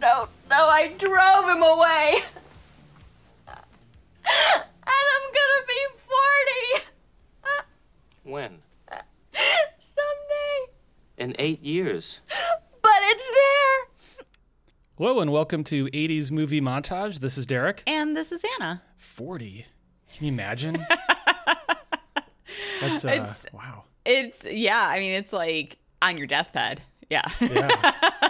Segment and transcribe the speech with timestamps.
[0.00, 2.22] no, no, I drove him away.
[3.46, 5.86] And I'm gonna be
[6.74, 6.84] 40
[8.24, 8.58] When?
[9.78, 10.72] someday.
[11.18, 12.20] In eight years.
[12.82, 14.24] But it's there.
[14.98, 17.20] Hello and welcome to 80s movie montage.
[17.20, 17.82] This is Derek.
[17.86, 18.82] And this is Anna.
[18.98, 19.66] 40.
[20.14, 20.86] Can you imagine?
[22.80, 23.84] That's uh, It's- wow.
[24.06, 26.80] It's yeah, I mean it's like on your deathbed.
[27.10, 27.24] Yeah.
[27.40, 28.28] Yeah.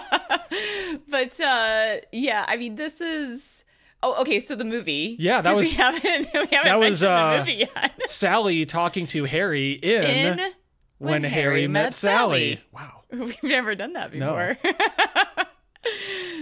[1.09, 3.63] but uh yeah, I mean this is
[4.03, 5.15] Oh, okay, so the movie.
[5.19, 7.91] Yeah, that was- we haven't we haven't that was, uh, the movie yet.
[8.09, 10.03] Sally talking to Harry in,
[10.39, 10.51] In
[10.97, 12.59] When, Harry, Met, Sally.
[12.73, 13.01] Wow.
[13.11, 14.55] We've never done that No.
[14.55, 14.73] before.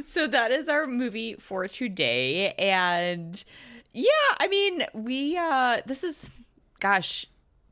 [0.06, 2.54] so that is our movie for today.
[2.54, 3.44] And
[3.94, 4.06] yeah,
[4.40, 6.30] I mean, we uh this is
[6.80, 7.26] gosh,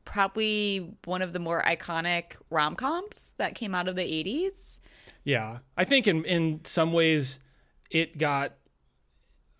[0.04, 4.80] probably one of the more iconic rom-coms that came out of the 80s.
[5.28, 5.58] Yeah.
[5.76, 7.38] I think in in some ways
[7.90, 8.54] it got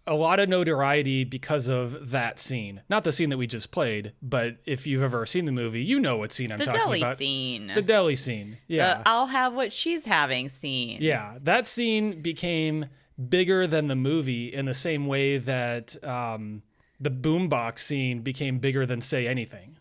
[0.07, 2.81] a lot of notoriety because of that scene.
[2.89, 6.01] Not the scene that we just played, but if you've ever seen the movie, you
[6.01, 6.73] know what scene I'm talking about.
[6.73, 7.17] The talking deli about.
[7.19, 7.73] scene.
[7.75, 8.57] The deli scene.
[8.67, 8.99] Yeah.
[8.99, 11.03] The I'll have what she's having scene.
[11.03, 12.87] Yeah, that scene became
[13.29, 16.63] bigger than the movie in the same way that um,
[16.99, 19.77] the boombox scene became bigger than "Say Anything."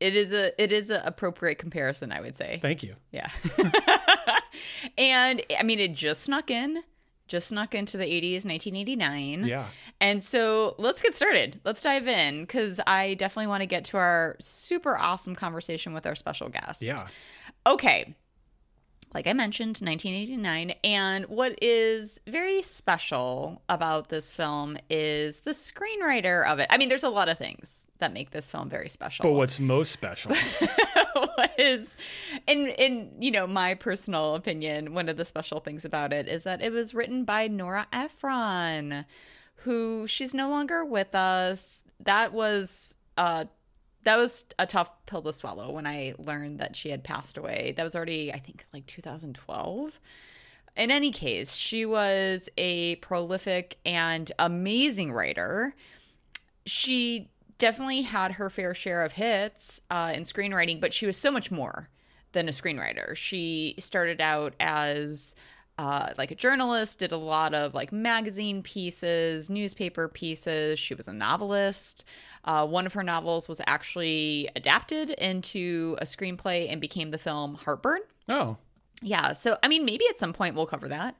[0.00, 2.58] It is a it is an appropriate comparison, I would say.
[2.62, 2.94] Thank you.
[3.12, 3.28] Yeah.
[4.98, 6.82] and I mean, it just snuck in,
[7.28, 9.44] just snuck into the 80s, 1989.
[9.44, 9.66] Yeah,
[10.00, 11.60] And so let's get started.
[11.64, 16.06] Let's dive in because I definitely want to get to our super awesome conversation with
[16.06, 16.82] our special guest.
[16.82, 17.06] yeah,
[17.66, 18.14] Okay.
[19.12, 20.74] Like I mentioned, 1989.
[20.84, 26.68] And what is very special about this film is the screenwriter of it.
[26.70, 29.60] I mean, there's a lot of things that make this film very special but what's
[29.60, 30.34] most special?
[31.14, 31.96] what is
[32.46, 36.42] in in you know my personal opinion one of the special things about it is
[36.44, 39.04] that it was written by Nora Ephron
[39.56, 43.44] who she's no longer with us that was uh
[44.04, 47.74] that was a tough pill to swallow when I learned that she had passed away.
[47.76, 50.00] That was already, I think, like 2012.
[50.76, 55.74] In any case, she was a prolific and amazing writer
[56.66, 61.30] she definitely had her fair share of hits uh, in screenwriting, but she was so
[61.30, 61.88] much more
[62.32, 63.14] than a screenwriter.
[63.16, 65.34] She started out as
[65.80, 70.78] uh, like a journalist, did a lot of like magazine pieces, newspaper pieces.
[70.78, 72.04] She was a novelist.
[72.44, 77.54] Uh, one of her novels was actually adapted into a screenplay and became the film
[77.54, 78.00] Heartburn.
[78.28, 78.58] Oh,
[79.00, 81.16] Yeah, so I mean, maybe at some point we'll cover that.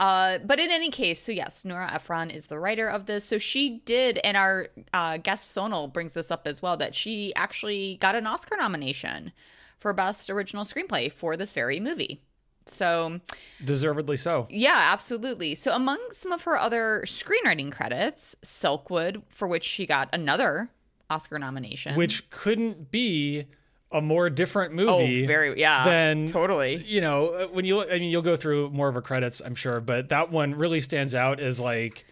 [0.00, 3.26] Uh, but in any case, so yes, Nora Ephron is the writer of this.
[3.26, 7.34] So she did, and our uh, guest Sonal brings this up as well, that she
[7.34, 9.32] actually got an Oscar nomination
[9.78, 12.22] for Best Original Screenplay for this very movie.
[12.68, 13.20] So
[13.64, 14.46] deservedly so.
[14.50, 15.54] yeah, absolutely.
[15.54, 20.70] So among some of her other screenwriting credits, Silkwood, for which she got another
[21.10, 21.96] Oscar nomination.
[21.96, 23.46] Which couldn't be
[23.90, 25.26] a more different oh, movie.
[25.26, 26.82] very yeah, than totally.
[26.86, 27.88] you know uh, when you look.
[27.90, 30.80] I mean, you'll go through more of her credits, I'm sure, but that one really
[30.80, 32.04] stands out as like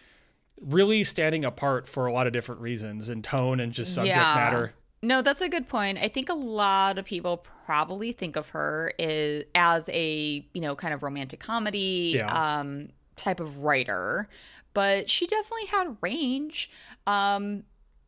[0.59, 4.33] really standing apart for a lot of different reasons in tone and just subject Yeah.
[4.35, 4.73] matter.
[5.01, 5.99] No, that's a good point.
[5.99, 10.75] I think a lot of people probably think of her is, as a, you know,
[10.75, 12.59] kind of romantic comedy Yeah.
[12.59, 14.27] um, type of writer,
[14.73, 16.71] but she definitely had range.
[17.05, 17.63] Um,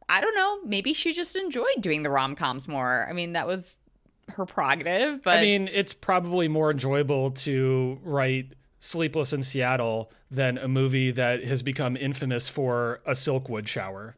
[0.08, 0.62] I don't know.
[0.64, 3.06] Maybe she just enjoyed doing the rom coms more.
[3.08, 3.78] I mean, that was
[4.30, 10.58] her prerogative, but I mean, it's probably more enjoyable to write Sleepless in Seattle than
[10.58, 14.16] a movie that has become infamous for a Silkwood shower.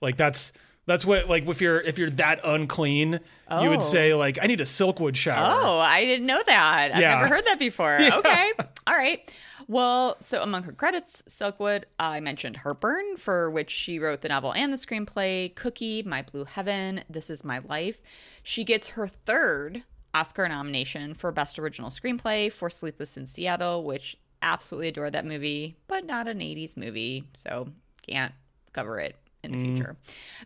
[0.00, 0.52] Like that's
[0.86, 3.18] that's what like if you're if you're that unclean, you
[3.48, 3.70] Oh.
[3.70, 4.18] would say oh.
[4.18, 5.58] like I need a Silkwood shower.
[5.60, 6.92] Oh, I didn't know that.
[6.94, 7.14] I've Yeah.
[7.16, 7.98] never heard that before.
[8.12, 8.52] Okay.
[8.86, 9.30] All right.
[9.68, 14.52] Well, so among her credits, Silkwood, I mentioned Heartburn, for which she wrote the novel
[14.52, 17.98] and the screenplay, Cookie, My Blue Heaven, This Is My Life.
[18.42, 24.16] She gets her third Oscar nomination for Best Original Screenplay for Sleepless in Seattle, which
[24.42, 27.68] absolutely adore that movie, but not an 80s movie, so
[28.08, 28.32] can't
[28.72, 29.96] cover it in the future.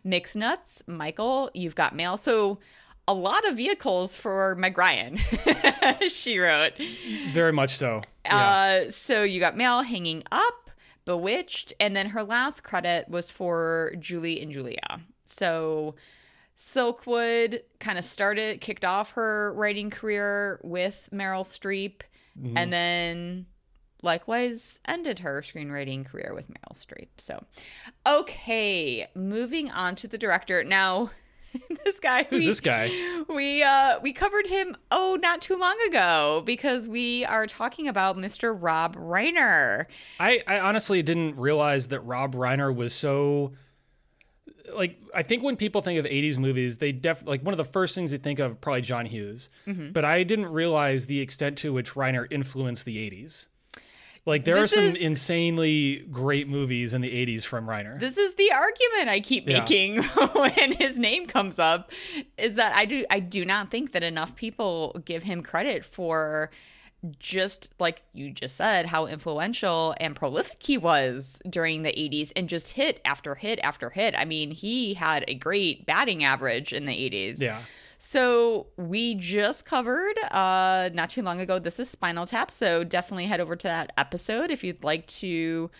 [0.03, 2.17] Mixed Nuts, Michael, You've Got Mail.
[2.17, 2.59] So
[3.07, 5.19] a lot of vehicles for Meg Ryan,
[6.09, 6.73] she wrote.
[7.31, 8.01] Very much so.
[8.25, 8.85] Yeah.
[8.87, 10.69] Uh, so you got Mail hanging up,
[11.05, 15.01] Bewitched, and then her last credit was for Julie and Julia.
[15.25, 15.95] So
[16.57, 22.01] Silkwood kind of started, kicked off her writing career with Meryl Streep,
[22.55, 23.45] and then
[24.05, 27.09] likewise ended her screenwriting career with Meryl Streep.
[27.17, 27.43] So,
[28.05, 30.63] okay, moving on to the director.
[30.63, 31.11] Now,
[31.83, 32.23] this guy.
[32.23, 32.91] Who's we- this guy?
[33.27, 38.17] We uh we covered him oh not too long ago because we are talking about
[38.17, 38.55] Mr.
[38.57, 39.85] Rob Reiner.
[40.19, 43.53] I, I honestly didn't realize that Rob Reiner was so
[44.73, 47.65] like I think when people think of 80s movies, they def like one of the
[47.65, 49.49] first things they think of probably John Hughes.
[49.67, 49.91] Mm-hmm.
[49.91, 53.47] But I didn't realize the extent to which Reiner influenced the 80s.
[54.27, 57.99] Like there This are some is- insanely great movies in the 80s from Reiner.
[57.99, 59.59] This is the argument I keep Yeah.
[59.59, 60.01] making
[60.33, 61.91] when his name comes up
[62.37, 66.49] is that I do I do not think that enough people give him credit for
[67.19, 72.49] just like you just said how influential and prolific he was during the 80s and
[72.49, 74.15] just hit after hit after hit.
[74.17, 77.39] I mean, he had a great batting average in the 80s.
[77.39, 77.61] yeah.
[78.07, 83.25] So we just covered uh not too long ago this is Spinal Tap, so definitely
[83.25, 85.71] head over to that episode if you'd like to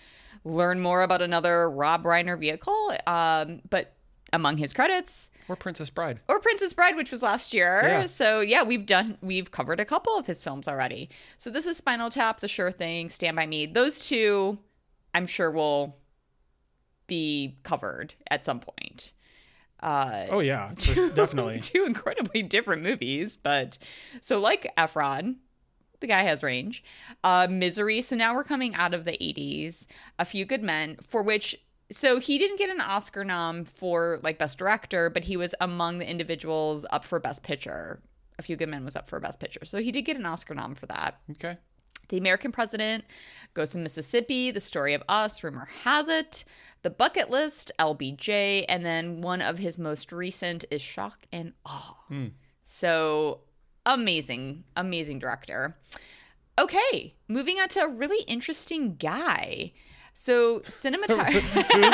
[0.44, 2.98] learn more about another Rob Reiner vehicle.
[3.06, 3.94] Um but
[4.34, 6.20] among his credits Or Princess Bride.
[6.28, 7.82] or Princess Bride, which was last year.
[7.84, 8.06] Yeah.
[8.06, 11.12] So yeah, we've done we've covered a couple of his films already.
[11.38, 13.68] So this is Spinal Tap, The Sure Thing, Stand by Me.
[13.68, 14.58] Those two,
[15.14, 15.98] I'm sure will
[17.06, 19.12] be covered at some point.
[19.86, 21.60] Uh, Oh yeah, for- definitely.
[21.62, 23.78] two incredibly different movies, but
[24.22, 25.38] so like Ephron,
[26.00, 26.84] the guy has range.
[27.24, 28.02] Uh, Misery.
[28.02, 29.86] So now we're coming out of the 80s.
[30.20, 31.56] A Few Good Men, for which
[31.92, 36.00] so he didn't get an Oscar nom for like best director, but he was among
[36.00, 38.02] the individuals up for best picture.
[38.40, 40.56] A Few Good Men was up for best picture, so he did get an Oscar
[40.56, 41.20] nom for that.
[41.32, 41.58] Okay.
[42.10, 43.06] The American President,
[43.54, 46.46] Ghost in Mississippi, The Story of Us, Rumor Has It,
[46.82, 51.96] The Bucket List, LBJ, and then one of his most recent is Shock and Awe.
[52.64, 53.42] So
[53.86, 55.78] amazing, amazing director.
[56.58, 59.74] Okay, moving on to a really interesting guy.
[60.14, 61.42] So cinematography.
[61.74, 61.94] Who is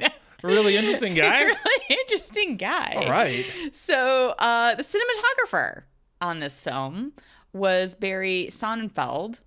[0.00, 0.12] it?
[0.42, 1.40] Really interesting guy.
[1.42, 2.94] really interesting guy.
[2.96, 3.44] All right.
[3.72, 5.82] So, uh, the cinematographer
[6.20, 7.12] on this film
[7.52, 9.40] was Barry Sonnenfeld.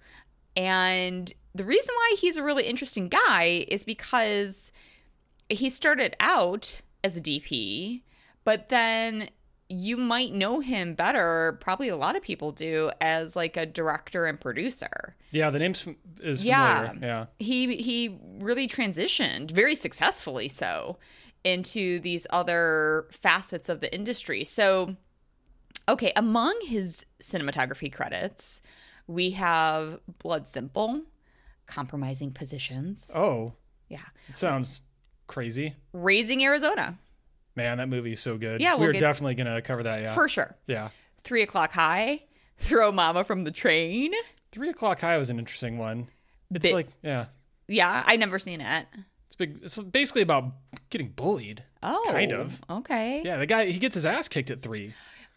[0.55, 4.71] And the reason why he's a really interesting guy is because
[5.49, 8.01] he started out as a DP,
[8.43, 9.29] but then
[9.69, 14.25] you might know him better, probably a lot of people do, as like a director
[14.25, 15.15] and producer.
[15.31, 16.89] Yeah, the name's fam- is Yeah.
[16.89, 17.07] familiar.
[17.07, 17.25] Yeah.
[17.45, 20.97] He he really transitioned very successfully so
[21.45, 24.43] into these other facets of the industry.
[24.43, 24.97] So
[25.91, 28.61] okay, among his cinematography credits,
[29.07, 31.03] we have Blood Simple,
[31.65, 33.11] Compromising Positions.
[33.15, 33.53] Oh,
[33.89, 33.99] Yeah.
[34.29, 34.81] it sounds
[35.27, 35.75] crazy.
[35.93, 36.97] Raising Arizona,
[37.53, 38.61] Man, that movie's so good.
[38.61, 40.01] Yeah, we'll we're get- definitely gonna cover that.
[40.01, 40.13] Yeah.
[40.13, 40.55] for sure.
[40.67, 40.89] yeah.
[41.25, 42.23] Three O'Clock High,
[42.57, 44.13] Throw Mama from the Train.
[44.53, 46.07] Three o'clock high was an interesting one.
[46.53, 47.25] It's like, yeah,
[47.67, 48.85] Yeah, I never seen it.
[49.27, 49.59] it's big.
[49.63, 50.45] It's basically about
[50.89, 51.63] getting bullied.
[51.83, 52.59] Oh, Kind of.
[52.69, 53.21] Okay.
[53.25, 54.93] Yeah, the guy he gets his ass kicked at three,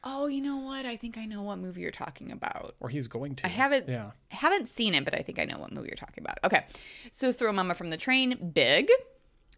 [0.07, 0.85] Oh, you know what?
[0.85, 2.75] I think I know what movie you're talking about.
[2.81, 3.47] or he's going to.
[3.47, 4.11] I haven't Yeah.
[4.29, 6.39] haven't seen it, but I think I know what movie you're talking about.
[6.45, 6.65] Okay.
[7.11, 8.91] So Throw Mama from the Train, Big,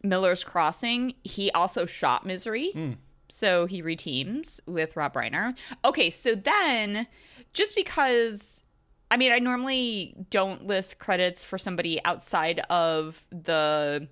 [0.03, 1.15] Miller's Crossing.
[1.25, 2.71] He also shot Misery.
[2.73, 2.93] Hmm.
[3.29, 5.57] So he reteams with Rob Reiner.
[5.85, 7.09] Okay, so then
[7.53, 8.63] just because
[9.11, 14.09] I mean, I normally don't list credits for somebody outside of the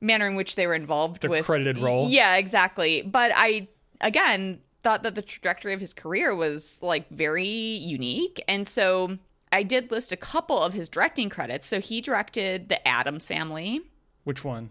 [0.00, 2.08] manner in which they were involved The with credited role.
[2.08, 3.02] Yeah, exactly.
[3.02, 3.68] But I
[4.00, 9.18] again thought that the trajectory of his career was like very unique, and so
[9.52, 11.66] I did list a couple of his directing credits.
[11.66, 13.80] So he directed The Addams Family,
[14.24, 14.70] Which one?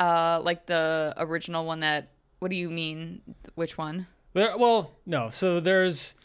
[0.00, 2.08] uh, like the original one that.
[2.38, 3.22] What do you mean?
[3.54, 4.08] Which one?
[4.32, 5.30] There, well, no.
[5.30, 6.16] So there's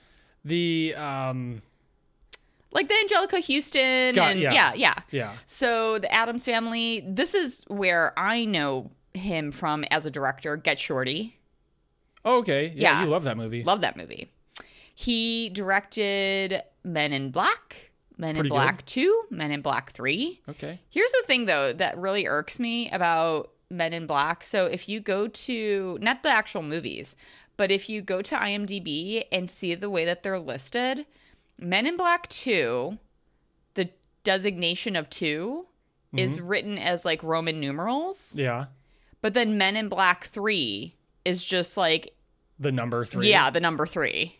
[0.44, 1.62] the um
[2.72, 4.51] Like the Anjelica Huston Got- and yeah.
[4.53, 4.94] yeah, yeah.
[5.12, 5.34] yeah.
[5.46, 7.03] So the Addams Family.
[7.08, 10.58] This is where I know him from as a director.
[10.58, 11.37] Get Shorty.
[12.27, 12.74] Oh, okay.
[12.75, 13.03] Yeah, Yeah.
[13.03, 13.63] you love that movie.
[13.63, 14.31] Love that movie.
[14.93, 20.41] He directed Men in Black, Men Pretty in Black 2, Men in Black 3.
[20.50, 20.79] okay.
[20.89, 24.43] Here's the thing, though, that really irks me about Men in Black.
[24.43, 27.15] So if you go to, not the actual movies,
[27.57, 31.05] but if you go to IMDb and see the way that they're listed,
[31.60, 32.98] Men in Black 2,
[33.75, 33.89] the
[34.24, 35.65] designation of 2
[36.15, 36.48] is mm-hmm.
[36.48, 38.65] written as like Roman numerals, Yeah.
[39.22, 42.13] but then Men in Black 3 is just like,
[42.59, 43.29] The number three.
[43.29, 44.35] yeah, the number 3.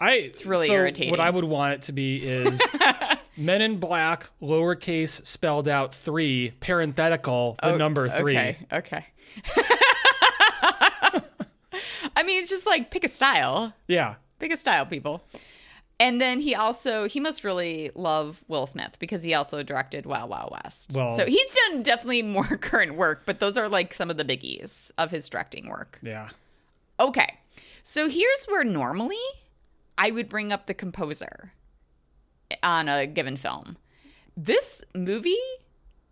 [0.00, 1.10] I it's really so irritating.
[1.10, 2.60] What I would want it to be is
[3.36, 8.36] Men in Black, lowercase spelled out three, parenthetical, the oh, number three.
[8.36, 9.06] Oh, Okay, okay.
[12.16, 13.72] I mean, it's just like pick a style.
[13.86, 14.16] Yeah.
[14.38, 15.22] Pick a style, people.
[16.00, 20.30] And then he also he must really love Will Smith because he also directed Wild
[20.30, 20.92] Wild West.
[20.94, 24.24] Well- so he's done definitely more current work, but those are like some of the
[24.24, 25.98] biggies of his directing work.
[26.02, 26.28] Yeah.
[27.00, 27.38] Okay.
[27.82, 29.16] So here's where normally
[29.96, 31.52] I would bring up the composer
[32.62, 33.76] on a given film.
[34.36, 35.36] This movie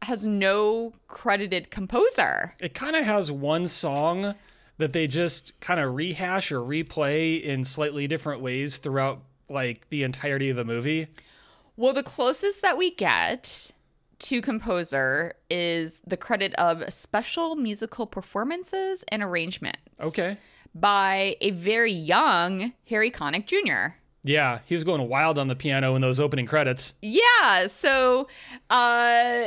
[0.02, 2.54] has no credited composer.
[2.60, 4.34] It kind of has one song
[4.78, 10.02] that they just kind of rehash or replay in slightly different ways throughout like the
[10.02, 11.08] entirety of the movie.
[11.76, 13.70] Well, the closest that we get
[14.18, 20.36] to composer is the credit of special musical performances and arrangements Okay.
[20.80, 23.96] By a very young Harry Connick Jr.
[24.22, 26.94] Yeah, he was going wild on the piano in those opening credits.
[27.00, 27.68] Yeah.
[27.68, 28.26] So,
[28.70, 29.46] uh,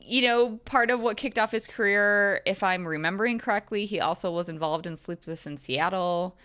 [0.00, 4.30] you know, part of what kicked off his career, if I'm remembering correctly, he also
[4.32, 6.36] was involved in Sleepless in Seattle.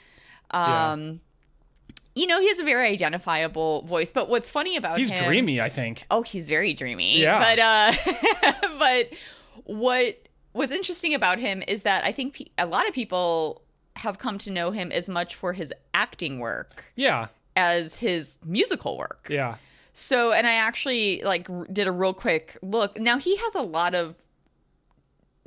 [0.54, 0.92] Yeah.
[0.92, 1.22] Um,
[2.16, 4.12] You know, he has a very identifiable voice.
[4.12, 5.26] But what's funny about him He's him?
[5.26, 6.06] dreamy, I think.
[6.12, 7.20] Oh, he's very dreamy.
[7.20, 7.40] Yeah.
[7.40, 9.10] But uh, but
[9.66, 10.18] what
[10.52, 13.62] what's interesting about him is that I think a lot of people
[14.00, 17.28] have come to know him as much for his acting work Yeah.
[17.56, 19.28] as his musical work.
[19.30, 19.56] Yeah.
[19.94, 23.00] So, and I actually like r- did a real quick look.
[23.00, 24.16] Now he has a lot of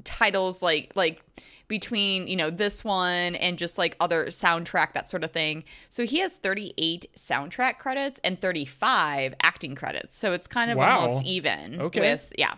[0.04, 1.22] titles like like
[1.68, 5.64] between, you know, this one and just like other soundtrack that sort of thing.
[5.88, 10.18] So he has 38 soundtrack credits and 35 acting credits.
[10.18, 10.98] So it's kind of Wow.
[11.00, 12.00] almost even Okay.
[12.00, 12.54] with yeah.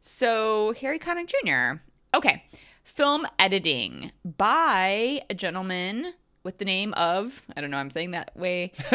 [0.00, 1.80] So Harry Connick Jr.
[2.14, 2.44] Okay.
[2.84, 6.12] Film editing by a gentleman
[6.44, 8.72] with the name of I don't know, I'm saying that way.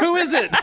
[0.00, 0.50] Who is it?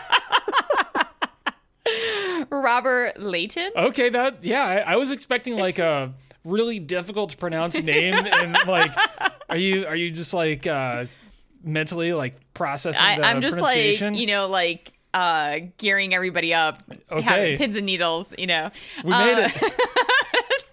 [2.52, 3.72] Robert Leighton.
[3.76, 8.58] Okay, that yeah, I, I was expecting like a really difficult to pronounce name, and
[8.68, 8.92] like,
[9.50, 11.06] are you are you just like uh
[11.64, 16.82] mentally like processing I, the I'm just like you know like uh gearing everybody up,
[17.12, 17.22] Okay.
[17.22, 18.34] having pins and needles.
[18.38, 18.72] You know,
[19.04, 19.74] we made Uh, it.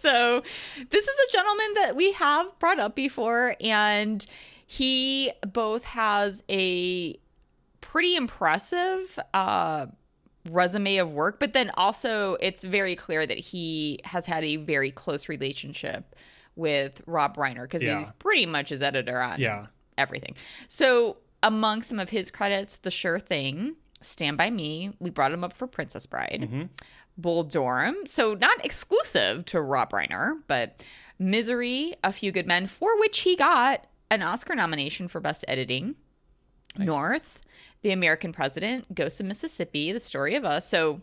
[0.06, 0.42] So
[0.90, 4.24] this is a gentleman that we have brought up before and
[4.66, 7.16] he both has a
[7.80, 9.86] pretty impressive uh
[10.50, 14.90] resume of work but then also it's very clear that he has had a very
[14.92, 16.14] close relationship
[16.54, 17.98] with Rob Reiner because Yeah.
[17.98, 19.66] he's pretty much his editor on Yeah.
[19.98, 20.36] everything.
[20.68, 25.44] So among some of his credits, The Sure Thing, Stand By Me, we brought him
[25.44, 26.68] up for Princess Bride,
[27.18, 30.84] Bull Durham, so not exclusive to Rob Reiner, but
[31.18, 35.94] Misery, A Few Good Men, for which he got an Oscar nomination for Best Editing.
[36.78, 37.38] North,
[37.82, 40.68] The American President, Ghosts of Mississippi, The Story of Us.
[40.68, 41.00] So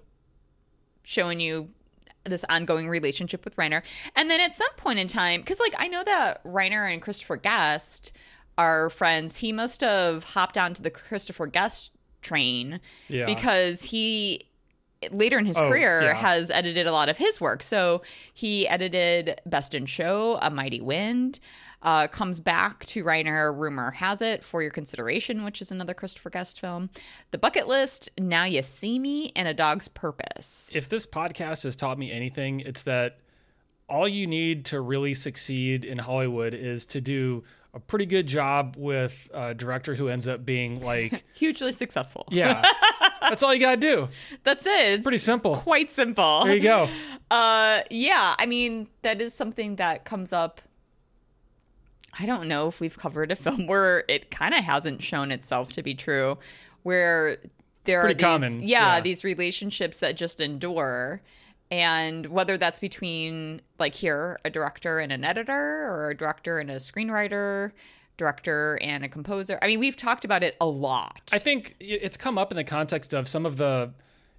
[1.04, 1.70] showing you
[2.26, 3.82] this ongoing relationship with Reiner.
[4.16, 7.36] And then at some point in time, because like I know that Reiner and Christopher
[7.38, 8.12] Guest
[8.58, 11.92] are friends, he must have hopped onto the Christopher Guest
[12.22, 12.80] train
[13.10, 13.26] Yeah.
[13.26, 14.48] because he
[15.12, 16.14] later in his Oh, career yeah.
[16.14, 17.64] has edited a lot of his work.
[17.64, 18.02] So
[18.34, 21.40] he edited Best in Show, A Mighty Wind.
[21.82, 26.30] Uh, comes back to Reiner, rumor has it, for your consideration, which is another Christopher
[26.30, 26.90] Guest film.
[27.32, 30.72] The Bucket List, Now You See Me, and A Dog's Purpose.
[30.74, 33.18] if this podcast has taught me anything, it's that
[33.90, 37.44] all you need to really succeed in Hollywood is to do
[37.74, 42.26] a pretty good job with a director who ends up being like, Hugely successful.
[42.32, 42.64] yeah,
[43.30, 44.10] that's all you gotta do.
[44.44, 44.94] That's it.
[44.94, 45.58] It's Pretty simple.
[45.58, 46.44] Quite simple.
[46.46, 46.90] There you go.
[47.32, 50.62] Uh, yeah, I mean, that is something that comes up.
[52.20, 55.72] I don't know if we've covered a film where it kind of hasn't shown itself
[55.72, 56.38] to be true,
[56.84, 57.38] where
[57.86, 59.02] there are pretty these, common, yeah, yeah.
[59.02, 61.22] these relationships that just endure.
[61.72, 66.70] And whether that's between, like here, a director and an editor, or a director and
[66.70, 67.72] a screenwriter,
[68.24, 69.60] director and a composer.
[69.62, 71.30] I mean, we've talked about it a lot.
[71.34, 73.92] I think it's come up in the context of some of the,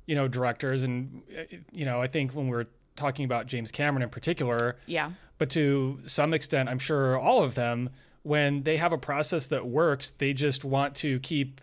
[0.06, 4.02] you know, directors, and uh, you know, I think when we're talking about James Cameron
[4.02, 5.10] in particular, yeah.
[5.38, 7.90] but to some extent, I'm sure all of them,
[8.22, 11.60] when they have a process that works, they just want to keep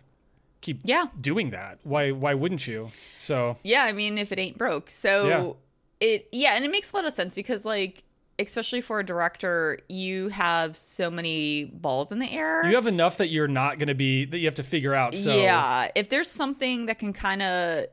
[0.60, 1.06] keep Yeah.
[1.20, 1.80] doing that.
[1.82, 2.90] Why why wouldn't you?
[3.18, 4.90] So Yeah, I mean, if it ain't broke.
[4.90, 6.06] So Yeah.
[6.08, 8.04] it, yeah, and it makes a lot of sense because, like,
[8.38, 12.64] especially for a director, you have so many balls in the air.
[12.66, 15.14] you have enough that you're not going to be that you have to figure out.
[15.14, 17.86] So yeah, if there's something that can kind of,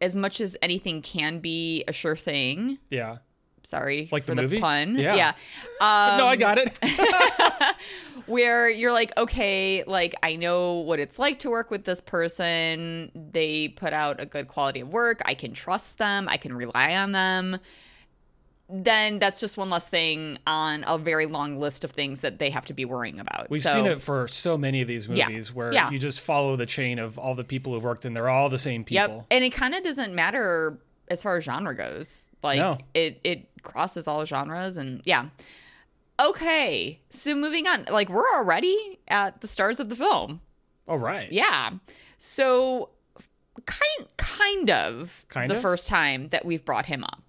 [0.00, 2.78] as much as anything can be a sure thing.
[2.90, 3.18] yeah.
[3.66, 4.60] Sorry Like for the the, movie?
[4.60, 4.98] pun.
[4.98, 5.14] Yeah.
[5.14, 5.28] yeah.
[5.80, 6.78] Um, no, I got it.
[8.26, 13.10] where you're like, okay, like I know what it's like to work with this person.
[13.14, 15.22] They put out a good quality of work.
[15.24, 16.28] I can trust them.
[16.28, 17.58] I can rely on them.
[18.68, 22.48] Then that's just one less thing on a very long list of things that they
[22.50, 23.50] have to be worrying about.
[23.50, 25.28] We've So- seen it for so many of these Yeah.
[25.28, 25.90] movies where Yeah.
[25.90, 28.14] you just follow the chain of all the people who've worked in.
[28.14, 29.16] They're all the same people.
[29.18, 29.26] Yep.
[29.30, 30.78] And it kind of doesn't matter
[31.08, 32.28] as far as genre goes.
[32.42, 32.78] Like No.
[32.94, 35.26] it it crosses all genres and yeah.
[36.20, 37.00] Okay.
[37.10, 37.86] So moving on.
[37.90, 40.40] Like we're already at the stars of the film.
[40.86, 41.30] All right.
[41.32, 41.70] Yeah.
[42.18, 42.90] So
[43.66, 45.62] kind kind of Kind the of?
[45.62, 47.23] first time that we've brought him up.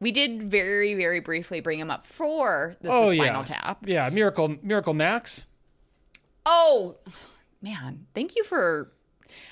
[0.00, 3.24] We did very very briefly bring him up for this oh is yeah.
[3.24, 3.78] Spinal Tap.
[3.86, 4.08] Yeah.
[4.10, 5.46] Miracle Miracle Max.
[6.46, 6.96] Oh,
[7.62, 8.06] man.
[8.14, 8.92] Thank you for.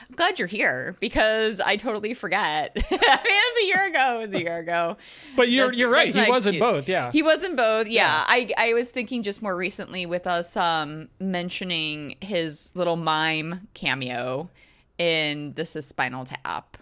[0.09, 2.73] I'm glad you're here because I totally forget.
[2.77, 4.17] I mean, it was a year ago.
[4.17, 4.97] It was a year ago.
[5.37, 6.13] But you're That's- you're right.
[6.13, 6.59] He was in excuse.
[6.73, 6.89] both.
[6.89, 7.13] Yeah.
[7.13, 7.87] He was in both.
[7.87, 8.25] Yeah.
[8.27, 14.51] I, I was thinking just more recently with us um, mentioning his little mime cameo
[14.97, 16.77] in This is Spinal Tap.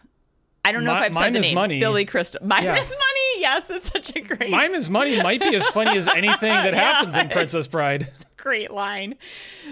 [0.64, 1.54] I don't know if I've said the name.
[1.54, 1.78] Money.
[1.78, 2.40] Billy Crystal.
[2.46, 2.76] Mime Yeah.
[2.76, 3.15] is money.
[3.40, 4.50] Yes, it's such a great.
[4.50, 8.12] Mime is money might be as funny as anything that Yeah, happens in Princess Bride.
[8.36, 9.16] great line.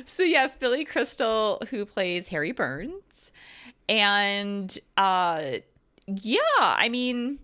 [0.04, 3.30] So yes, Billy Crystal who plays Harry Burns.
[3.88, 5.58] And uh
[6.06, 7.38] yeah, I mean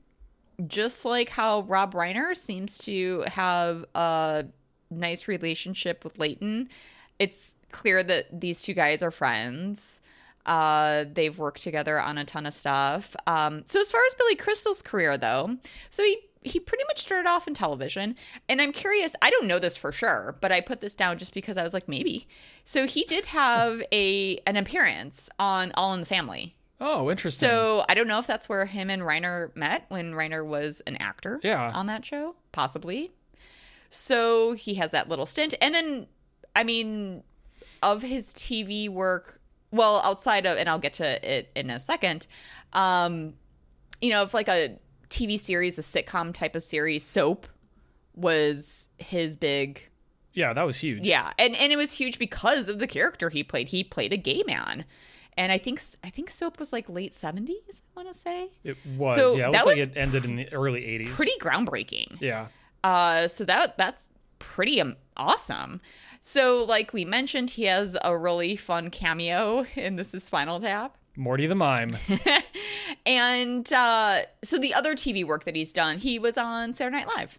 [0.66, 4.44] just like how Rob Reiner seems to have a
[4.90, 6.68] nice relationship with Leighton,
[7.18, 9.99] it's clear that these two guys are friends.
[10.46, 13.14] Uh, they've worked together on a ton of stuff.
[13.26, 15.56] Um, so as far as Billy Crystal's career, though,
[15.90, 18.16] so he he pretty much started off in television,
[18.48, 19.14] and I'm curious.
[19.20, 21.74] I don't know this for sure, but I put this down just because I was
[21.74, 22.26] like maybe.
[22.64, 26.56] So he did have a an appearance on All in the Family.
[26.80, 27.46] Oh, interesting.
[27.46, 30.96] So I don't know if that's where him and Reiner met when Reiner was an
[30.96, 31.70] actor Yeah.
[31.74, 33.12] on that show, possibly.
[33.90, 35.54] So he has that little stint.
[35.60, 36.06] And then,
[36.56, 37.22] I mean,
[37.82, 39.39] of his TV work,
[39.70, 42.26] well, outside of, and I'll get to it in a second,
[42.72, 43.34] um,
[44.00, 47.46] you know, if like a TV series, a sitcom type of series, Soap
[48.14, 49.88] was his big
[50.32, 51.06] yeah, that was huge.
[51.06, 53.68] yeah, and and it was huge because of the character he played.
[53.68, 54.84] He played a gay man,
[55.36, 57.82] and I think I think Soap was like late seventies.
[57.96, 59.16] I want to say It was.
[59.16, 61.08] So yeah, it that looked like was it ended in the early 80s.
[61.14, 62.20] pretty groundbreaking.
[62.20, 62.46] Yeah.
[62.84, 64.08] Uh, so that that's
[64.38, 65.80] pretty um, awesome.
[66.20, 70.96] So like we mentioned, he has a really fun cameo in This Is Spinal Tap.
[71.16, 71.96] Morty the Mime.
[73.06, 77.08] And uh, so the other TV work that he's done, he was on Saturday Night
[77.16, 77.38] Live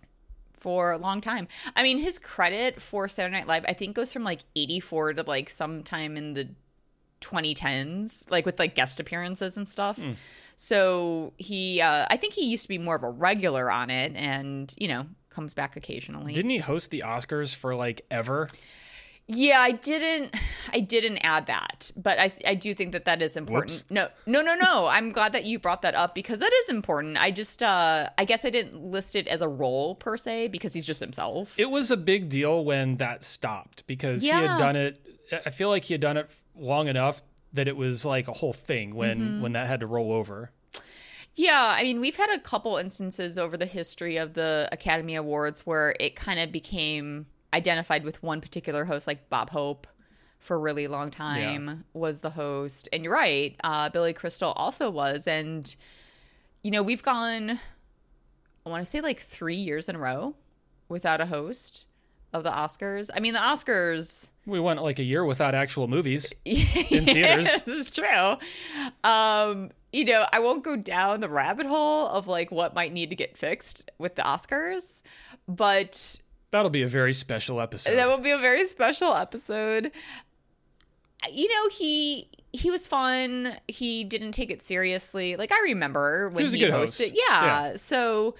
[0.54, 1.48] for a long time.
[1.76, 5.24] I mean, his credit for Saturday Night Live, I think, goes from like 84 to
[5.24, 6.50] like sometime in the
[7.22, 10.00] 2010s, like with like guest appearances and stuff.
[10.58, 14.14] So he, uh, I think he used to be more of a regular on it
[14.16, 16.34] and, you know, comes back occasionally.
[16.34, 18.48] Didn't he host the Oscars for like ever?
[19.28, 20.36] Yeah, I didn't.
[20.74, 23.72] I didn't add that, but I I do think that that is important.
[23.72, 23.86] Whoops.
[23.90, 24.88] No, no, no, no.
[24.92, 27.18] I'm glad that you brought that up because that is important.
[27.18, 30.74] I just, uh I guess I didn't list it as a role per se because
[30.74, 31.54] he's just himself.
[31.58, 35.00] It was a big deal when that stopped because he had done it.
[35.46, 37.22] I feel like he had done it long enough
[37.54, 39.42] that it was like a whole thing when Mm-hmm.
[39.44, 40.52] when that had to roll over.
[41.36, 45.66] Yeah, I mean, we've had a couple instances over the history of the Academy Awards
[45.66, 49.88] where it kind of became identified with one particular host, like Bob Hope
[50.40, 52.90] for a really long time was the host.
[52.92, 55.28] And you're right, uh, Billy Crystal also was.
[55.28, 55.74] And,
[56.64, 57.60] you know, we've gone,
[58.66, 60.36] I want to say like three years in a row
[60.90, 61.86] without a host
[62.34, 63.10] of the Oscars.
[63.14, 64.28] I mean, the Oscars.
[64.46, 66.32] We went like a year without actual movies.
[66.46, 67.48] in theaters.
[67.64, 68.38] this is true.
[69.04, 73.10] Um, you know, I won't go down the rabbit hole of like what might need
[73.10, 75.02] to get fixed with the Oscars,
[75.48, 76.18] but
[76.52, 77.96] That'll be a very special episode.
[77.96, 79.92] that will be a very special episode.
[81.32, 83.58] You know, he he was fun.
[83.68, 85.36] He didn't take it seriously.
[85.36, 86.78] Like I remember when was a he, good hosted.
[86.78, 87.00] host.
[87.02, 87.14] Yeah.
[87.70, 87.76] Yeah.
[87.76, 88.36] So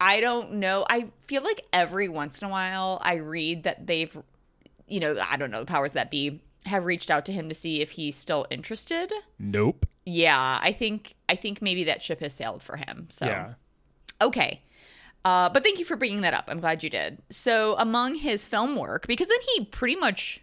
[0.00, 0.84] I don't know.
[0.88, 4.16] I feel like every once in a while I read that they've
[4.88, 7.54] you know, I don't know, the powers that be have reached out to him to
[7.54, 9.12] see if he's still interested.
[9.38, 9.86] nope.
[10.08, 13.08] Yeah, I think I think maybe that ship has sailed for him.
[13.10, 13.54] So Yeah.
[14.20, 14.62] okay.
[15.24, 16.44] Uh, but thank you for bringing that up.
[16.46, 17.18] I'm glad you did.
[17.30, 20.40] So among his film work, because then he pretty much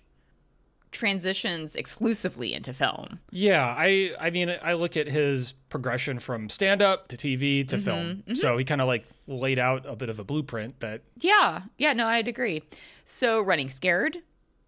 [0.93, 3.19] transitions exclusively into film.
[3.31, 7.75] Yeah, I I mean I look at his progression from stand up to TV to
[7.75, 8.05] mm-hmm, film.
[8.27, 8.35] Mm-hmm.
[8.35, 11.93] So he kind of like laid out a bit of a blueprint that Yeah, yeah,
[11.93, 12.63] no, I'd agree.
[13.05, 14.19] So running scared,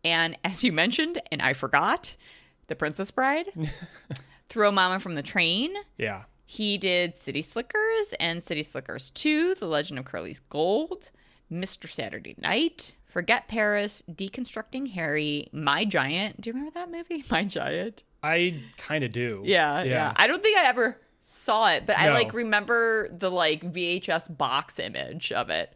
[0.04, 2.16] and as you mentioned, and I forgot,
[2.68, 3.48] the Princess Bride,
[4.50, 5.74] throw Mama from the train.
[5.98, 6.24] yeah.
[6.48, 11.10] He did City Slickers and City Slickers 2, The Legend of Curly's Gold,
[11.52, 11.90] Mr.
[11.90, 16.42] Saturday Night, Forget Paris, Deconstructing Harry, My Giant.
[16.42, 17.24] Do you remember that movie?
[17.32, 18.04] My Giant.
[18.22, 19.42] I kind of do.
[19.46, 23.62] Yeah, yeah, I don't think I ever saw it, but I like remember the like
[23.72, 25.74] VHS box image of it.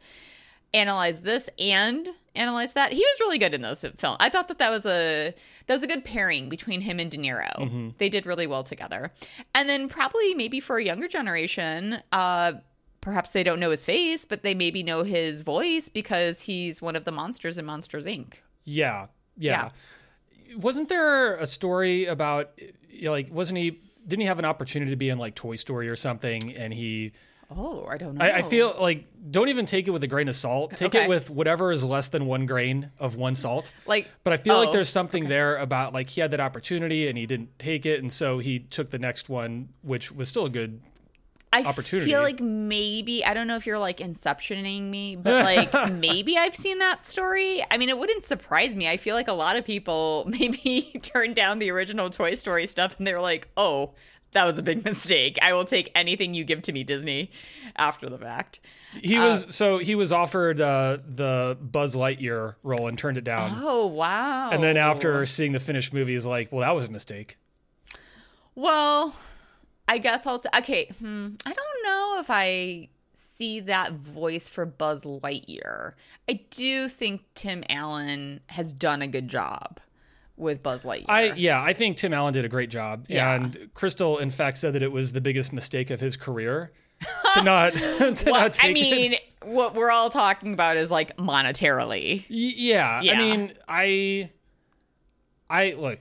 [0.74, 2.92] Analyze this and analyze that.
[2.92, 4.18] He was really good in those films.
[4.20, 5.34] I thought that that was a
[5.68, 7.56] that was a good pairing between him and De Niro.
[7.58, 7.90] Mm-hmm.
[8.00, 9.14] They did really well together.
[9.56, 12.56] And then probably maybe for a younger generation, uh
[13.10, 16.96] perhaps they don't know his face, but they maybe know his voice because he's one
[16.96, 18.34] of the monsters in Monsters Inc.
[18.66, 19.70] Yeah, yeah.
[20.56, 22.52] Wasn't there a story about
[23.02, 25.96] like wasn't he didn't he have an opportunity to be in like Toy Story or
[25.96, 27.14] something and he
[27.52, 28.24] Oh, I don't know.
[28.24, 30.76] I, I feel like don't even take it with a grain of salt.
[30.76, 31.06] Take Okay.
[31.06, 33.72] it with whatever is less than one grain of one salt.
[33.88, 37.08] like But I feel Oh, like there's something there about like he had that opportunity
[37.08, 40.46] and he didn't take it, and so he took the next one, which was still
[40.46, 40.80] a good.
[41.52, 42.10] I opportunity.
[42.12, 46.56] feel like maybe I don't know if you're like inceptioning me, but like maybe I've
[46.56, 47.66] seen that story.
[47.72, 48.88] I mean, it wouldn't surprise me.
[48.88, 52.96] I feel like a lot of people maybe turned down the original Toy Story stuff
[52.98, 53.94] and they were like, "Oh,
[54.34, 55.40] that was a big mistake.
[55.42, 57.32] I will take anything you give to me, Disney."
[57.76, 58.60] After the fact.
[59.02, 63.60] He was so he was offered uh, the Buzz Lightyear role and turned it down,
[63.64, 64.50] Oh wow!
[64.52, 67.38] and then after seeing the finished movie, is like, well, that was a mistake.
[68.56, 69.16] Well,
[69.90, 74.66] I guess I'll say, okay, hmm, I don't know if I see that voice for
[74.66, 75.94] Buzz Lightyear.
[76.30, 79.80] I do think Tim Allen has done a good job
[80.38, 81.06] with Buzz Lightyear.
[81.10, 83.34] I yeah, I think Tim Allen did a great job, Yeah.
[83.34, 86.72] and Crystal, in fact, said that it was the biggest mistake of his career
[87.34, 88.74] to not to Well, not take I it.
[88.74, 92.20] mean, what we're all talking about is like monetarily.
[92.30, 93.14] Y- yeah, Yeah.
[93.14, 94.30] I mean, I,
[95.50, 96.00] I look,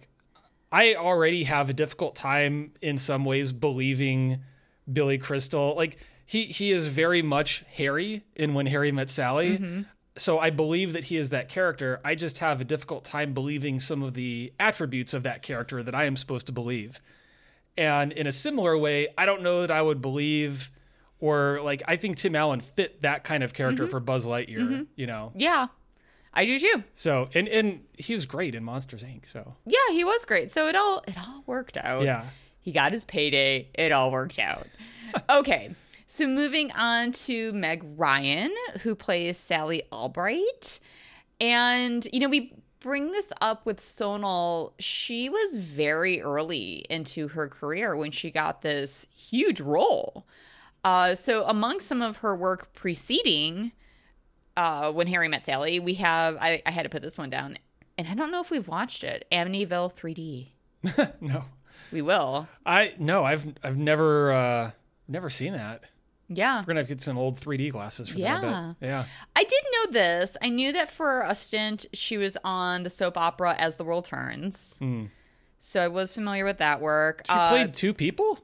[0.71, 4.41] I already have a difficult time in some ways believing
[4.93, 5.75] Billy Crystal.
[5.77, 9.59] Like he he is very much Harry in When Harry Met Sally.
[9.59, 9.83] Mm-hmm.
[10.17, 12.01] So I believe that he is that character.
[12.05, 15.95] I just have a difficult time believing some of the attributes of that character that
[15.95, 17.01] I am supposed to believe.
[17.77, 20.71] And in a similar way, I don't know that I would believe
[21.21, 23.91] or like I think Tim Allen fit that kind of character Mm-hmm.
[23.91, 25.33] for Buzz Lightyear, you know.
[25.37, 25.69] Yeah,
[26.39, 26.85] I do too.
[26.93, 29.27] So and and he was great in Monsters Inc.
[29.27, 30.53] So Yeah, he was great.
[30.53, 32.05] So it all it all worked out.
[32.05, 32.27] yeah,
[32.61, 33.69] He got his payday.
[33.75, 34.67] It all worked out.
[35.31, 35.75] okay.
[36.07, 40.81] So moving on to Meg Ryan, who plays Sally Albright.
[41.41, 44.73] And, you know, we bring this up with Sonal.
[44.79, 50.27] She was very early into her career when she got this huge role.
[50.85, 53.73] Uh, so, among some of her work preceding
[54.59, 57.57] uh, When Harry Met Sally, we have, I, I had to put this one down,
[57.97, 61.13] and I don't know if we've watched it Amityville 3D.
[61.21, 61.45] no,
[61.93, 62.49] We will.
[62.67, 64.71] I no, I've I've never uh
[65.09, 65.83] never seen that.
[66.29, 66.59] Yeah.
[66.61, 68.43] We're gonna have to get some old 3D glasses for that.
[68.43, 68.75] Yeah.
[68.81, 69.05] yeah.
[69.35, 70.37] I did know this.
[70.43, 74.05] I knew that for a stint she was on the soap opera As the World
[74.05, 74.79] Turns.
[75.59, 77.23] So I was familiar with that work.
[77.27, 78.39] She Uh, played two people.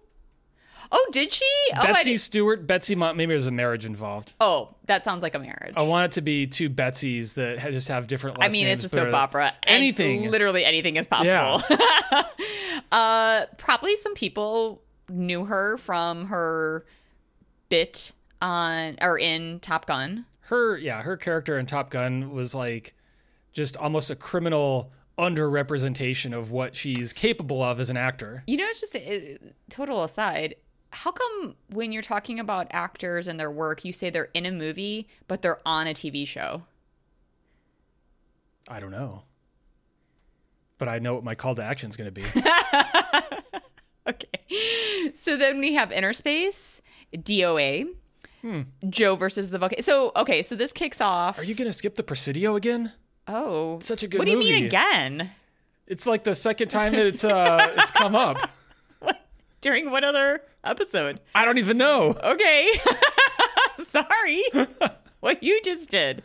[0.92, 1.44] Oh, did she?
[1.76, 2.94] Oh, Betsy Stewart, Betsy.
[2.94, 4.32] Mont- maybe there's a marriage involved.
[4.40, 5.74] oh, that sounds like a marriage.
[5.76, 8.38] I want it to be two Betsies that ha- just have different.
[8.38, 9.52] Last I mean, names, it's a soap opera.
[9.66, 10.30] Anything.
[10.30, 11.62] literally anything is possible.
[11.70, 12.22] Yeah.
[12.92, 16.84] uh, probably some people knew her from her
[17.68, 20.26] bit on or in Top Gun.
[20.42, 22.94] her yeah her character in top gun was like
[23.52, 28.66] just almost a criminal underrepresentation of what she's capable of as an actor You know,
[28.66, 29.38] it's just a,
[29.70, 30.56] total aside.
[30.94, 34.52] How come when you're talking about actors and their work, you say they're in a
[34.52, 36.62] movie, but they're on a TV show?
[38.66, 39.22] i don't know
[40.78, 42.24] but i know what my call to action is going to be
[44.06, 45.12] Okay.
[45.16, 46.80] So then we have Innerspace,
[47.14, 47.88] DOA,
[48.90, 49.80] Joe versus the volcano.
[49.80, 51.38] So, okay, so this kicks off.
[51.38, 52.92] are you going to skip the presidio again
[53.26, 53.78] Oh.
[53.80, 55.30] Such a good What do you mean again?
[55.86, 58.38] it's like the second time it's uh it's come up
[59.64, 61.20] During what other episode?
[61.34, 62.68] i don't even know Okay.
[63.82, 64.44] Sorry.
[65.20, 66.22] what you just did.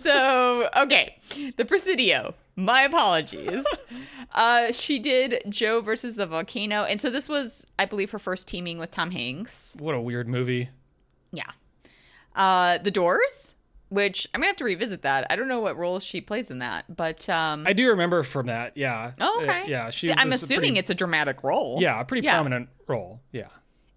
[0.00, 1.16] So, okay.
[1.56, 2.34] The Presidio.
[2.56, 3.64] My apologies.
[4.32, 6.82] uh, she did Joe versus the volcano.
[6.82, 9.76] And so this was, I believe, her first teaming with Tom Hanks.
[9.78, 10.70] what a weird movie
[11.30, 11.50] Yeah.
[12.34, 13.53] Uh, the Doors,
[13.94, 15.26] which I'm to have to revisit that.
[15.30, 17.28] I don't know what roles she plays in that, but.
[17.28, 19.64] Um, i do remember from that yeah oh, Uh, okay.
[19.68, 21.78] yeah she I'm assuming pretty- it's a dramatic role.
[21.80, 22.34] yeah a pretty Yeah.
[22.34, 23.48] prominent role yeah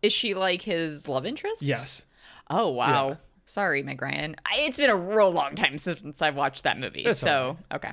[0.02, 1.62] Is she like his love interest?
[1.62, 2.06] yes
[2.50, 3.10] Oh wow.
[3.10, 3.16] Yeah.
[3.46, 4.36] Sorry, Meg Ryan.
[4.46, 7.04] I- It's been a real long time since I've watched that movie.
[7.04, 7.92] That's so okay.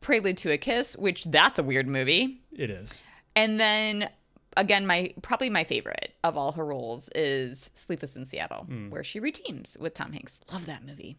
[0.00, 2.40] Prelude to a Kiss, which that's a weird movie.
[2.56, 4.08] it is And then
[4.56, 9.20] again, my probably my favorite of all her roles is Sleepless in Seattle, where she
[9.20, 10.40] reteams with Tom Hanks.
[10.52, 11.16] Love that movie.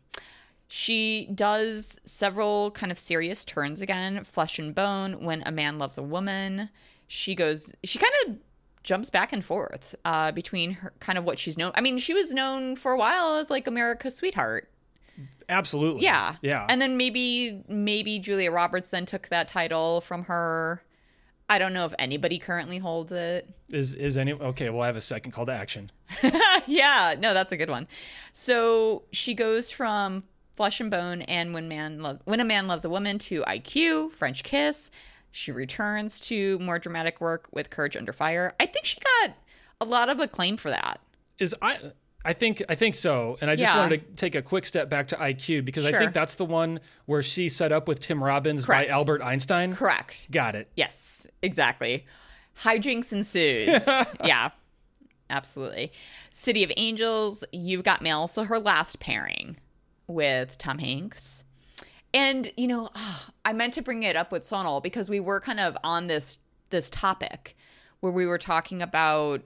[0.67, 4.23] She does several kind of serious turns again.
[4.25, 6.69] Flesh and Bone, When a Man Loves a Woman.
[7.07, 7.71] She goes.
[7.83, 8.37] She kind of
[8.83, 11.71] jumps back and forth uh, between her kind of what she's known.
[11.75, 14.69] I mean, she was known for a while as like America's sweetheart.
[15.49, 16.03] Absolutely.
[16.03, 16.35] Yeah.
[16.41, 16.65] Yeah.
[16.69, 20.83] And then maybe maybe Julia Roberts then took that title from her.
[21.49, 23.49] I don't know if anybody currently holds it.
[23.69, 24.69] is is any okay?
[24.69, 25.91] Well, I have a second call to action.
[26.67, 27.87] yeah, no, that's a good one.
[28.33, 30.23] So she goes from
[30.55, 34.11] Flesh and Bone and When Man Lo- When a Man Loves a Woman to IQ,
[34.13, 34.89] French Kiss.
[35.31, 38.55] She returns to more dramatic work with Courage Under Fire.
[38.59, 39.35] I think she got
[39.79, 40.99] a lot of acclaim for that.
[41.37, 41.91] Is I
[42.27, 43.77] I think I think so, and I just Yeah.
[43.79, 46.79] wanted to take a quick step back to IQ because I think that's the one
[47.05, 48.89] where she set up with Tim Robbins Correct.
[48.89, 49.73] by Albert Einstein.
[49.75, 50.29] Correct.
[50.29, 50.69] Got it.
[50.75, 52.05] Yes, exactly.
[52.63, 53.87] Hijinks ensues.
[54.25, 54.49] yeah,
[55.29, 55.91] absolutely.
[56.31, 58.27] City of Angels, You've Got Mail.
[58.27, 59.57] So her last pairing
[60.07, 61.43] with Tom Hanks.
[62.13, 65.39] And, you know, ah, I meant to bring it up with Sonal because we were
[65.39, 67.55] kind of on this this topic
[68.01, 69.41] where we were talking about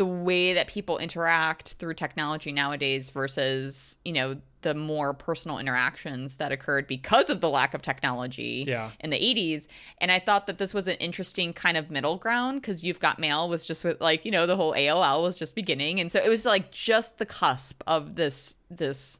[0.00, 6.36] the way that people interact through technology nowadays versus, you know, the more personal interactions
[6.36, 8.92] that occurred because of the lack of technology Yeah.
[9.00, 9.66] in the 80s.
[9.98, 13.18] And I thought that this was an interesting kind of middle ground because You've Got
[13.18, 16.00] Mail was just with like, you know, the whole AOL was just beginning.
[16.00, 19.18] And so it was like just the cusp of this this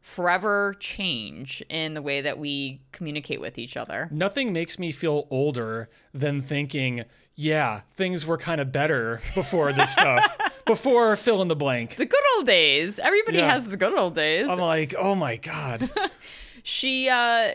[0.00, 4.08] forever change in the way that we communicate with each other.
[4.10, 7.04] Nothing makes me feel older than thinking,
[7.40, 10.36] yeah, things were kind of better before this stuff.
[10.66, 11.96] Before fill in the blank.
[11.96, 13.00] The good old days.
[13.00, 13.52] Everybody Yeah.
[13.52, 14.46] has the good old days.
[14.46, 15.90] I'm like, oh my god.
[16.62, 17.52] she uh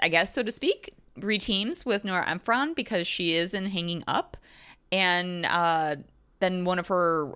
[0.00, 4.36] i guess so to speak reteams with nora ephron because she is in hanging up
[4.92, 5.96] and uh
[6.38, 7.32] then one of her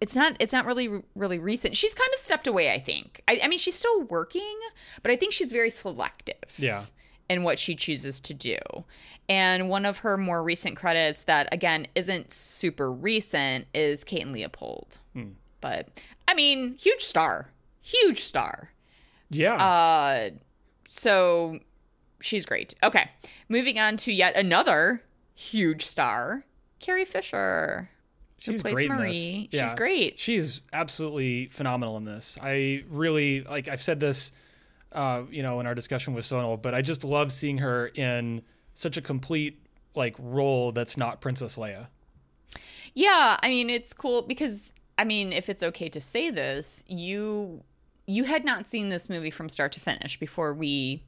[0.00, 3.38] it's not it's not really really recent she's kind of stepped away i think i,
[3.42, 4.58] I mean she's still working
[5.02, 6.84] but i think she's very selective Yeah.
[7.28, 8.58] In what she chooses to do.
[9.28, 14.32] And one of her more recent credits that again isn't super recent is Kate and
[14.32, 14.98] Leopold.
[15.60, 15.88] But
[16.26, 17.50] I mean, huge star.
[17.82, 18.70] Huge star.
[19.30, 19.54] Yeah.
[19.54, 20.30] Uh
[20.88, 21.58] so
[22.20, 22.74] she's great.
[22.82, 23.10] Okay.
[23.48, 25.02] Moving on to yet another
[25.34, 26.44] huge star,
[26.80, 27.90] Carrie Fisher.
[28.38, 29.48] She's plays great Marie.
[29.50, 29.60] this.
[29.60, 30.18] She's great.
[30.18, 32.38] She's absolutely phenomenal in this.
[32.40, 33.68] I really like.
[33.68, 34.30] I've said this,
[34.92, 38.42] uh, you know, in our discussion with Sonal, but I just love seeing her in
[38.74, 39.62] such a complete
[39.94, 41.86] like role that's not Princess Leia.
[42.94, 47.62] Yeah, I mean it's cool because I mean if it's okay to say this, you
[48.06, 51.02] you had not seen this movie from start to finish before we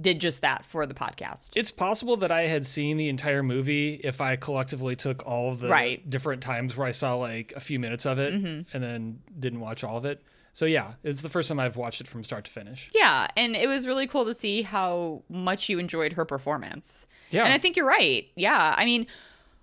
[0.00, 1.50] did just that for the podcast.
[1.56, 5.68] It's possible that I had seen the entire movie if I collectively took all the
[5.68, 6.00] Right.
[6.00, 6.10] Mm-hmm.
[6.10, 9.82] different times where I saw like a few minutes of it and then didn't watch
[9.82, 10.22] all of it.
[10.58, 12.90] So yeah, it's the first time I've watched it from start to finish.
[12.92, 17.06] Yeah, and it was really cool to see how much you enjoyed her performance.
[17.30, 17.44] Yeah.
[17.44, 18.26] And I think you're right.
[18.34, 18.74] Yeah.
[18.76, 19.06] I mean,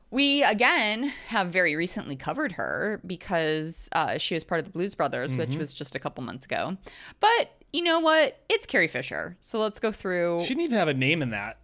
[0.09, 4.95] we again have very recently covered her because uh, she was part of the Blues
[4.95, 5.39] Brothers, Mm-hmm.
[5.41, 6.77] which was just a couple months ago.
[7.19, 8.39] But you know what?
[8.47, 9.35] It's Carrie Fisher.
[9.41, 10.43] So let's go through.
[10.43, 11.57] She didn't even have a name in that.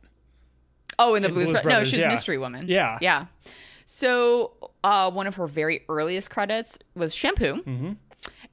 [1.00, 1.88] Oh, in the In Blues, Blues Brothers.
[1.88, 2.10] No, she's yeah.
[2.10, 2.66] Mystery Woman.
[2.68, 2.98] Yeah.
[3.00, 3.28] Yeah.
[3.86, 7.64] So uh, one of her very earliest credits was Shampoo.
[7.64, 7.92] Mm-hmm.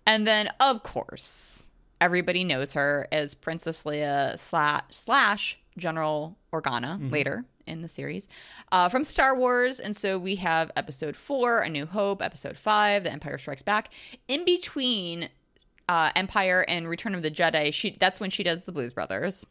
[0.09, 1.65] And then, of course,
[2.01, 7.11] everybody knows her as Princess Leia slash, slash General Organa Mm-hmm.
[7.11, 8.27] later in the series
[8.73, 9.79] uh, from Star Wars.
[9.79, 13.91] And so we have episode four, A New Hope, episode five, The Empire Strikes Back.
[14.27, 15.29] In between
[15.87, 19.45] uh, Empire and Return of the Jedi, she that's when she does the Blues Brothers.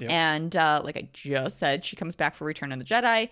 [0.00, 0.10] Yep.
[0.10, 3.20] And uh, like I just said, she comes back for Return of the Jedi.
[3.20, 3.28] And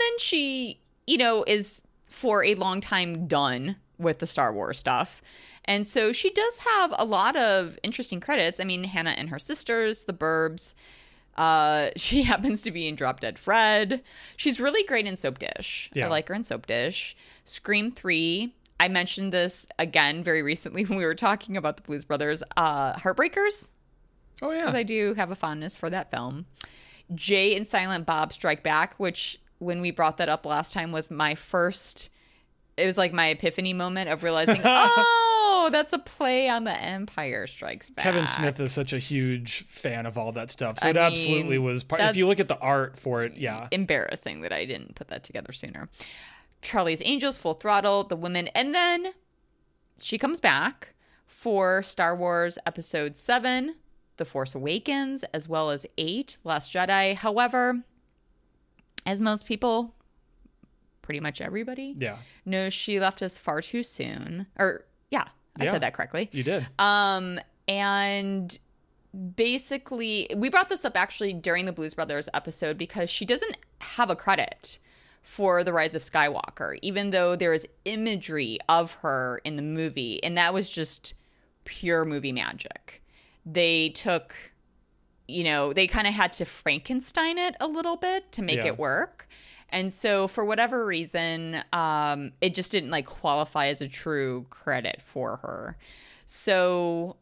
[0.00, 5.22] then she, you know, is for a long time done with the Star Wars stuff.
[5.70, 8.58] And so she does have a lot of interesting credits.
[8.58, 10.74] I mean, Hannah and her sisters, The Burbs.
[11.36, 14.02] Uh, she happens to be in Drop Dead Fred.
[14.36, 15.88] She's really great in Soap Dish.
[15.94, 16.06] Yeah.
[16.06, 17.16] I like her in Soap Dish.
[17.44, 18.52] Scream 3.
[18.80, 22.42] I mentioned this again very recently when we were talking about the Blues Brothers.
[22.56, 23.70] Uh, Heartbreakers
[24.42, 24.62] Oh yeah.
[24.62, 26.46] because I do have a fondness for that film.
[27.14, 31.12] Jay and Silent Bob Strike Back, which when we brought that up last time was
[31.12, 32.08] my first.
[32.76, 36.72] It was like my epiphany moment of realizing, oh, Oh, that's a play on the
[36.72, 38.02] Empire Strikes Back.
[38.02, 40.78] Kevin Smith is such a huge fan of all that stuff.
[40.78, 43.68] So I it absolutely was part if you look at the art for it, yeah.
[43.70, 45.88] Embarrassing that I didn't put that together sooner.
[46.62, 49.12] Charlie's Angels, Full Throttle, The Women, and then
[49.98, 50.94] she comes back
[51.26, 53.76] for Star Wars Episode 7,
[54.16, 57.14] The Force Awakens, as well as 8, Last Jedi.
[57.16, 57.82] However,
[59.06, 59.94] as most people,
[61.02, 62.18] pretty much everybody, Yeah.
[62.46, 64.46] knows she left us far too soon.
[64.58, 65.72] Or, yeah, I Yeah.
[65.72, 66.28] said that correctly.
[66.32, 66.66] You did.
[66.78, 68.58] Um, and
[69.36, 74.10] basically, we brought this up actually during the Blues Brothers episode because she doesn't have
[74.10, 74.78] a credit
[75.22, 80.22] for The Rise of Skywalker, even though there is imagery of her in the movie,
[80.24, 81.14] and that was just
[81.64, 83.02] pure movie magic.
[83.44, 84.34] They took,
[85.28, 88.68] you know, they kind of had to Frankenstein it a little bit to make Yeah.
[88.68, 89.28] it work.
[89.70, 95.00] And so, for whatever reason, um, it just didn't like qualify as a true credit
[95.00, 95.76] for her.
[96.26, 97.16] So,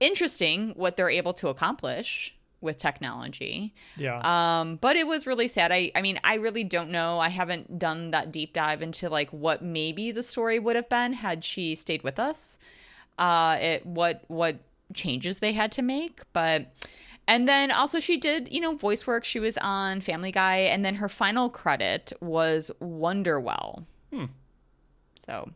[0.00, 3.72] interesting what they're able to accomplish with technology.
[3.96, 4.20] Yeah.
[4.22, 5.70] Um, but it was really sad.
[5.70, 7.18] I, I mean, I really don't know.
[7.20, 11.12] I haven't done that deep dive into like what maybe the story would have been
[11.12, 12.58] had she stayed with us.
[13.18, 14.58] Uh, it what what
[14.94, 16.72] changes they had to make, but
[17.28, 19.24] and then also she did you know voice work.
[19.24, 23.84] She was on Family Guy, and then her final credit was Wonderwell.
[24.12, 24.24] Hmm.
[25.14, 25.50] So,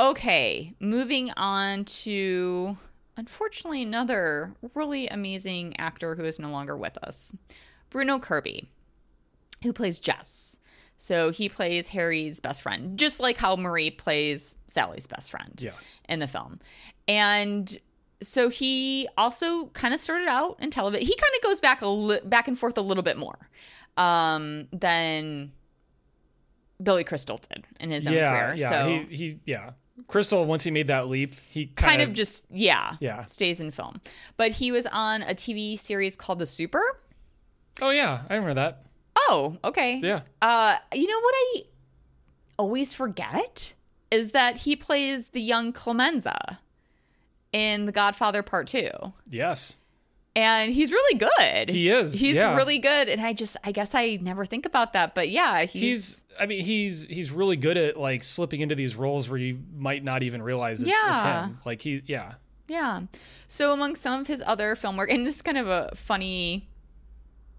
[0.00, 2.76] okay, moving on to
[3.16, 7.32] unfortunately another really amazing actor who is no longer with us,
[7.90, 8.68] Bruno Kirby,
[9.62, 10.56] who plays Jess.
[10.96, 15.74] So he plays Harry's best friend, just like how Marie plays Sally's best friend yes.
[16.08, 16.60] in the film.
[17.06, 17.78] And
[18.26, 21.06] so he also kind of started out in television.
[21.06, 23.36] He kind of goes back a li- back and forth a little bit more
[23.96, 25.52] um, than
[26.82, 28.30] Billy Crystal did in his own Yeah.
[28.46, 28.54] career.
[28.56, 28.68] Yeah.
[28.70, 29.70] so He, he, yeah.
[30.08, 33.24] Crystal, once he made that leap, he kind of just yeah, Yeah.
[33.26, 34.00] stays in film.
[34.36, 36.82] But he was on a TV series called The Super.
[37.80, 38.22] Oh, yeah.
[38.28, 38.82] I remember that.
[39.16, 40.00] Oh, okay.
[40.02, 40.22] Yeah.
[40.42, 41.62] Uh, you know what I
[42.58, 43.74] always forget
[44.10, 46.58] is that he plays the young Clemenza
[47.54, 48.90] in The Godfather Part Two.
[49.30, 49.78] Yes.
[50.36, 51.70] and he's really good.
[51.70, 52.56] He is, He's yeah.
[52.56, 55.80] really good, and I just, I guess I never think about that, but yeah, he's,
[55.80, 59.60] He's, I mean, he's he's really good at like slipping into these roles where you
[59.76, 61.60] might not even realize it's, it's him.
[61.64, 62.32] Like he, yeah.
[62.66, 63.02] yeah.
[63.46, 66.66] So among some of his other film work, and this is kind of a funny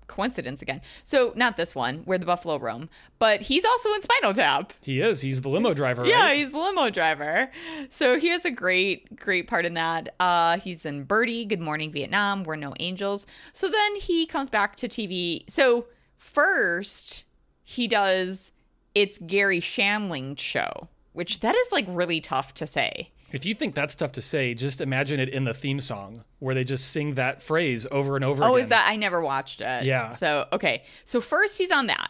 [0.07, 0.81] coincidence again.
[1.03, 2.89] So not this one, where the buffalo roam,
[3.19, 4.73] but he's also in Spinal Tap.
[4.81, 5.21] He is.
[5.21, 6.05] He's the limo driver.
[6.05, 6.37] Yeah, right?
[6.37, 7.49] he's the limo driver.
[7.89, 10.13] So he has a great, great part in that.
[10.19, 13.25] Uh, he's in Birdy, Good Morning Vietnam, We're No Angels.
[13.53, 15.49] So then he comes back to TV.
[15.49, 15.87] So
[16.17, 17.23] first
[17.63, 18.51] he does
[18.93, 23.11] It's Garry Shandling Show, which that is like really tough to say.
[23.35, 26.55] If you think that's tough to say, just imagine it in the theme song where
[26.55, 28.63] they just sing that phrase over and over Oh, again.
[28.63, 29.83] is that I never watched it.
[29.83, 30.11] Yeah.
[30.11, 30.83] So okay.
[31.03, 32.09] So first he's on that.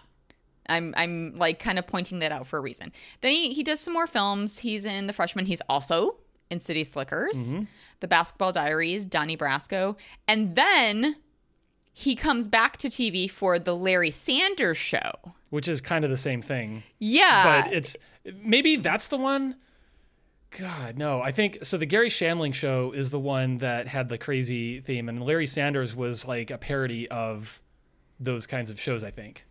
[0.69, 2.91] I'm I'm like kind of pointing that out for a reason.
[3.21, 4.59] Then he he does some more films.
[4.59, 5.47] He's in The Freshman.
[5.47, 6.17] He's also
[6.51, 7.63] in City Slickers, mm-hmm.
[8.01, 9.95] The Basketball Diaries, Donnie Brasco,
[10.27, 11.15] and then
[11.91, 15.11] he comes back to TV for the Larry Sanders Show.
[15.49, 16.83] Which is kind of the same thing.
[16.99, 17.97] Yeah, but it's
[18.43, 19.55] maybe that's the one.
[20.57, 21.21] God, no.
[21.21, 21.77] I think so.
[21.77, 25.95] The Garry Shandling show is the one that had the crazy theme, and Larry Sanders
[25.95, 27.61] was like a parody of
[28.19, 29.03] those kinds of shows.
[29.03, 29.45] I think.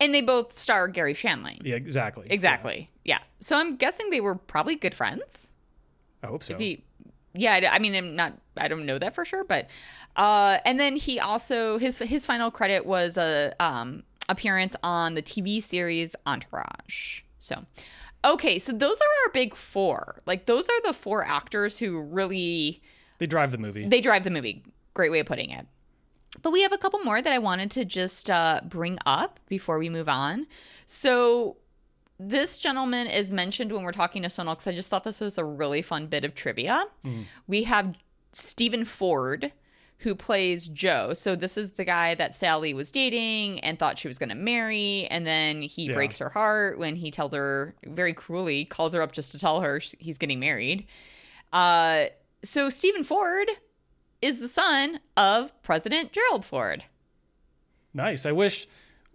[0.00, 1.58] and they both star Garry Shandling.
[1.64, 2.26] Yeah, exactly.
[2.30, 2.90] Exactly.
[3.04, 3.18] Yeah.
[3.40, 5.50] So I'm guessing they were probably good friends.
[6.22, 6.54] I hope so.
[6.54, 6.84] If he,
[7.34, 9.68] yeah, I, I mean, I'm not, I don't know that for sure, but,
[10.16, 15.22] uh, and then he also his his final credit was a um appearance on the
[15.22, 17.22] TV series Entourage.
[17.38, 17.64] So,
[18.24, 20.22] okay, so those are our big four.
[20.26, 22.82] Like those are the four actors who really
[23.18, 23.86] they drive the movie.
[23.86, 24.62] they drive the movie.
[24.94, 25.66] Great way of putting it.
[26.42, 29.78] But we have a couple more that I wanted to just uh, bring up before
[29.78, 30.46] we move on.
[30.84, 31.56] So
[32.18, 35.38] this gentleman is mentioned when we're talking to Sonal because I just thought this was
[35.38, 36.84] a really fun bit of trivia.
[37.46, 37.94] We have
[38.32, 39.52] Steven Ford,
[39.98, 41.14] who plays Joe.
[41.14, 44.34] So this is the guy that Sally was dating and thought she was going to
[44.34, 45.94] marry, and then he Yeah.
[45.94, 49.62] breaks her heart when he tells her very cruelly, calls her up just to tell
[49.62, 50.86] her he's getting married.
[51.52, 52.06] Uh,
[52.42, 53.48] so Steven Ford
[54.20, 56.84] is the son of President Gerald Ford.
[57.94, 58.26] nice.
[58.26, 58.66] I wish.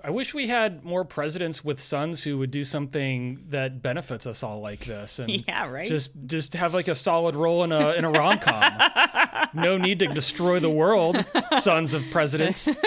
[0.03, 4.41] I wish we had more presidents with sons who would do something that benefits us
[4.41, 5.87] all like this, and Yeah, right?
[5.87, 8.73] just just have like a solid role in a in a rom com.
[9.53, 11.23] no need to destroy the world,
[11.59, 12.67] sons of presidents.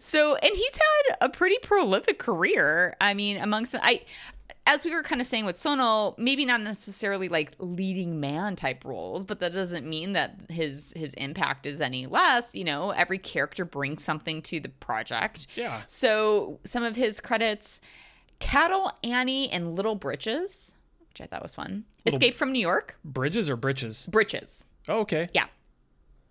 [0.00, 2.94] So, and he's had a pretty prolific career.
[3.00, 4.02] I mean, amongst I,
[4.66, 8.84] as we were kind of saying with Sonal, maybe not necessarily like leading man type
[8.84, 12.54] roles, but that doesn't mean that his his impact is any less.
[12.54, 15.46] You know, every character brings something to the project.
[15.54, 15.82] Yeah.
[15.86, 17.80] So, some of his credits:
[18.40, 20.74] Cattle, Annie, and Little Britches,
[21.08, 21.84] which I thought was fun.
[22.04, 24.06] Escape from New York, Bridges or britches?
[24.10, 24.64] Britches.
[24.88, 25.28] Oh, okay.
[25.32, 25.46] Yeah.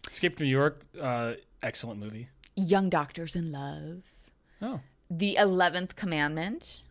[0.09, 0.81] Escape from New York.
[0.99, 1.33] Uh,
[1.63, 2.29] excellent movie.
[2.55, 4.03] Young Doctors in Love.
[4.61, 4.79] Oh,
[5.09, 6.81] The Eleventh Commandment.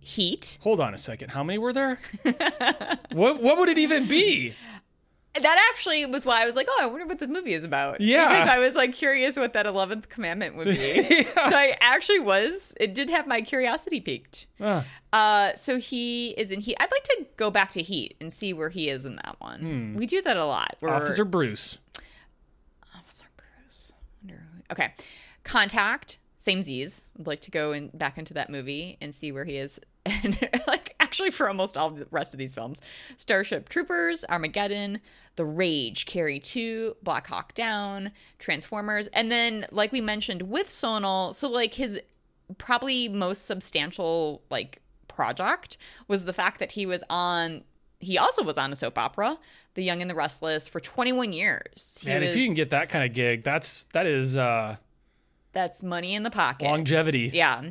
[0.00, 0.58] Heat.
[0.60, 1.30] hold on a second.
[1.30, 2.00] How many were there?
[3.12, 4.54] what what would it even be?
[5.40, 8.00] That actually was why I was like, oh, I wonder what this movie is about.
[8.00, 8.28] Yeah.
[8.28, 11.24] Because I was like curious what that 11th commandment would be.
[11.34, 14.46] So I actually was, it did have my curiosity peaked.
[14.60, 16.76] Ah, Uh, so he is in Heat.
[16.80, 19.94] I'd like to go back to Heat and see where he is in that one.
[19.96, 20.76] We do that a lot.
[20.80, 21.78] We're, Officer Bruce.
[22.96, 23.92] Officer Bruce.
[24.24, 24.42] Wonder
[24.72, 24.92] Okay.
[25.44, 26.18] Contact.
[26.38, 27.06] Same Z's.
[27.18, 29.78] I'd like to go in, back into that movie and see where he is.
[30.06, 32.80] And like actually for almost all the rest of these films.
[33.16, 35.00] Starship Troopers, Armageddon,
[35.36, 41.34] The Rage, Carrie 2, Black Hawk Down, Transformers, and then like we mentioned with Sonal,
[41.34, 42.00] so like his
[42.58, 45.76] probably most substantial like project
[46.08, 47.64] was the fact that he was on
[47.98, 49.38] he also was on a soap opera,
[49.74, 51.98] The Young and the Restless, for 21 years.
[52.00, 54.76] He Man, if you can get that kind of gig, that's that is uh,
[55.52, 56.64] that's money in the pocket.
[56.64, 57.30] longevity.
[57.32, 57.62] Yeah.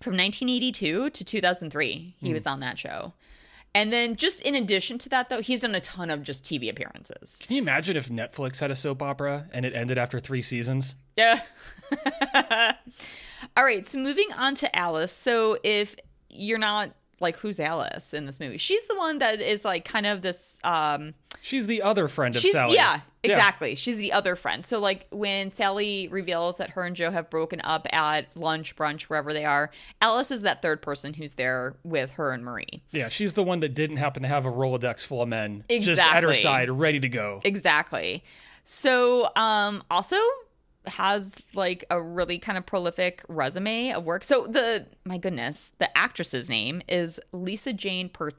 [0.00, 2.26] From 1982 to 2003, Hmm.
[2.26, 3.12] he was on that show.
[3.74, 6.68] And then just in addition to that though, he's done a ton of just TV
[6.70, 7.38] appearances.
[7.42, 10.96] Can you imagine if Netflix had a soap opera and it ended after three seasons?
[11.16, 11.42] Yeah.
[13.56, 15.12] All right, so moving on to Alice.
[15.12, 15.94] So if
[16.30, 16.90] you're not
[17.20, 18.58] like who's Alice in this movie?
[18.58, 22.42] She's the one that is like kind of this um She's the other friend of
[22.42, 22.74] she's Sally.
[22.74, 23.74] yeah, exactly.
[23.74, 24.64] She's the other friend.
[24.64, 29.02] So like when Sally reveals that her and Joe have broken up at lunch, brunch,
[29.02, 29.70] wherever they are,
[30.00, 32.82] Alice is that third person who's there with her and Marie.
[32.90, 36.00] Yeah, she's the one that didn't happen to have a Rolodex full of men just
[36.00, 37.40] at her side, ready to go.
[37.44, 38.24] Exactly.
[38.64, 40.18] So um also
[40.86, 44.24] has like a really kind of prolific resume of work.
[44.24, 48.32] So the my goodness, the actress's name is Lisa Jane per-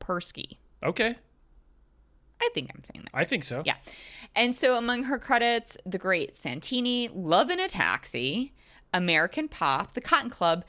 [0.00, 0.56] Persky.
[0.82, 1.16] Okay,
[2.42, 3.16] I think I'm saying that.
[3.18, 3.62] I think so.
[3.64, 3.76] Yeah.
[4.34, 8.52] And so among her credits, The Great Santini, Love in a Taxi,
[8.92, 10.64] American Pop, The Cotton Club.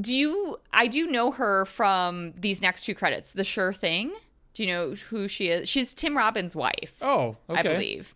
[0.00, 3.32] Do you I do know her from these next two credits.
[3.32, 4.12] The Sure Thing.
[4.54, 5.68] Do you know who she is?
[5.68, 6.94] She's Tim Robbins' wife.
[7.00, 7.60] Oh, okay.
[7.60, 8.14] I believe.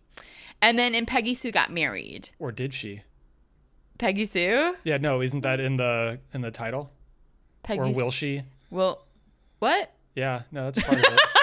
[0.61, 2.29] And then in Peggy Sue Got Married.
[2.39, 3.01] Or did she?
[3.97, 4.75] Peggy Sue?
[4.83, 6.91] Yeah, no, isn't that in the in the title?
[7.63, 8.43] Peggy or will she?
[8.69, 9.03] Will
[9.59, 9.91] what?
[10.15, 11.19] Yeah, no, that's part of it.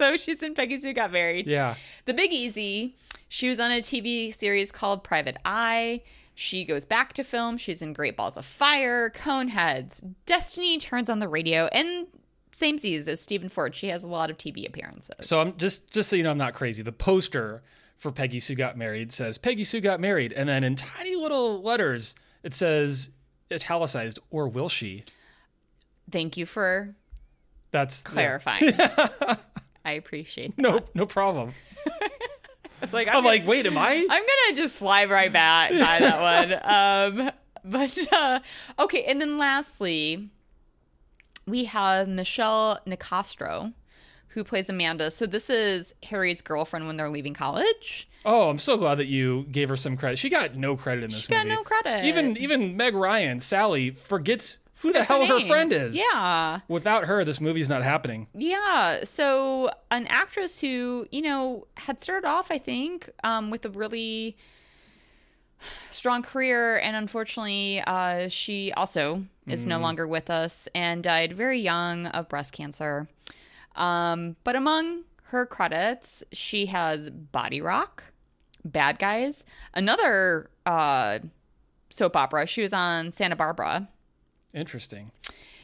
[0.00, 1.46] So she's in Peggy Sue Got Married.
[1.46, 1.74] yeah.
[2.06, 2.96] The Big Easy.
[3.28, 6.00] She was on a TV series called Private Eye.
[6.34, 7.58] She goes back to film.
[7.58, 12.06] She's in Great Balls of Fire, Coneheads, Destiny Turns on the Radio, and
[12.52, 13.74] same seas as Steven Ford.
[13.74, 15.26] She has a lot of TV appearances.
[15.28, 16.82] So I'm just just so you know I'm not crazy.
[16.82, 17.62] The poster
[17.98, 21.60] for Peggy Sue Got Married says Peggy Sue Got Married, and then in tiny little
[21.60, 23.10] letters it says
[23.52, 25.04] italicized or will she?
[26.10, 26.94] Thank you for
[27.70, 28.72] That's clarifying.
[29.84, 30.62] I appreciate that.
[30.62, 31.54] No, no problem.
[32.82, 33.92] It's like I'm like, wait, am I?
[33.92, 37.18] I'm gonna just fly right back by that one.
[37.22, 37.30] Um,
[37.62, 38.40] but uh,
[38.78, 40.30] okay, and then lastly,
[41.46, 43.74] we have Michelle Nicastro,
[44.28, 45.10] who plays Amanda.
[45.10, 48.08] So this is Harry's girlfriend when they're leaving college.
[48.24, 50.18] Oh, I'm so glad that you gave her some credit.
[50.18, 52.04] She got no credit in this She got no credit.
[52.06, 55.96] Even even Meg Ryan, Sally forgets who the hell her friend is.
[55.96, 56.60] Yeah.
[56.68, 58.26] Without her, this movie's not happening.
[58.34, 59.04] Yeah.
[59.04, 64.36] So an actress who, you know, had started off, I think, um, with a really
[65.90, 71.58] strong career, and unfortunately, uh, she also is no longer with us and died very
[71.58, 73.08] young of breast cancer.
[73.74, 78.04] Um, but among her credits, she has Body Rock,
[78.64, 81.18] Bad Guys, another uh,
[81.90, 82.46] soap opera.
[82.46, 83.88] She was on Santa Barbara.
[84.54, 85.10] Interesting.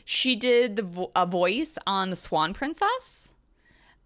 [0.04, 3.34] She did the vo- a voice on the Swan Princess.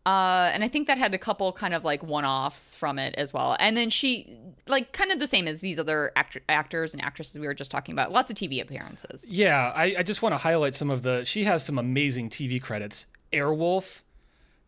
[0.07, 3.15] Uh, and I think that had a couple kind of like one offs from it
[3.19, 3.55] as well.
[3.61, 4.35] And then she,
[4.67, 7.71] like, kind of the same as these other act- actors and actresses we were just
[7.71, 8.11] talking about.
[8.11, 9.31] Lots of TV appearances.
[9.31, 11.25] Yeah, I, I just want to highlight some of the.
[11.25, 13.07] She has some amazing TV credits.
[13.31, 14.01] Airwolf,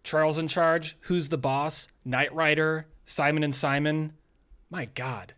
[0.05, 4.13] Charles in Charge, Who's the Boss, Knight Rider, Simon and Simon.
[4.69, 5.33] My God.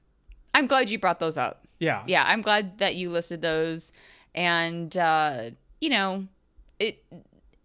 [0.54, 1.66] I'm glad you brought those up.
[1.78, 2.02] Yeah.
[2.06, 3.92] Yeah, I'm glad that you listed those.
[4.34, 6.26] And, uh, you know,
[6.78, 7.04] it.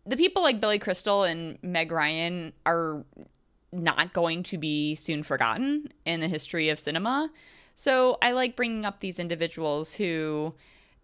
[0.05, 3.03] The people like Billy Crystal and Meg Ryan are
[3.71, 7.29] not going to be soon forgotten in the history of cinema.
[7.75, 10.53] So I like bringing up these individuals who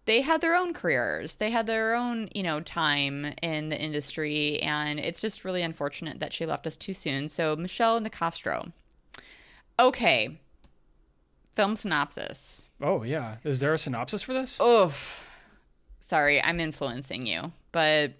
[0.06, 1.36] they had their own careers.
[1.36, 6.20] They had their own, you know, time in the industry and it's just really unfortunate
[6.20, 7.28] that she left us too soon.
[7.28, 8.72] So Michelle Nicastro.
[9.78, 10.38] Okay.
[11.54, 12.68] Film synopsis.
[12.80, 13.36] Oh, yeah.
[13.44, 14.60] Is there a synopsis for this?
[14.60, 15.25] Oof.
[16.06, 18.12] Sorry, I'm influencing you, but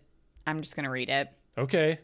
[0.45, 1.29] I'm just going to read it.
[1.57, 2.01] Okay.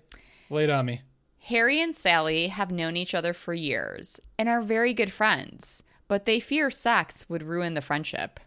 [0.48, 1.02] Lay it on me.
[1.40, 6.24] Harry and Sally have known each other for years and are very good friends, but
[6.24, 8.38] they fear sex would ruin the friendship.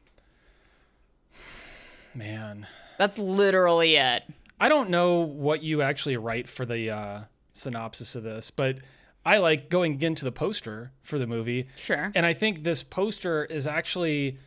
[2.14, 2.68] Man.
[2.98, 4.24] That's literally it.
[4.58, 7.20] I don't know what you actually write for the uh
[7.52, 8.78] synopsis of this, but
[9.26, 11.68] I like going into the poster for the movie.
[11.76, 12.14] Sure.
[12.16, 14.40] And I think this poster is actually,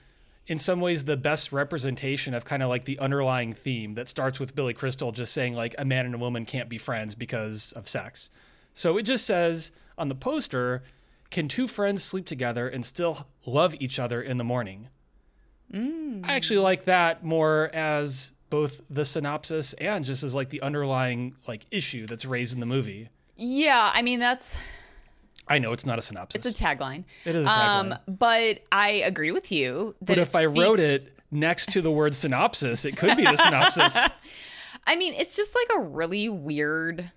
[0.49, 4.41] in some ways, the best representation of kind of like the underlying theme that starts
[4.41, 7.73] with Billy Crystal just saying, like, a man and a woman can't be friends because
[7.73, 8.31] of sex.
[8.73, 10.83] So it just says on the poster,
[11.31, 14.89] can two friends sleep together and still love each other in the morning?
[15.73, 16.27] Mm.
[16.27, 21.35] I actually like that more as both the synopsis and just as like the underlying
[21.47, 23.11] like issue that's raised in the movie.
[23.37, 24.57] Yeah, I mean that's
[25.49, 26.45] I know it's not a synopsis.
[26.45, 27.05] it's a tagline.
[27.25, 27.93] It is a tagline.
[27.93, 31.91] Um, but I agree with you that but if I wrote it next to the
[31.91, 33.99] word synopsis, it could be the synopsis.
[34.87, 37.11] I mean, it's just like a really weird.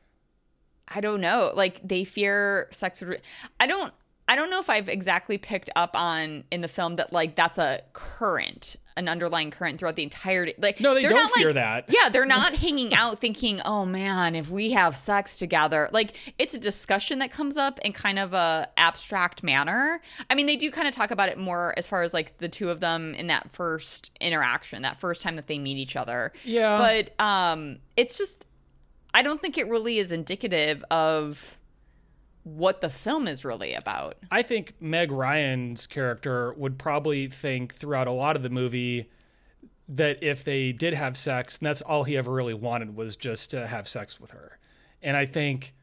[0.87, 1.53] I don't know.
[1.55, 3.01] Like they fear sex.
[3.01, 3.21] With,
[3.59, 3.93] I don't.
[4.27, 7.57] I don't know if I've exactly picked up on in the film that like that's
[7.57, 10.53] a current, an underlying current throughout the entirety.
[10.57, 11.85] Like No, they they're don't not, fear like- that.
[11.89, 16.53] Yeah, they're not hanging out thinking, "Oh man, if we have sex together." Like it's
[16.53, 20.01] a discussion that comes up in kind of a abstract manner.
[20.29, 22.47] I mean, they do kind of talk about it more as far as like the
[22.47, 26.31] two of them in that first interaction, that first time that they meet each other.
[26.45, 26.77] Yeah.
[26.77, 28.45] But um it's just
[29.13, 31.57] I don't think it really is indicative of
[32.43, 34.17] what the film is really about.
[34.31, 39.09] I think Meg Ryan's character would probably think throughout a lot of the movie
[39.87, 43.51] that if they did have sex, and that's all he ever really wanted was just
[43.51, 44.57] to have sex with her.
[45.01, 45.73] And I think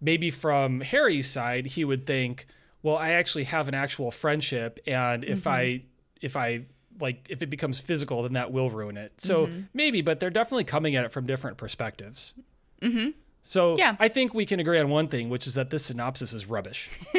[0.00, 2.46] maybe from Harry's side, he would think,
[2.82, 5.82] well, I actually have an actual friendship, and if I
[6.20, 6.66] if I
[7.00, 9.20] like if it becomes physical, then that will ruin it.
[9.20, 12.34] So maybe, but they're definitely coming at it from different perspectives.
[12.82, 13.10] Mm-hmm.
[13.48, 13.96] So Yeah.
[13.98, 16.90] I think we can agree on one thing, which is that this synopsis is rubbish.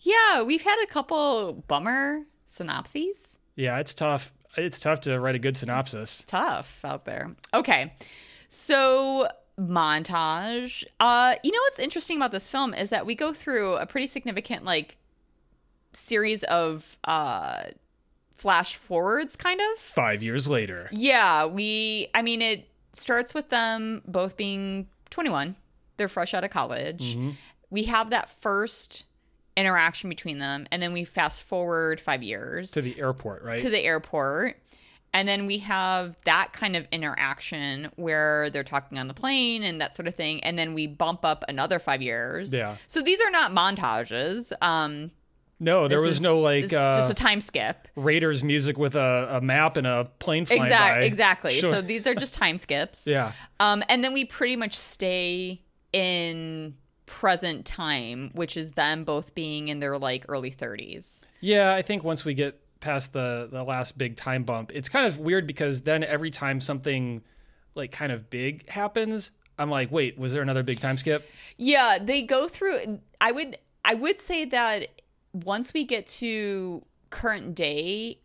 [0.00, 3.36] Yeah, we've had a couple bummer synopses.
[3.56, 4.32] Yeah, it's tough.
[4.56, 6.22] It's tough to write a good synopsis.
[6.26, 7.34] Tough out there.
[7.52, 7.92] Okay.
[8.48, 9.28] So
[9.58, 10.84] montage.
[11.00, 14.06] Uh you know what's interesting about this film is that we go through a pretty
[14.06, 14.96] significant like
[15.92, 17.64] series of uh
[18.36, 19.80] flash forwards kind of.
[19.80, 20.88] Five years later.
[20.92, 25.56] Yeah, we I mean it starts with them both being 21.
[25.96, 27.16] They're fresh out of college.
[27.16, 27.30] Mm-hmm.
[27.70, 29.04] We have that first
[29.56, 33.58] interaction between them and then we fast forward 5 years To the airport, right?
[33.58, 34.56] to the airport.
[35.12, 39.80] And then we have that kind of interaction where they're talking on the plane and
[39.80, 40.44] that sort of thing.
[40.44, 42.52] And then we bump up another five years.
[42.52, 42.76] Yeah.
[42.86, 44.52] So these are not montages.
[44.60, 45.10] Um,
[45.60, 47.88] no, there this was is- no like this is uh, just a time skip.
[47.96, 51.00] Raiders music with a, a map and a plane flying Exactly.
[51.02, 51.06] by.
[51.06, 51.54] Exactly.
[51.60, 51.74] Sure.
[51.74, 53.06] So these are just time skips.
[53.06, 53.32] yeah.
[53.60, 56.74] Um, and then we pretty much stay in
[57.06, 61.26] present time, which is them both being in their like early 30s.
[61.40, 65.06] Yeah, I think once we get past the the last big time bump, it's kind
[65.06, 67.22] of weird because then every time something
[67.74, 71.28] like kind of big happens, I'm like, wait, was there another big time skip?
[71.56, 74.88] Yeah, they go through I would I would say that
[75.32, 78.20] once we get to current day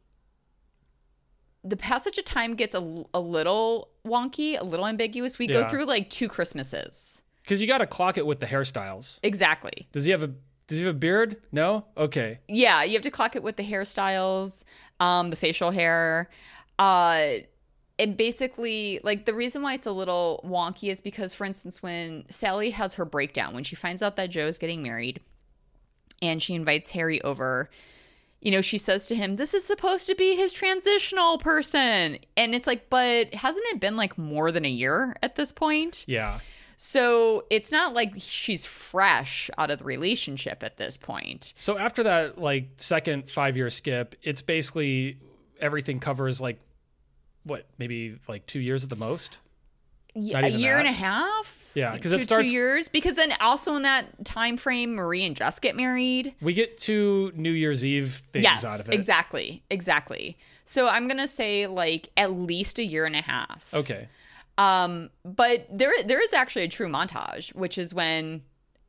[1.63, 5.39] the passage of time gets a, a little wonky, a little ambiguous.
[5.39, 7.21] We go through like two Christmases.
[7.41, 9.19] Because you got to clock it with the hairstyles.
[9.23, 9.87] Exactly.
[9.91, 10.31] Does he have a
[10.67, 11.37] Does he have a beard?
[11.51, 11.85] No.
[11.97, 12.39] Okay.
[12.47, 14.63] Yeah, you have to clock it with the hairstyles,
[14.99, 16.29] um, the facial hair.
[16.77, 17.35] Uh
[17.99, 22.25] and basically like the reason why it's a little wonky is because for instance when
[22.29, 25.21] Sally has her breakdown when she finds out that Joe is getting married
[26.23, 27.69] and she invites Harry over
[28.41, 32.53] you know she says to him this is supposed to be his transitional person and
[32.55, 36.39] it's like but hasn't it been like more than a year at this point Yeah.
[36.75, 42.03] so it's not like she's fresh out of the relationship at this point So after
[42.03, 45.17] that, like second five year skip, it's basically
[45.61, 46.59] everything covers like
[47.45, 49.39] what maybe like two years at the most.
[50.15, 50.79] A year that.
[50.85, 54.23] and a half Yeah, 'cause two, it starts- two years because then also in that
[54.25, 58.63] time frame marie and jess get married We get two New Year's Eve things yes
[58.63, 58.93] out of it.
[58.93, 64.07] exactly exactly so i'm gonna say like at least a year and a half Okay.
[64.57, 68.43] um but there there is actually a true montage which is when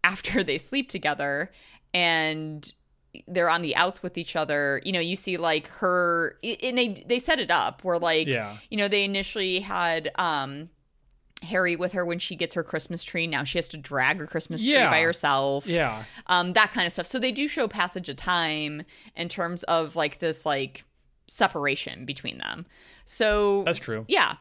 [0.04, 1.50] after they sleep together
[1.94, 2.72] and
[3.28, 6.88] they're on the outs with each other you know you see like her and they
[7.06, 8.56] they set it up where like Yeah.
[8.70, 10.68] you know they initially had um
[11.44, 14.26] harry with her when she gets her christmas tree now she has to drag her
[14.26, 14.90] christmas tree Yeah.
[14.90, 16.04] by herself Yeah.
[16.26, 17.06] um, that kind of stuff.
[17.06, 18.82] So they do show passage of time
[19.16, 20.84] in terms of like this like
[21.26, 22.66] separation between them.
[23.04, 24.04] So That's true.
[24.08, 24.34] Yeah.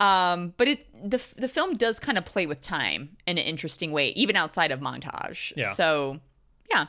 [0.00, 3.92] Um, but it the the film does kind of play with time in an interesting
[3.92, 5.52] way, even outside of montage.
[5.56, 5.72] Yeah.
[5.72, 6.20] So
[6.70, 6.86] yeah.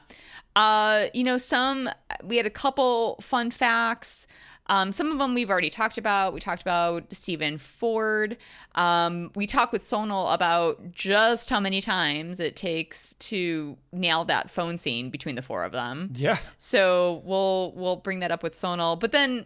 [0.55, 1.89] Uh, you know, some
[2.24, 4.28] we had a couple fun facts.
[4.72, 6.34] Um, some of them we've already talked about.
[6.34, 8.38] We talked about Steven Ford.
[8.74, 14.49] Um, we talked with Sonal about just how many times it takes to nail that
[14.49, 16.13] phone scene between the four of them.
[16.15, 16.38] Yeah.
[16.57, 18.97] So we'll we'll bring that up with Sonal.
[18.97, 19.45] But then,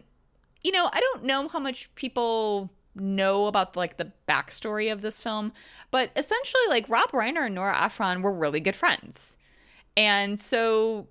[0.62, 5.20] you know, I don't know how much people know about like the backstory of this
[5.20, 5.52] film,
[5.90, 9.36] but essentially, like Rob Reiner and Nora Ephron were really good friends,
[9.96, 11.08] and so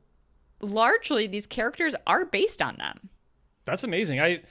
[0.61, 3.09] largely these characters are based on them.
[3.65, 4.19] That's amazing.
[4.21, 4.41] I,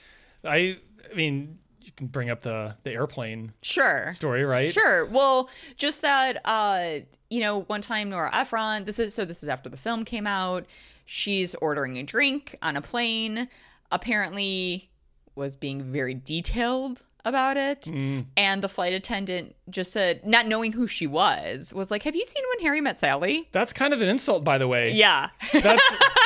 [0.44, 0.78] I,
[1.10, 4.10] I mean, you can bring up the the airplane Sure.
[4.12, 4.72] story, right?
[4.72, 5.04] Sure.
[5.06, 7.00] Well, just that uh,
[7.30, 10.26] you know, one time Nora Ephron, this is so this is after the film came
[10.26, 10.66] out.
[11.04, 13.48] She's ordering a drink on a plane.
[13.92, 14.90] Apparently
[15.36, 17.82] was being very detailed about it.
[17.82, 18.26] Mm.
[18.36, 22.24] And the flight attendant just said, not knowing who she was, was like, Have you
[22.24, 23.48] seen when Harry met Sally?
[23.52, 24.92] That's kind of an insult, by the way.
[24.92, 25.30] Yeah.
[25.52, 25.82] That's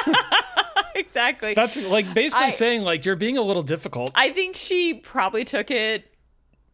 [1.09, 1.55] exactly.
[1.55, 4.11] that's like basically I- saying like you're being a little difficult.
[4.15, 6.13] I think she probably took it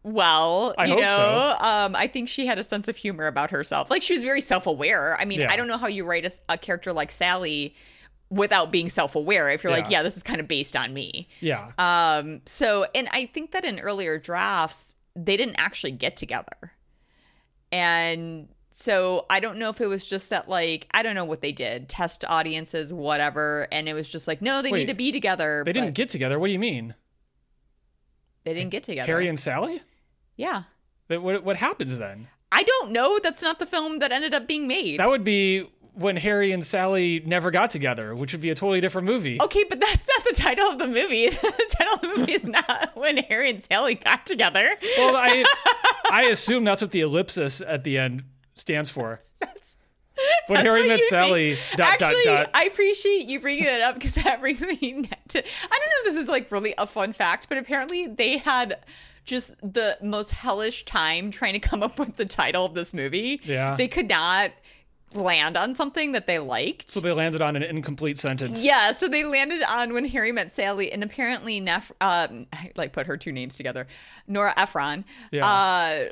[0.03, 0.75] well.
[0.77, 1.65] I you hope know, so.
[1.65, 3.89] um, I think she had a sense of humor about herself.
[3.89, 5.17] Like she was very self-aware.
[5.19, 5.51] I mean, Yeah.
[5.51, 7.75] I don't know how you write a character like Sally
[8.29, 9.49] without being self-aware.
[9.49, 9.99] If you're like, Yeah.
[9.99, 11.27] yeah, this is kind of based on me.
[11.41, 11.71] yeah.
[11.77, 16.73] Um, so, and I think that in earlier drafts they didn't actually get together,
[17.71, 21.39] and so I don't know if it was just that like I don't know what
[21.39, 24.93] they did, test audiences, whatever, and it was just like no, they Wait, need to
[24.93, 25.63] be together.
[25.65, 26.37] they didn't get together.
[26.37, 26.93] What do you mean?
[28.43, 29.09] They didn't get together.
[29.09, 29.81] Harry and Sally?
[30.35, 30.63] yeah.
[31.07, 32.27] But What what happens then?
[32.51, 33.17] I don't know.
[33.23, 34.99] That's not the film that ended up being made.
[34.99, 38.81] That would be when Harry and Sally never got together, which would be a totally
[38.81, 39.41] different movie.
[39.41, 41.29] okay, but that's not the title of the movie.
[41.29, 44.75] the title of the movie is not when Harry and Sally got together.
[44.97, 45.45] Well, I
[46.11, 48.23] I assume that's what the ellipsis at the end
[48.55, 49.21] stands for.
[50.47, 51.57] when That's Harry met Sally.
[51.75, 52.51] Dot Actually, dot dot.
[52.53, 55.39] I appreciate you bringing it up because that brings me to.
[55.39, 58.79] I don't know if this is like really a fun fact, but apparently they had
[59.25, 63.41] just the most hellish time trying to come up with the title of this movie.
[63.43, 63.75] Yeah.
[63.75, 64.51] They could not
[65.13, 66.91] land on something that they liked.
[66.91, 68.63] so they landed on an incomplete sentence.
[68.63, 72.91] Yeah, so they landed on when Harry met Sally, and apparently, Nef- um, I, like
[72.91, 73.87] put her two names together,
[74.27, 75.47] Nora Ephron, Yeah.
[75.47, 76.05] uh,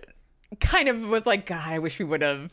[0.60, 2.52] kind of was like, God, I wish we would have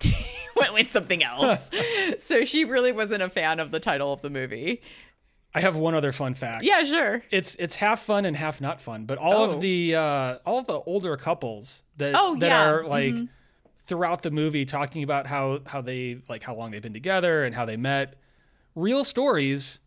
[0.56, 1.70] went with something else.
[2.18, 4.82] so she really wasn't a fan of the title of the movie.
[5.54, 6.62] I have one other fun fact.
[6.62, 7.22] Yeah, sure.
[7.30, 9.50] It's it's half fun and half not fun, but all Oh.
[9.50, 12.70] of the uh, all of the older couples that Oh, that yeah.
[12.70, 13.14] are like
[13.86, 17.54] throughout the movie talking about how how they like how long they've been together and
[17.54, 18.14] how they met,
[18.74, 19.80] real stories,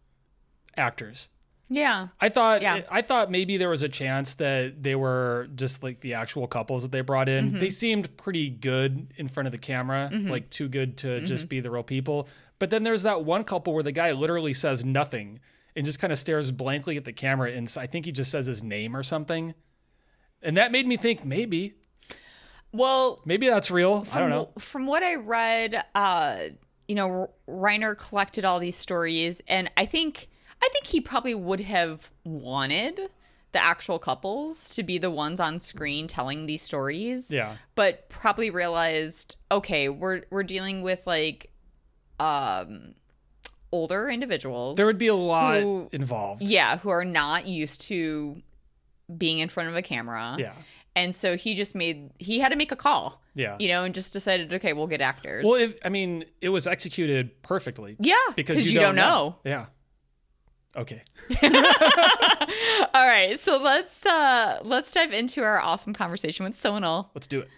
[0.75, 1.29] actors.
[1.73, 2.09] Yeah.
[2.19, 2.81] I thought Yeah.
[2.91, 6.83] I thought maybe there was a chance that they were just like the actual couples
[6.83, 7.51] that they brought in.
[7.51, 7.59] Mm-hmm.
[7.61, 11.25] They seemed pretty good in front of the camera, like too good to Mm-hmm.
[11.27, 12.27] just be the real people.
[12.59, 15.39] But then there's that one couple where the guy literally says nothing
[15.75, 18.47] and just kind of stares blankly at the camera and I think he just says
[18.47, 19.53] his name or something.
[20.43, 21.75] And that made me think maybe
[22.73, 24.05] Well, maybe that's real.
[24.11, 24.49] I don't know.
[24.59, 26.37] From what I read, uh,
[26.87, 30.27] you know, Reiner collected all these stories, and I think
[30.63, 32.99] I think he probably would have wanted
[33.51, 37.29] the actual couples to be the ones on screen telling these stories.
[37.31, 37.55] Yeah.
[37.75, 41.51] But probably realized, okay, we're we're dealing with like
[42.19, 42.93] um
[43.71, 44.77] older individuals.
[44.77, 46.41] There would be a lot Who- involved.
[46.41, 48.41] yeah, who are not used to
[49.17, 50.35] being in front of a camera.
[50.39, 50.53] Yeah.
[50.95, 53.21] And so he just made he had to make a call.
[53.33, 53.55] Yeah.
[53.59, 55.45] You know, and just decided, okay, we'll get actors.
[55.45, 57.95] Well, it, I mean, it was executed perfectly.
[57.99, 59.37] yeah, because you, you don't know.
[59.45, 59.67] Yeah.
[60.75, 61.01] Okay.
[62.93, 67.09] All right, so let's uh let's dive into our awesome conversation with Sonal.
[67.13, 67.49] Let's do it.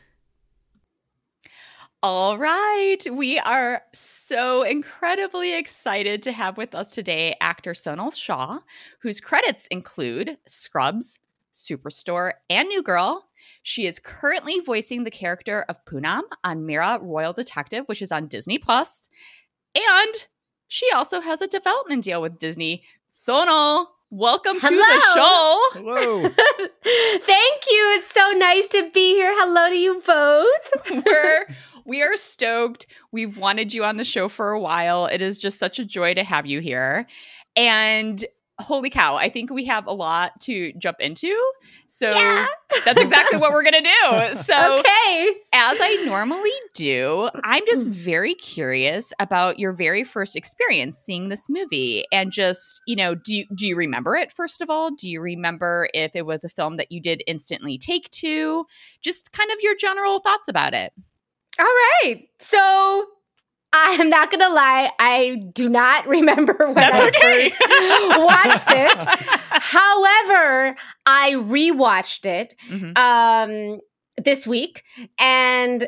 [2.01, 8.59] All right, we are so incredibly excited to have with us today actor Sonal Shah,
[8.99, 11.20] whose credits include Scrubs,
[11.53, 13.30] Superstore, and New Girl.
[13.61, 18.28] She is currently voicing the character of Poonam on Mira Royal Detective, which is on
[18.28, 19.07] Disney Plus,
[19.76, 20.26] and
[20.68, 22.84] she also has a development deal with Disney.
[23.14, 25.59] Sonal, welcome to the show.
[25.74, 26.22] Hello.
[26.24, 27.93] Thank you.
[27.95, 29.32] It's so nice to be here.
[29.36, 31.03] Hello to you both.
[31.05, 31.47] we're
[31.86, 32.88] we are stoked.
[33.11, 35.05] We've wanted you on the show for a while.
[35.05, 37.05] It is just such a joy to have you here.
[37.55, 38.26] And
[38.59, 41.35] holy cow, I think we have a lot to jump into.
[41.87, 42.45] So Yeah.
[42.85, 43.89] that's exactly what we're going to do.
[44.43, 45.35] So okay.
[45.53, 47.93] as I normally do, I'm just mm.
[47.93, 53.35] very curious about your very first experience seeing this movie and just, you know, do
[53.35, 54.91] you, do you remember it first of all?
[54.91, 58.65] Do you remember if it was a film that you did instantly take to?
[59.01, 60.91] Just kind of your general thoughts about it.
[61.59, 62.27] All right.
[62.39, 63.05] So
[63.74, 67.49] I am not gonna lie, I do not remember when That's I okay.
[67.49, 67.61] first
[68.19, 69.03] watched it.
[69.49, 72.97] However, I rewatched it Mhm.
[72.97, 73.80] um,
[74.24, 74.84] this week,
[75.19, 75.88] and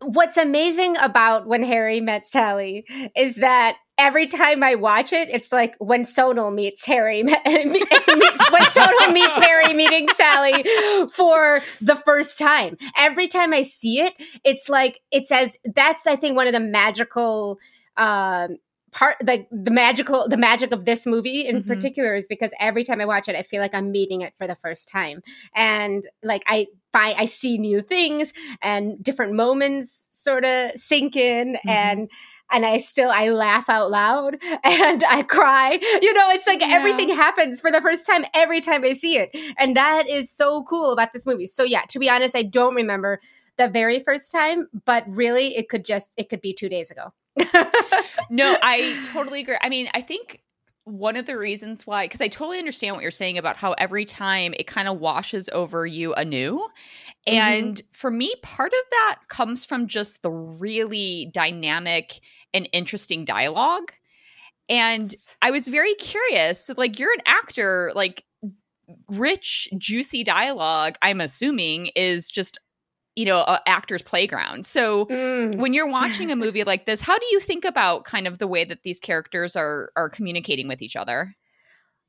[0.00, 2.84] what's amazing about when Harry met Sally
[3.16, 8.62] is that every time I watch it, it's like when Sonal meets Harry, meets, when
[8.62, 10.64] Sonal meets Harry meeting Sally
[11.12, 12.76] for the first time.
[12.96, 16.60] Every time I see it, it's like it's as that's I think one of the
[16.60, 17.58] magical
[17.96, 18.56] um
[18.92, 21.66] part like the magical the magic of this movie in Mhm.
[21.68, 24.48] particular is because every time I watch it I feel like I'm meeting it for
[24.48, 25.22] the first time
[25.54, 28.32] and like I find I see new things
[28.62, 31.68] and different moments sort of sink in Mm-hmm.
[31.68, 32.10] and
[32.52, 35.78] and I still I laugh out loud and I cry.
[36.02, 36.68] You know, it's like Yeah.
[36.70, 39.36] everything happens for the first time every time I see it.
[39.58, 41.46] And that is so cool about this movie.
[41.46, 43.20] So yeah, to be honest, I don't remember
[43.56, 47.12] the very first time, but really it could just it could be 2 days ago.
[48.30, 49.56] no, I totally agree.
[49.60, 50.40] I mean, I think
[50.84, 54.04] one of the reasons why, because I totally understand what you're saying about how every
[54.04, 56.58] time it kind of washes over you anew.
[57.28, 57.36] Mm-hmm.
[57.36, 62.20] And for me, part of that comes from just the really dynamic
[62.54, 63.92] and interesting dialogue.
[64.68, 65.12] And
[65.42, 66.64] I was very curious.
[66.64, 68.24] So, like, you're an actor, like,
[69.08, 72.58] rich, juicy dialogue, I'm assuming, is just,
[73.20, 74.64] you know, a actor's playground.
[74.66, 75.56] So, Mm.
[75.62, 78.46] when you're watching a movie like this, how do you think about kind of the
[78.46, 81.36] way that these characters are are communicating with each other?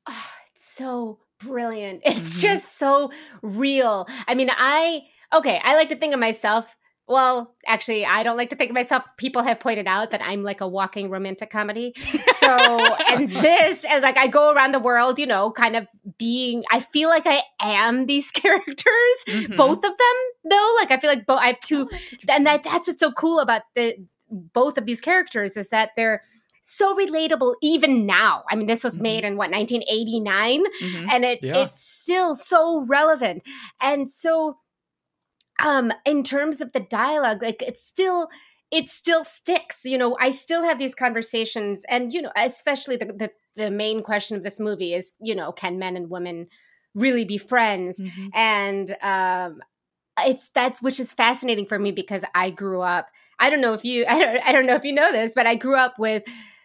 [0.06, 2.02] Oh, it's so brilliant.
[2.06, 2.40] It's Mhm.
[2.42, 3.10] just so
[3.42, 4.06] real.
[4.28, 5.02] I mean, I
[5.34, 6.76] okay, I like to think of myself.
[7.12, 9.04] Well, actually, I don't like to think of myself.
[9.18, 11.94] People have pointed out that I'm like a walking romantic comedy.
[12.32, 12.48] So,
[13.08, 15.86] and this, and like I go around the world, you know, kind of
[16.18, 19.56] being, I feel like I am these characters, Mhm.
[19.56, 20.16] both of them,
[20.50, 20.74] though.
[20.80, 21.96] Like, I feel like both, I have two, Oh,
[22.30, 23.96] and that that's what's so cool about the
[24.30, 26.22] both of these characters is that they're
[26.62, 28.44] so relatable even now.
[28.48, 29.02] I mean, this was Mhm.
[29.02, 31.08] made in what 1989, Mhm.
[31.12, 31.64] and it Yeah.
[31.64, 33.42] it's still so relevant.
[33.80, 34.58] And so,
[35.62, 38.28] um, in terms of the dialogue, like it's still
[38.70, 39.84] it still sticks.
[39.84, 44.02] You know, I still have these conversations, and you know, especially the the, the main
[44.02, 46.46] question of this movie is, you know, can men and women
[46.94, 48.00] really be friends?
[48.00, 48.30] Mhm.
[48.34, 49.60] and um
[50.20, 53.08] it's that's which is fascinating for me because i grew up
[53.38, 55.46] i don't know if you i don't, I don't know if you know this but
[55.46, 56.22] i grew up with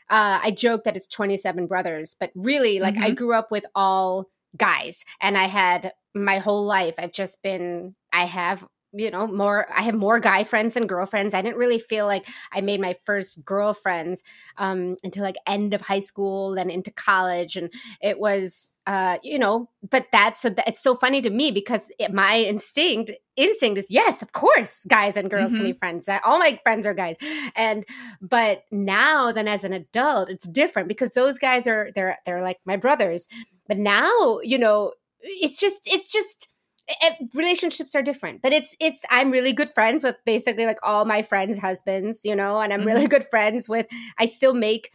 [0.09, 4.29] uh i joke that it's 27 brothers but really like i grew up with all
[4.57, 9.67] guys and i had my whole life i've just been i have you know more
[9.75, 12.95] i have more guy friends than girlfriends i didn't really feel like i made my
[13.05, 14.23] first girlfriends
[14.57, 17.71] um until like end of high school then into college and
[18.01, 21.91] it was uh you know but that's so that it's so funny to me because
[21.99, 26.09] it, my instinct instinct is yes of course guys and girls can be friends.
[26.09, 27.17] Uh, all my friends are guys.
[27.55, 27.85] And
[28.21, 32.59] but now then as an adult it's different because those guys are they're they're like
[32.65, 33.27] my brothers.
[33.67, 36.47] But now you know it's just it's just
[36.87, 41.05] it, relationships are different but it's it's i'm really good friends with basically like all
[41.05, 43.85] my friends husbands you know and i'm really good friends with
[44.17, 44.91] i still make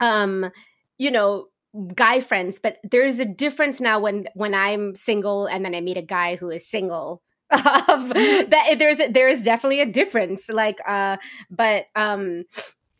[0.00, 0.50] um
[0.98, 1.46] you know
[1.94, 5.96] guy friends but there's a difference now when when i'm single and then i meet
[5.96, 7.22] a guy who is single.
[7.50, 11.18] Of that there's a, there is definitely a difference like uh
[11.50, 12.44] but um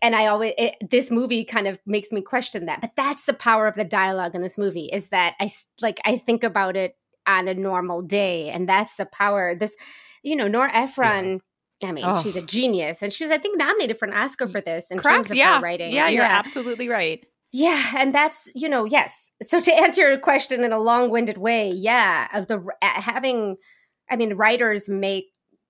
[0.03, 3.33] and i always it, this movie kind of makes me question that but that's the
[3.33, 6.77] power of the dialogue in this movie is that i s- like i think about
[6.77, 6.97] it
[7.27, 9.77] on a normal day and that's the power this
[10.23, 11.41] you know nora ephron
[11.85, 12.23] I mean, Oh.
[12.23, 15.01] she's a genius, and she was, I think, nominated for an Oscar for this in
[15.01, 15.57] terms of Yeah.
[15.57, 15.93] her writing.
[15.93, 17.23] Yeah, you're absolutely right.
[17.53, 19.33] Yeah, and that's you know yes.
[19.45, 23.57] So to answer your question in a long-winded way, yeah, of the having,
[24.09, 25.27] I mean, writers make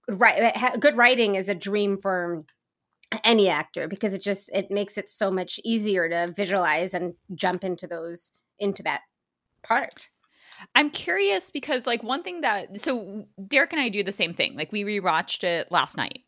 [0.08, 2.44] right ha, good writing is a dream for
[3.24, 7.64] any actor because it just it makes it so much easier to visualize and jump
[7.64, 8.30] into those
[8.60, 9.00] into that
[9.64, 10.10] part.
[10.74, 14.56] I'm curious because like one thing that so Derek and I do the same thing.
[14.56, 16.20] Like we rewatched it last night.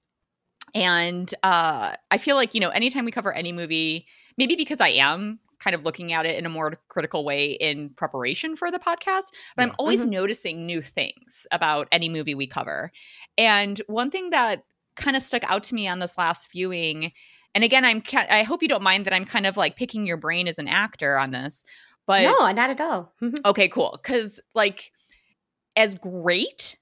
[0.75, 4.07] And uh I feel like, you know, anytime we cover any movie,
[4.37, 7.89] maybe because I am kind of looking at it in a more critical way in
[7.91, 9.75] preparation for the podcast, but I'm Yeah.
[9.79, 10.11] always Mhm.
[10.11, 12.93] noticing new things about any movie we cover.
[13.39, 14.65] And one thing that
[14.97, 17.13] kind of stuck out to me on this last viewing
[17.55, 20.19] and again I'm I hope you don't mind that I'm kind of like picking your
[20.19, 21.65] brain as an actor on this,
[22.07, 23.13] but no, not at all.
[23.45, 23.99] Okay, cool.
[24.03, 24.93] Because, like,
[25.77, 26.79] as great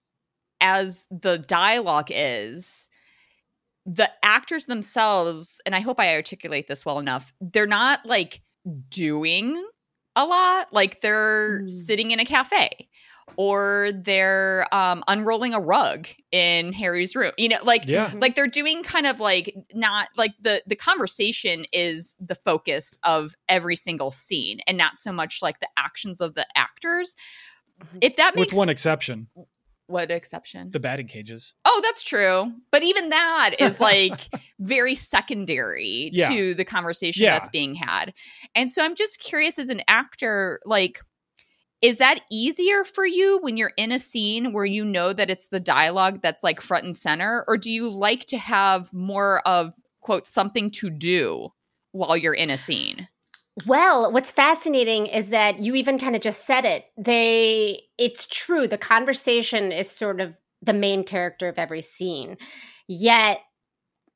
[0.60, 2.88] as the dialogue is,
[3.86, 8.42] the actors themselves, and I hope I articulate this well enough, they're not like
[8.88, 9.62] doing
[10.16, 10.72] a lot.
[10.72, 11.72] Like, they're Mm.
[11.72, 12.88] sitting in a cafe
[13.36, 17.32] or they're um, unrolling a rug in Harry's room.
[17.38, 18.12] You know, like Yeah.
[18.14, 23.34] like they're doing kind of like not like the the conversation is the focus of
[23.48, 27.16] every single scene, and not so much like the actions of the actors.
[28.00, 29.26] If that makes With one exception,
[29.88, 30.68] what exception?
[30.72, 31.54] the batting cages.
[31.64, 32.52] Oh, that's true.
[32.70, 34.28] But even that is like
[34.60, 36.28] very secondary Yeah.
[36.28, 37.32] to the conversation Yeah.
[37.38, 38.14] that's being had.
[38.54, 41.00] And so I'm just curious as an actor, like,
[41.84, 45.48] is that easier for you when you're in a scene where you know that it's
[45.48, 47.44] the dialogue that's like front and center?
[47.46, 51.50] Or do you like to have more of, quote, something to do
[51.92, 53.06] while you're in a scene?
[53.66, 56.86] Well, what's fascinating is that you even kind of just said it.
[56.96, 58.66] They, it's true.
[58.66, 62.38] The conversation is sort of the main character of every scene.
[62.88, 63.40] Yet,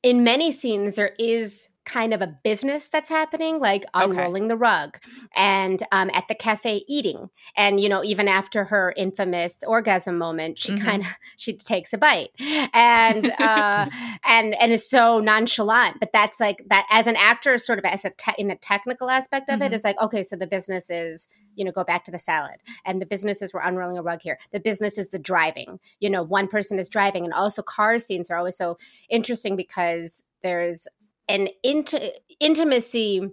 [0.01, 4.99] in many scenes, there is kind of a business that's happening, like unrolling the rug
[5.35, 7.29] and um, at the cafe eating.
[7.57, 10.81] And, you know, even after her infamous orgasm moment, she Mhm.
[10.85, 12.29] kind of, she takes a bite
[12.73, 13.87] and, uh,
[14.25, 15.99] and, and is so nonchalant.
[15.99, 19.09] But that's like that as an actor, sort of as a, te- in the technical
[19.09, 19.75] aspect of it, Mhm.
[19.75, 22.57] is like, okay, so the business is, you know, go back to the salad.
[22.85, 24.37] And the business is we're unrolling a rug here.
[24.51, 25.79] The business is the driving.
[25.99, 27.25] You know, one person is driving.
[27.25, 28.77] And also car scenes are always so
[29.09, 30.87] interesting because there's
[31.29, 31.95] an int-
[32.41, 33.29] intimacy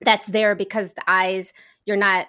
[0.00, 1.52] that's there because the eyes
[1.84, 2.26] you're not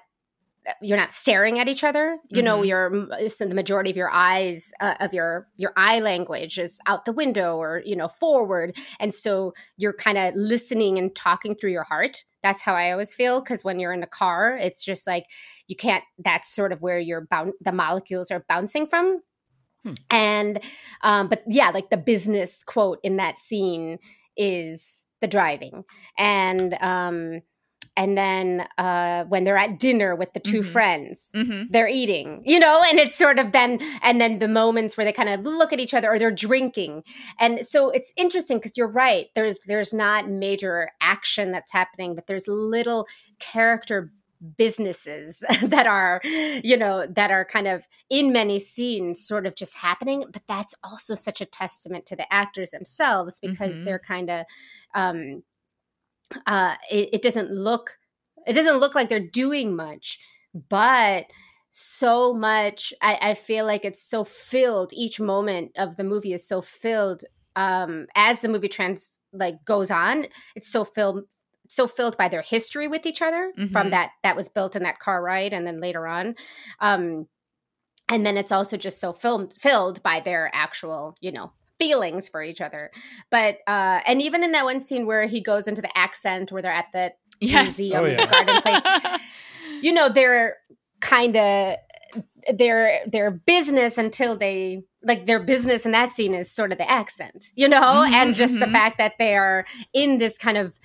[0.80, 2.68] you're not staring at each other you know Mhm.
[2.68, 7.06] your so the majority of your eyes uh, of your your eye language is out
[7.06, 11.72] the window or you know forward and so you're kind of listening and talking through
[11.72, 15.08] your heart that's how i always feel because when you're in a car it's just
[15.08, 15.26] like
[15.68, 19.20] you can't that's sort of where your boun- the molecules are bouncing from
[19.84, 19.94] Hmm.
[20.12, 20.60] and
[21.02, 23.98] um but yeah like the business quote in that scene
[24.38, 25.84] is the driving
[26.17, 27.41] and um
[27.97, 30.65] and then uh when they're at dinner with the 2 Mhm.
[30.65, 31.63] friends Mm-hmm.
[31.71, 35.11] they're eating you know and it's sort of then and then the moments where they
[35.13, 37.03] kind of look at each other or they're drinking
[37.39, 42.27] and so it's interesting because you're right there's there's not major action that's happening but
[42.27, 43.05] there's little
[43.39, 44.11] character
[44.58, 46.22] businesses that are
[46.64, 50.74] you know that are kind of in many scenes sort of just happening but that's
[50.84, 53.86] also such a testament to the actors themselves because Mhm.
[53.86, 54.46] they're kind of
[54.96, 55.44] um
[56.46, 57.98] uh it, it doesn't look
[58.48, 60.20] it doesn't look like they're doing much
[60.70, 61.26] but
[61.72, 66.48] so much I, I feel like it's so filled each moment of the movie is
[66.48, 67.24] so filled
[67.56, 70.26] um as the movie trans like goes on
[70.56, 71.24] it's so filled
[71.72, 73.72] so filled by their history with each other Mhm.
[73.72, 76.36] from that that was built in that car ride and then later on
[76.82, 77.28] um
[78.09, 82.43] and then it's also just so filled filled by their actual you know feelings for
[82.43, 82.91] each other
[83.30, 86.61] but uh and even in that one scene where he goes into the accent where
[86.61, 87.63] they're at the Yes.
[87.80, 88.26] museum Oh, yeah.
[88.26, 88.82] garden place
[89.82, 90.57] you know they're
[90.99, 91.78] kind of
[92.53, 96.89] their their business until they like their business in that scene is sort of the
[96.89, 98.72] accent you know Mhm, and just the mhm.
[98.74, 100.78] fact that they are in this kind of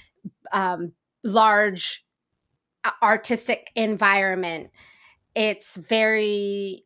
[0.53, 0.93] um
[1.25, 2.05] large
[2.85, 4.71] uh, artistic environment
[5.35, 6.85] it's very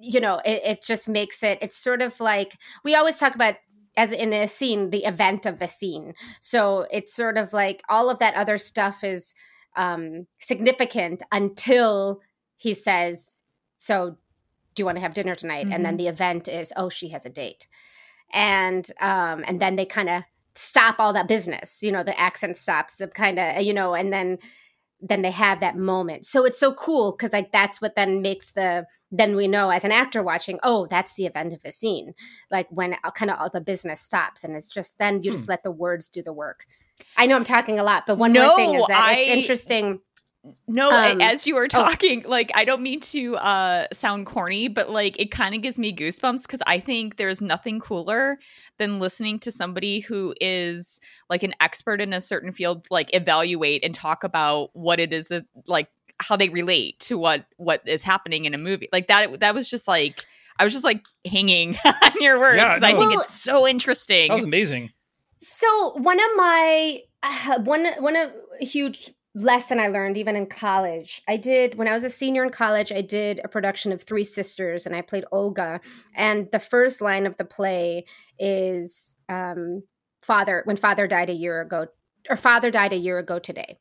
[0.00, 3.56] you know it, it just makes it it's sort of like we always talk about
[3.96, 6.14] as in a scene the event of the scene.
[6.40, 9.34] So it's sort of like all of that other stuff is
[9.76, 12.20] um significant until
[12.56, 13.40] he says
[13.78, 14.16] so
[14.74, 15.66] do you want to have dinner tonight?
[15.70, 17.66] And then the event is oh she has a date.
[18.32, 20.22] And um and then they kind of
[20.54, 24.12] stop all that business you know the accent stops the kind of you know and
[24.12, 24.38] then
[25.00, 26.26] then they have that moment.
[26.26, 29.84] So it's so cool because like that's what then makes the then we know as
[29.84, 32.14] an actor watching oh that's the event of the scene
[32.48, 35.36] like when uh, kind of all the business stops and it's just then you hmm.
[35.36, 36.64] just let the words do the work.
[37.16, 40.00] I know i'm talking a lot but one more thing is No, that it's interesting
[40.66, 44.88] No, Um, as you were talking, like I don't mean to uh sound corny, but
[44.90, 48.38] like it kind of gives me goosebumps because I think there's nothing cooler
[48.78, 53.84] than listening to somebody who is like an expert in a certain field like evaluate
[53.84, 55.88] and talk about what it is that like
[56.20, 58.88] how they relate to what what is happening in a movie.
[58.92, 60.22] Like that that was just like
[60.58, 63.66] I was just like hanging on your words Yeah, because I think Well- it's so
[63.68, 64.28] interesting.
[64.28, 64.90] That was amazing.
[65.42, 68.30] So one of my uh, one one of
[68.60, 71.22] huge lesson I learned even in college.
[71.28, 72.90] I did when I was a senior in college.
[72.90, 75.80] I did a production of Three Sisters, and I played Olga.
[76.14, 78.04] And the first line of the play
[78.38, 79.82] is um,
[80.22, 81.86] "Father when Father died a year ago,
[82.28, 83.78] or Father died a year ago today."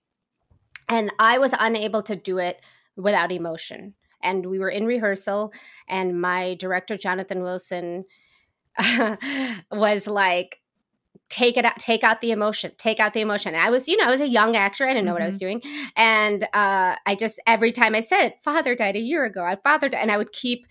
[0.88, 2.62] And I was unable to do it
[2.96, 3.94] without emotion.
[4.22, 5.54] And we were in rehearsal,
[5.88, 8.06] and my director Jonathan Wilson
[9.72, 10.60] was like
[11.30, 13.54] take it out take out the emotion take out the emotion.
[13.54, 14.86] And i was you know i was a young actor.
[14.86, 15.16] I didn't know mm-hmm.
[15.16, 15.62] what i was doing.
[15.96, 19.90] And uh i just every time i said father died a year ago i father
[19.90, 20.66] died and i would keep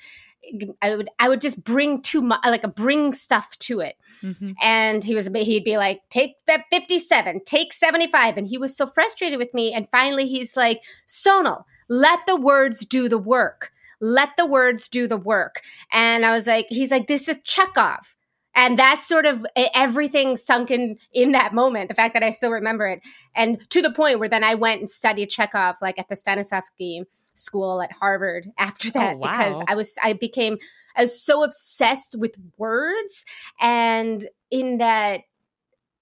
[0.81, 4.53] I would I would just bring too much like a bring stuff to it, mm-hmm.
[4.63, 6.37] and he was he'd be like take
[6.71, 10.57] fifty seven, take seventy five, and he was so frustrated with me, and finally he's
[10.57, 15.61] like Sonal, let the words do the work, let the words do the work,
[15.93, 18.17] and I was like he's like this is Chekhov,
[18.59, 21.89] and that's sort of everything sunk in in that moment.
[21.89, 23.01] The fact that I still remember it,
[23.35, 27.05] and to the point where then I went and studied Chekhov like at the Stanislavski
[27.35, 29.39] school at Harvard after that oh, wow.
[29.39, 30.59] because I was I became
[30.97, 33.25] I was so obsessed with words
[33.61, 35.21] and in that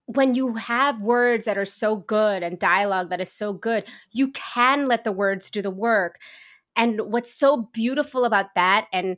[0.07, 4.31] when you have words that are so good and dialogue that is so good, you
[4.31, 6.21] can let the words do the work.
[6.77, 9.17] And what's so beautiful about that and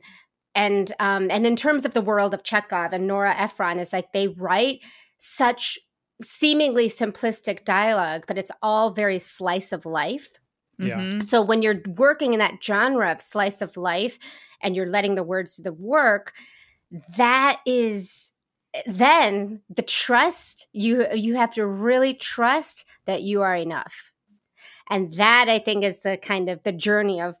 [0.55, 4.11] and um and in terms of the world of Chekhov and Nora Ephron is like
[4.11, 4.81] they write
[5.17, 5.79] such
[6.21, 10.39] seemingly simplistic dialogue, but it's all very slice of life
[10.79, 10.97] yeah.
[10.97, 11.21] Mm-hmm.
[11.21, 14.17] So when you're working in that genre of slice of life
[14.61, 16.33] and you're letting the words do the work,
[17.17, 18.31] that is
[18.85, 24.11] then the trust you you have to really trust that you are enough.
[24.89, 27.35] And that I think is the kind of the journey of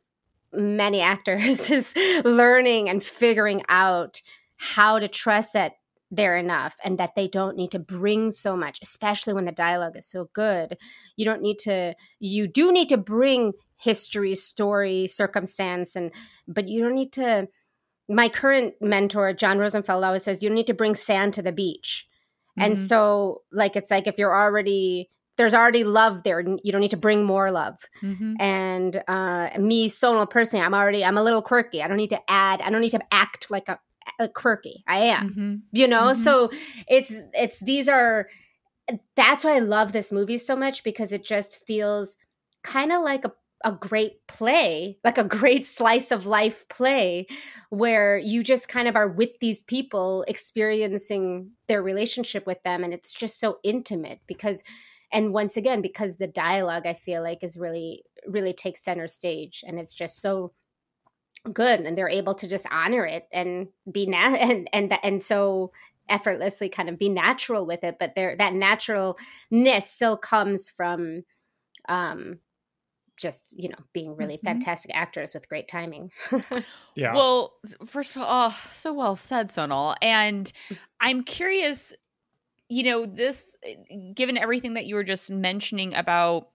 [0.53, 1.93] many actors is
[2.23, 4.21] learning and figuring out
[4.57, 5.73] how to trust that
[6.11, 9.95] they're enough and that they don't need to bring so much especially when the dialogue
[9.95, 10.75] is so good
[11.15, 16.11] you don't need to you do need to bring history story circumstance and
[16.47, 17.47] but you don't need to
[18.07, 21.51] my current mentor john rosenfeld always says you don't need to bring sand to the
[21.51, 22.07] beach
[22.57, 22.65] mm-hmm.
[22.65, 25.09] and so like it's like if you're already
[25.39, 28.35] there's already love there you don't need to bring more love mm-hmm.
[28.39, 32.21] and uh me sonal personally i'm already i'm a little quirky i don't need to
[32.29, 33.79] add i don't need to act like a
[34.19, 34.83] uh, quirky.
[34.87, 35.29] I am.
[35.29, 35.55] Mm-hmm.
[35.71, 36.21] You know, mm-hmm.
[36.21, 36.49] so
[36.87, 38.27] it's it's these are
[39.15, 42.17] that's why I love this movie so much because it just feels
[42.63, 43.31] kind of like a
[43.65, 47.27] a great play, like a great slice of life play,
[47.69, 52.85] where you just kind of are with these people experiencing their relationship with them.
[52.85, 54.63] And it's just so intimate because,
[55.11, 59.63] and once again, because the dialogue I feel like is really, really takes center stage.
[59.65, 60.53] And it's just so
[61.53, 65.71] good and they're able to just honor it and be na- and and and so
[66.09, 71.23] effortlessly kind of be natural with it but there that naturalness still comes from
[71.87, 72.39] um
[73.15, 74.47] just you know being really mm-hmm.
[74.47, 76.11] fantastic actors with great timing
[76.95, 77.53] yeah well
[77.85, 80.77] first of all oh, so well said sonal and mm.
[80.99, 81.93] i'm curious
[82.69, 83.55] you know this
[84.13, 86.49] given everything that you were just mentioning about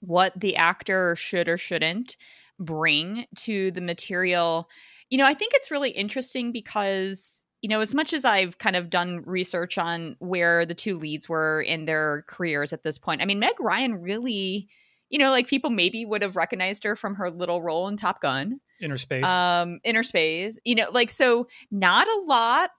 [0.00, 2.16] what the actor should or shouldn't
[2.58, 4.68] bring to the material.
[5.10, 8.76] You know, I think it's really interesting because you know, as much as I've kind
[8.76, 13.20] of done research on where the two leads were in their careers at this point,
[13.20, 14.68] I mean, Meg Ryan really,
[15.10, 18.20] you know, like people maybe would have recognized her from her little role in Top
[18.20, 20.54] Gun, Innerspace, um, Innerspace.
[20.64, 22.70] You know, like so, not a lot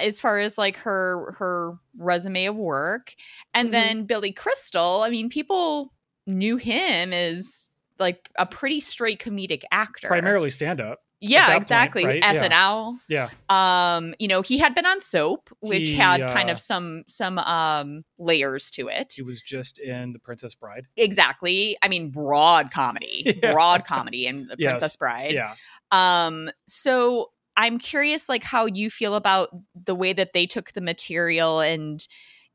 [0.00, 3.14] as far as like her her resume of work,
[3.52, 3.72] and mm-hmm.
[3.72, 5.02] then Billy Crystal.
[5.02, 5.92] I mean, people
[6.26, 10.08] knew him as like a pretty straight comedic actor.
[10.08, 11.00] Primarily stand up.
[11.26, 12.04] Yeah, exactly.
[12.04, 12.36] Point, right?
[12.36, 12.98] SNL.
[13.08, 13.30] Yeah.
[13.48, 17.04] Um, you know, he had been on soap, which he, had uh, kind of some
[17.06, 19.14] some um layers to it.
[19.16, 20.86] He was just in The Princess Bride.
[20.96, 21.78] Exactly.
[21.80, 23.38] I mean, broad comedy.
[23.42, 23.52] yeah.
[23.52, 24.96] Broad comedy in The Princess.
[24.96, 25.34] Bride.
[25.34, 25.54] Yeah.
[25.90, 30.80] Um, so I'm curious like how you feel about the way that they took the
[30.80, 32.06] material and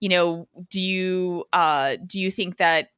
[0.02, 2.90] you know, do you uh do you think that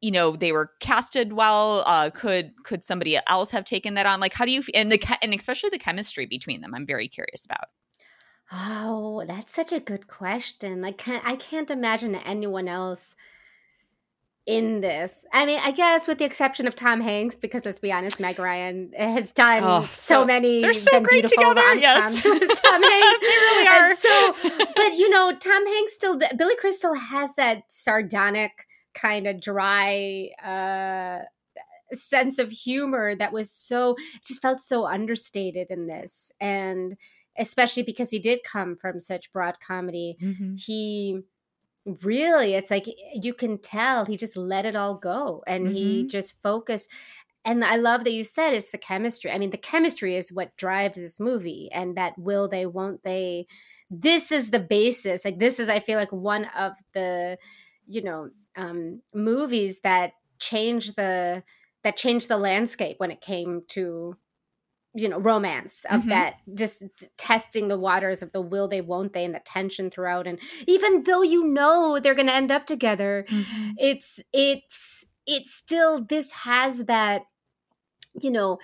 [0.00, 1.82] you know they were casted well?
[1.86, 4.20] Uh could could somebody else have taken that on?
[4.20, 7.44] Like how do you and the and especially the chemistry between them i'm very curious
[7.44, 7.68] about.
[8.52, 10.80] Oh that's such a good question.
[10.80, 13.14] Like can, i can't imagine anyone else
[14.50, 15.24] in this.
[15.32, 18.38] I mean i guess with the exception of tom hanks because let's be honest meg
[18.38, 22.14] ryan has done oh, so, so, many they're so great together yes.
[22.14, 22.24] With
[22.62, 23.18] tom hanks.
[23.20, 23.86] they really are.
[23.88, 24.34] and so
[24.76, 31.24] but you know tom hanks still billy crystal has that sardonic kind of dry uh
[31.96, 36.32] sense of humor that was so just felt so understated in this.
[36.40, 36.96] And
[37.38, 40.56] especially because he did come from such broad comedy mm-hmm.
[40.56, 41.20] he
[42.02, 45.74] really it's like you can tell he just let it all go and mm-hmm.
[45.74, 46.90] he just focused
[47.44, 50.56] and i love that you said it's the chemistry i mean the chemistry is what
[50.56, 53.46] drives this movie and that will they won't they
[53.90, 57.38] this is the basis like this is i feel like one of the
[57.86, 61.42] you know um, movies that changed the
[61.82, 64.16] that changed the landscape when it came to
[64.94, 66.08] you know romance of Mhm.
[66.08, 66.82] that just
[67.16, 71.04] testing the waters of the will they won't they and the tension throughout and even
[71.04, 73.24] though you know they're going to end up together
[73.78, 77.22] it's it's it's still this has that
[78.20, 78.58] you know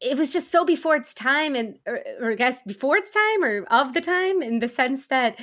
[0.00, 3.44] it was just so before its time and or, or i guess before its time
[3.44, 5.38] or of the time in the sense that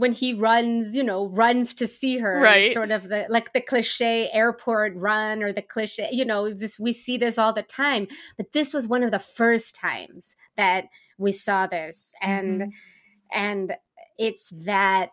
[0.00, 2.72] when he runs you know runs to see her Right.
[2.72, 6.92] sort of the like the cliche airport run or the cliche you know this we
[6.92, 8.08] see this all the time.
[8.36, 10.84] But this was one of the first times that
[11.18, 12.14] we saw this.
[12.22, 12.70] And mm-hmm.
[13.32, 13.72] and
[14.18, 15.10] it's that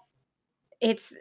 [0.81, 1.13] it's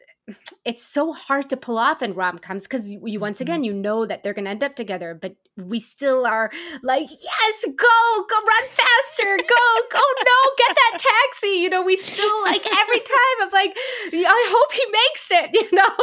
[0.64, 3.64] it's so hard to pull off in rom-coms because you, you once again mm-hmm.
[3.64, 6.50] you know that they're gonna end up together but we still are
[6.82, 8.64] like yes go go run
[9.06, 9.36] faster.
[9.36, 11.58] Go go no get that taxi.
[11.58, 13.76] You know we still like every time of like
[14.12, 15.96] i hope he makes it you know?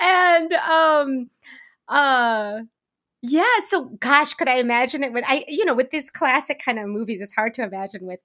[0.00, 1.30] And um
[1.88, 2.60] uh
[3.22, 6.78] yeah so gosh could i imagine it with i you know with these classic kind
[6.78, 8.20] of movies it's hard to imagine with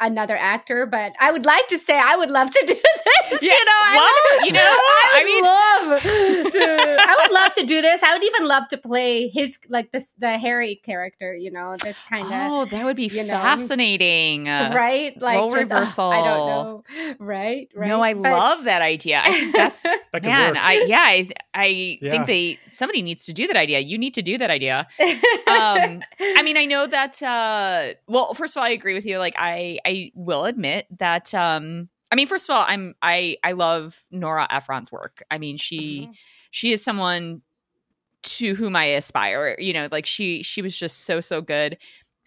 [0.00, 2.74] another actor but i would like to say i would love to do
[3.30, 6.02] this Yeah, you know I would, you know, I, I would mean- love
[6.52, 9.90] to i would love to do this i would even love to play his like
[9.92, 13.32] this the harry character you know this kind of Oh, that would be you know,
[13.32, 14.44] fascinating.
[14.46, 16.10] right like role just, ugh, reversal.
[16.10, 16.84] i don't know
[17.18, 19.22] right right No, I But- love that idea.
[19.24, 20.54] I that's That man.
[20.54, 20.62] work.
[20.64, 21.66] I yeah, I I
[22.00, 22.10] Yeah.
[22.10, 23.78] think they somebody needs to do that idea.
[23.80, 24.86] You need to do that idea.
[25.00, 26.02] um
[26.38, 29.34] i mean i know that uh well first of all i agree with you like
[29.38, 34.04] i i will admit that um i mean first of all i'm i i love
[34.10, 35.22] nora ephron's work.
[35.30, 36.14] I mean she Mhm.
[36.50, 37.42] she is someone
[38.22, 39.56] to whom i aspire.
[39.58, 41.78] You know like she she was just so so good.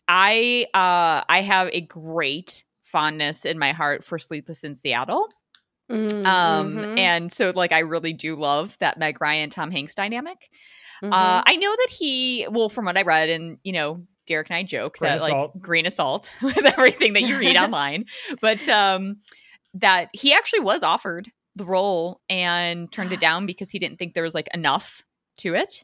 [0.07, 5.27] I uh i have a great fondness in my heart for sleepless in seattle.
[5.89, 9.95] Mhm, um mhm, and so like i really do love that meg ryan tom hanks
[9.95, 10.49] dynamic.
[11.03, 11.11] Mhm.
[11.11, 14.57] uh, I know that he, well, from what I read, and you know, Derek and
[14.57, 18.05] I joke Grain that of like green assault with everything that you read online,
[18.41, 19.17] but um,
[19.75, 24.13] that he actually was offered the role and turned it down because he didn't think
[24.13, 25.03] there was like enough
[25.37, 25.83] to it.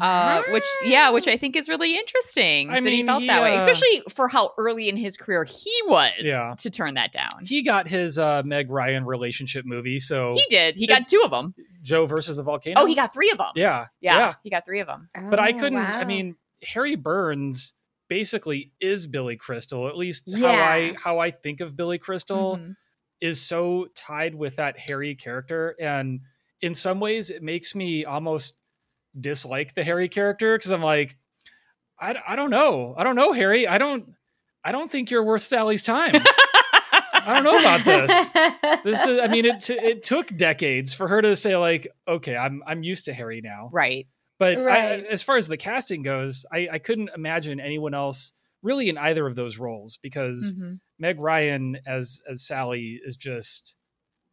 [0.00, 2.68] Uh, which yeah, which I think is really interesting.
[2.70, 5.44] I that he felt he, that way, uh, especially for how early in his career
[5.44, 6.10] he was.
[6.20, 6.54] Yeah.
[6.58, 7.44] to turn that down.
[7.44, 10.00] he got his uh, Meg Ryan relationship movie.
[10.00, 10.74] So He did.
[10.74, 11.54] He Did- got two of them.
[11.82, 12.80] Joe versus the volcano.
[12.80, 13.52] Oh, he got three of them.
[13.54, 15.08] yeah, yeah, he got three of them.
[15.30, 15.78] But I Oh, couldn't.
[15.78, 17.74] I mean, Harry Burns
[18.08, 19.88] basically is Billy Crystal.
[19.88, 22.74] At least how I how I think of Billy Crystal Mhm.
[23.20, 26.20] is so tied with that Harry character, and
[26.60, 28.54] in some ways, it makes me almost
[29.18, 31.16] dislike the Harry character because I'm like,
[32.00, 34.14] I, I don't know, I don't know, Harry, I don't.
[34.64, 36.14] I don't think you're worth Sally's time.
[37.12, 38.32] I don't know about this.
[38.84, 39.18] This is.
[39.20, 42.82] I mean, it t- it took decades for her to say like, okay, I'm I'm
[42.82, 43.70] used to Harry now.
[43.72, 44.06] Right.
[44.38, 48.32] But I, as far as the casting goes, I, I couldn't imagine anyone else
[48.62, 50.80] really in either of those roles because Mhm.
[50.98, 53.76] Meg Ryan as as Sally is just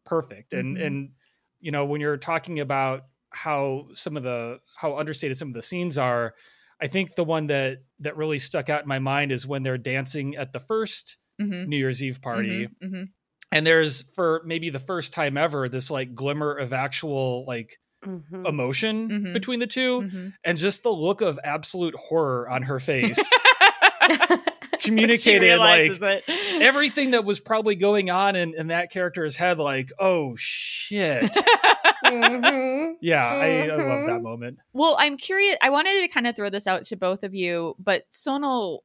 [0.05, 0.53] perfect.
[0.53, 0.85] And Mhm.
[0.85, 1.11] and
[1.59, 5.61] you know when you're talking about how some of the how understated some of the
[5.61, 6.35] scenes are,
[6.81, 9.77] I think the one that that really stuck out in my mind is when they're
[9.77, 11.67] dancing at the first Mhm.
[11.67, 12.75] New Year's Eve party Mhm.
[12.83, 13.13] Mhm.
[13.51, 18.47] and there's for maybe the first time ever this like glimmer of actual like Mhm.
[18.47, 19.33] emotion Mhm.
[19.33, 20.33] between the 2 Mhm.
[20.43, 23.17] and just the look of absolute horror on her face
[24.79, 26.23] communicated like realizes it.
[26.61, 31.31] everything that was probably going on in, in that character's head like oh shit
[32.05, 32.93] Mhm.
[33.01, 34.23] yeah I, I love that Mhm.
[34.23, 35.55] moment well, I'm curious.
[35.61, 38.79] I wanted to kind of throw this out to both of you, but Sonal,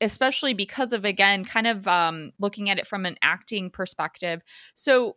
[0.00, 4.40] especially because of again, kind of um, looking at it from an acting perspective.
[4.74, 5.16] So,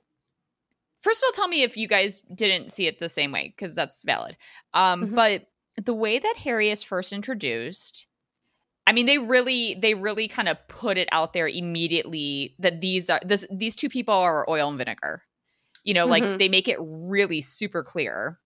[1.05, 3.75] first of all, tell me if you guys didn't see it the same way, because
[3.75, 4.35] that's valid.
[4.73, 5.15] Um, Mhm.
[5.15, 5.47] But
[5.77, 8.07] the way that Harry is first introduced.
[8.87, 13.09] I mean, they really, they really kind of put it out there immediately that these
[13.09, 15.23] are this, these two people are oil and vinegar.
[15.83, 16.37] You know, like Mhm.
[16.39, 18.39] they make it really super clear.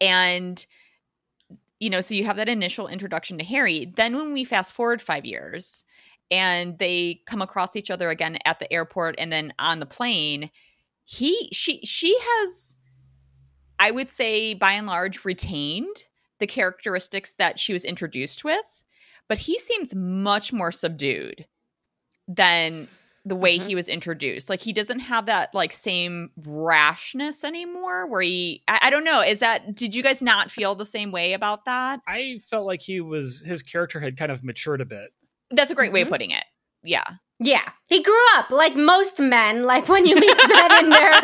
[0.00, 0.64] And
[1.80, 3.92] you know, so you have that initial introduction to Harry.
[3.96, 5.84] Then when we fast forward 5 years
[6.30, 10.50] and they come across each other again at the airport and then on the plane,
[11.10, 12.74] he she she has
[13.78, 16.04] I would say by and large retained
[16.38, 18.66] the characteristics that she was introduced with,
[19.26, 21.46] but he seems much more subdued
[22.26, 22.88] than
[23.24, 23.66] the way Mhm.
[23.68, 24.50] he was introduced.
[24.50, 29.22] Like he doesn't have that like same rashness anymore where he I, I don't know,
[29.22, 32.00] is that did you guys not feel the same way about that?
[32.06, 35.10] i felt like he was his character had kind of matured a bit
[35.50, 36.10] That's a great way of Mhm.
[36.10, 36.44] putting it.
[36.84, 37.04] Yeah.
[37.40, 39.64] Yeah, he grew up like most men.
[39.64, 41.14] Like when you meet men in there,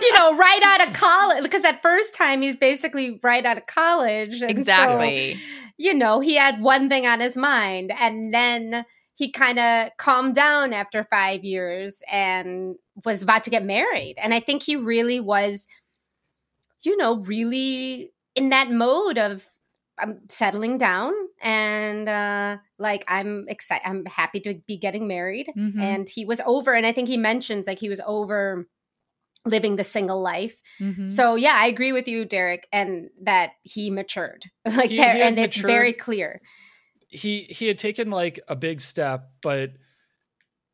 [0.00, 1.42] you know, right out of college.
[1.42, 4.34] Because at first time he's basically right out of college.
[4.34, 5.38] and so, Exactly.
[5.78, 8.84] you know, he had one thing on his mind, and then
[9.14, 12.76] he kind of calmed down after five years and
[13.06, 14.16] was about to get married.
[14.18, 15.66] And I think he really was,
[16.82, 19.46] you know, really in that mode of
[19.98, 21.12] I'm settling down
[21.42, 25.80] and uh like I'm excited I'm happy to be getting married Mhm.
[25.80, 28.66] and he was over and I think he mentions like he was over
[29.44, 30.60] living the single life.
[30.80, 31.06] Mhm.
[31.08, 34.44] So yeah, I agree with you Derek and that he matured.
[34.76, 36.40] Like He- there he and it's very clear.
[37.08, 39.70] he he had taken like a big step, but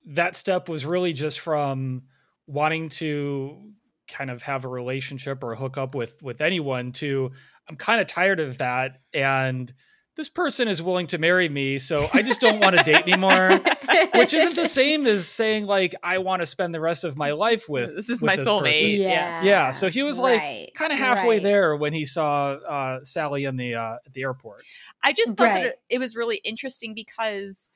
[0.07, 2.03] that step was really just from
[2.47, 3.73] wanting to
[4.09, 7.31] kind of have a relationship or hook up with with anyone to
[7.69, 9.73] I'm kind of tired of that and
[10.15, 13.59] this person is willing to marry me, so I just don't want to date anymore.
[14.15, 17.33] Which isn't the same as saying like I want to spend the rest of my
[17.33, 18.73] life with This is with my this soulmate.
[18.75, 18.91] person.
[18.91, 19.43] Yeah.
[19.43, 21.43] Yeah, so he was like Right, kind of halfway right.
[21.43, 24.63] there when he saw uh, Sally in the uh, at the airport.
[25.03, 25.63] I just thought Right.
[25.63, 27.71] that it, it was really interesting because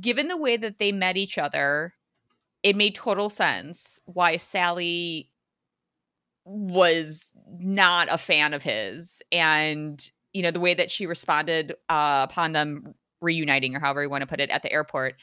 [0.00, 1.92] given the way that they met each other,
[2.62, 5.30] it made total sense why Sally
[6.46, 12.26] was not a fan of his and you know the way that she responded uh,
[12.28, 15.16] upon them reuniting or however you want to put it at the airport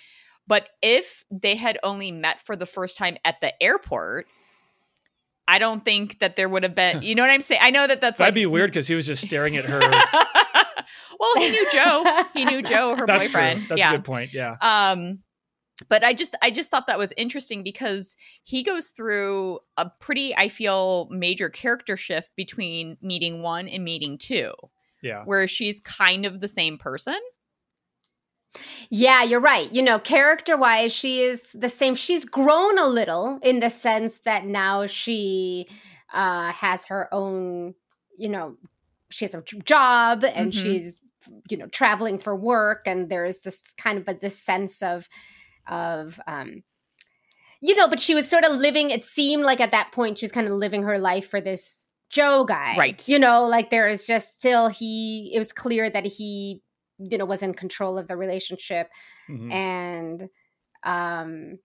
[0.47, 4.27] but if they had only met for the first time at the airport
[5.47, 7.87] i don't think that there would have been you know what i'm saying i know
[7.87, 9.79] that that's That'd like be weird because he was just staring at her.
[11.19, 12.23] well, he knew Joe.
[12.33, 13.59] He knew Joe, her That's boyfriend.
[13.59, 13.67] true.
[13.69, 13.93] That's yeah.
[13.93, 14.33] a good point.
[14.33, 14.55] Yeah.
[14.61, 15.19] Um,
[15.89, 20.35] but I just I just thought that was interesting because he goes through a pretty
[20.35, 24.53] I feel major character shift between meeting one and meeting two,
[25.01, 25.23] Yeah.
[25.25, 27.19] where she's kind of the same person.
[28.89, 29.71] Yeah, you're right.
[29.71, 31.95] You know, character wise, she is the same.
[31.95, 35.67] She's grown a little in the sense that now she
[36.13, 37.73] uh, has her own,
[38.15, 38.55] you know,
[39.09, 40.61] she has a job and Mhm.
[40.61, 41.01] she's,
[41.49, 42.83] you know, traveling for work.
[42.85, 45.09] And there's this kind of a, this sense of,
[45.67, 46.63] of, um,
[47.61, 50.25] you know, but she was sort of living, it seemed like at that point she
[50.25, 52.75] was kind of living her life for this Joe guy.
[52.77, 53.07] Right.
[53.07, 56.61] You know, like there is just still, he, it was clear that he,
[57.09, 58.89] you know, was in control of the relationship
[59.29, 59.51] Mhm.
[59.51, 60.29] and
[60.83, 61.57] um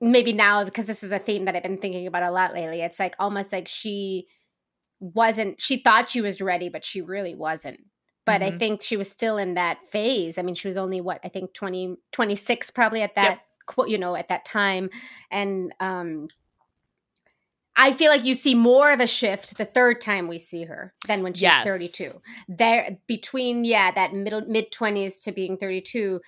[0.00, 2.82] maybe now because this is a theme that i've been thinking about a lot lately
[2.82, 4.26] it's like almost like she
[4.98, 7.78] wasn't she thought she was ready but she really wasn't
[8.26, 8.58] but i Mhm.
[8.58, 11.54] think she was still in that phase i mean she was only what i think
[11.54, 14.90] 20 26 probably at that qu you know at that time
[15.30, 16.28] and um
[17.78, 20.94] I feel like you see more of a shift the third time we see her
[21.06, 21.62] than when she's Yes.
[21.66, 22.22] 32.
[22.48, 26.22] There between yeah, that middle mid 20s to being 32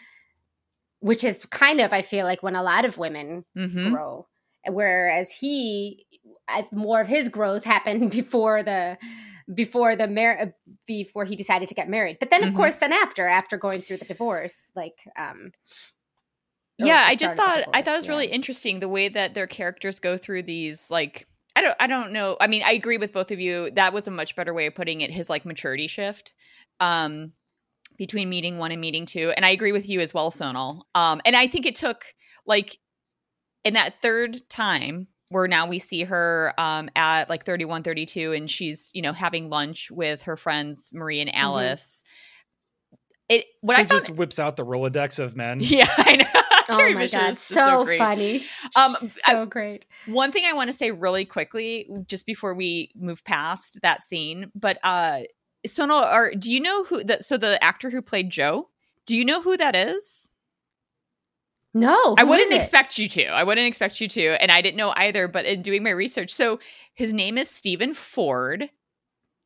[1.01, 3.91] which is kind of I feel like when a lot of women Mm-hmm.
[3.91, 4.27] grow.
[4.69, 6.05] Whereas he,
[6.47, 8.99] I, more of his growth happened before the
[9.55, 10.55] before the mar-
[10.87, 12.19] before he decided to get married.
[12.20, 12.57] But then, of Mhm.
[12.57, 15.53] course, then after after going through the divorce, like um,
[16.79, 18.12] yeah i just start of the thought i thought it was yeah.
[18.12, 21.27] really interesting the way that their characters go through these like
[21.57, 24.07] i don't i don't know i mean i agree with both of you that was
[24.07, 26.33] a much better way of putting it his like maturity shift
[26.81, 27.33] um
[27.97, 31.20] between meeting one and meeting two and i agree with you as well sonal um
[31.25, 32.05] and i think it took
[32.47, 32.79] like
[33.65, 38.50] in that third time where now we see her um at like 31 32 and
[38.50, 42.02] she's you know having lunch with her friends marie and alice
[43.28, 45.59] it what He i found just whips out the Rolodex of men.
[45.62, 46.24] yeah i know
[46.70, 47.98] Oh my Fisher god, is just so, great.
[47.98, 48.44] funny,
[48.76, 49.86] Um, so great.
[50.05, 54.50] One thing I want to say really quickly, just before we move past that scene,
[54.55, 55.20] but uh,
[55.66, 57.24] Sonal, or do you know who that?
[57.24, 58.68] So the actor who played Joe,
[59.06, 60.27] do you know who that is?
[61.80, 63.26] No, I wouldn't expect you to.
[63.26, 65.28] I wouldn't expect you to, and I didn't know either.
[65.28, 66.59] But in doing my research, so
[66.94, 68.70] his name is Steven Ford,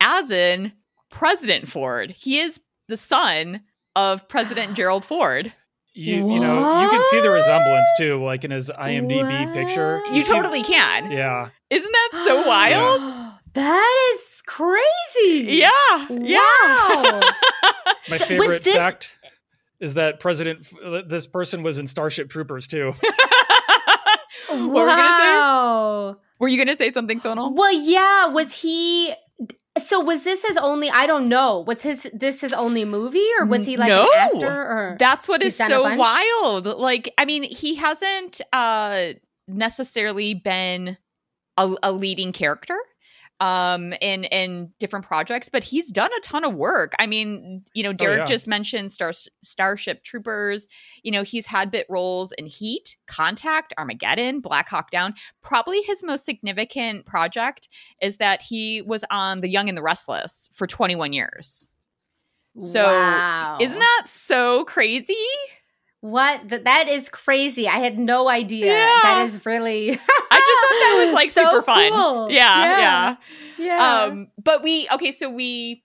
[0.01, 0.73] as in
[1.11, 2.15] President Ford.
[2.19, 3.63] He is the son
[3.97, 5.53] of President Gerald Ford.
[5.95, 9.55] You you know you can see the resemblance too, like in his IMDb What?
[9.55, 10.03] picture.
[10.13, 11.11] You see- totally can.
[11.13, 11.51] Yeah.
[11.69, 13.29] Isn't that so wild?
[13.55, 15.59] That is crazy.
[15.59, 16.07] Yeah.
[16.09, 16.39] Yeah.
[16.39, 17.21] Wow.
[18.09, 19.19] My So was favorite this- fact
[19.83, 20.67] is that President
[21.07, 22.95] this person was in Starship Troopers too.
[24.49, 25.35] what were we gonna say?
[25.35, 26.17] Wow.
[26.39, 27.55] Were you gonna say something, Sonal?
[27.55, 28.27] Well, yeah.
[28.29, 29.13] Was he?
[29.79, 30.89] So was this his only?
[30.89, 31.61] I don't know.
[31.67, 34.05] Was his this his only movie, or was he like No.
[34.05, 34.49] an actor?
[34.49, 36.67] Or That's what He's is so wild.
[36.67, 39.15] Like, I mean, he hasn't uh
[39.49, 40.97] necessarily been
[41.57, 42.79] a, a leading character
[43.43, 47.83] um in in different projects but he's done a ton of work i mean you
[47.83, 48.25] know derek yeah.
[48.25, 49.13] just mentioned Star,
[49.43, 50.69] starship troopers
[51.03, 55.13] you know he's had bit roles in heat contact armageddon black hawk down
[55.43, 57.69] probably his most significant project
[58.01, 61.69] is that he was on the young and the restless for 21 years
[62.59, 63.57] so wow.
[63.61, 65.15] isn't that so crazy?
[66.03, 66.49] What?
[66.49, 67.67] Th- that is crazy.
[67.69, 68.67] I had no idea.
[68.67, 68.99] Yeah.
[69.03, 69.91] That is really.
[69.91, 71.91] I just thought that was like So super fun.
[71.93, 72.31] cool.
[72.31, 73.17] Yeah, Yeah.
[73.59, 74.03] yeah.
[74.05, 75.85] Um, but we okay, so we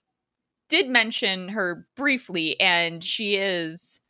[0.68, 4.00] did mention her briefly, and she is,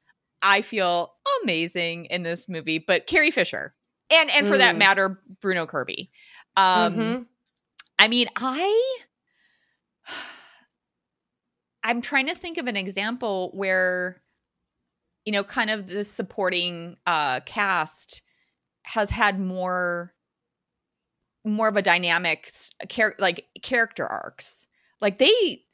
[0.43, 1.13] I feel,
[1.45, 2.79] amazing in this movie.
[2.79, 3.75] But Carrie Fisher,
[4.11, 4.79] and and for that Mm.
[4.79, 6.11] matter, Bruno Kirby.
[6.57, 7.27] Um, Mhm.
[7.99, 8.99] I mean, I.
[11.85, 14.21] I'm trying to think of an example where,
[15.29, 18.23] you know, kind of the supporting uh, cast
[18.85, 20.15] has had more,
[21.45, 22.51] more of a dynamic,
[22.89, 24.67] char- like character arcs.
[25.03, 25.65] Like they,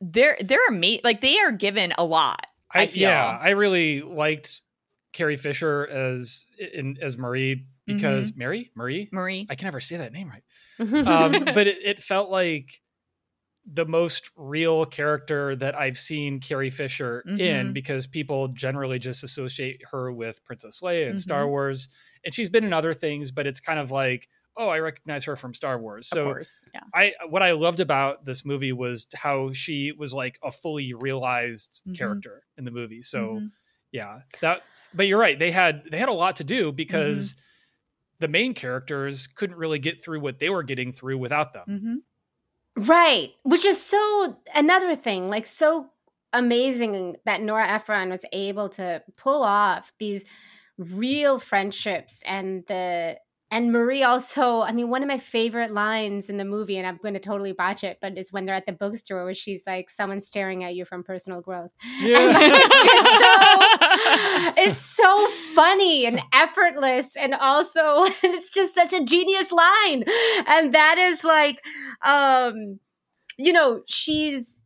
[0.00, 1.02] they're they're amazing.
[1.04, 2.44] Like they are given a lot.
[2.72, 3.02] I feel.
[3.08, 4.62] yeah, I really liked
[5.12, 8.38] Carrie Fisher as in as Marie because Mm-hmm.
[8.40, 9.08] Mary Marie.
[9.12, 9.46] Marie.
[9.48, 10.42] I can never say that name right.
[11.06, 12.80] Um, but it, it felt like
[13.70, 17.72] the most real character that I've seen Carrie Fisher in Mhm.
[17.74, 21.20] because people generally just associate her with Princess Leia and Mhm.
[21.20, 21.88] Star Wars,
[22.24, 25.36] and she's been in other things, but it's kind of like, oh, I recognize her
[25.36, 26.08] from Star Wars.
[26.08, 26.24] So.
[26.74, 26.80] Yeah.
[26.94, 31.82] I what I loved about this movie was how she was like a fully realized
[31.86, 31.96] Mhm.
[31.96, 33.02] character in the movie.
[33.02, 33.52] So Mhm.
[33.92, 34.62] yeah, that.
[34.94, 37.40] But you're right; they had they had a lot to do because Mm-hmm.
[38.20, 42.02] the main characters couldn't really get through what they were getting through without them.
[42.78, 43.32] Right.
[43.42, 45.90] Which is so another thing, like so
[46.32, 50.24] amazing that Nora Ephron was able to pull off these
[50.78, 53.18] real friendships and the
[53.50, 56.98] and Marie also, I mean, one of my favorite lines in the movie, and I'm
[56.98, 59.88] going to totally botch it, but it's when they're at the bookstore where she's like,
[59.90, 61.70] "Someone's staring at you from personal growth."
[62.02, 69.04] And it's just so, it's so funny and effortless, and also, it's just such a
[69.04, 70.04] genius line,
[70.46, 71.62] and that is like,
[72.04, 72.78] um,
[73.38, 74.62] you know, she's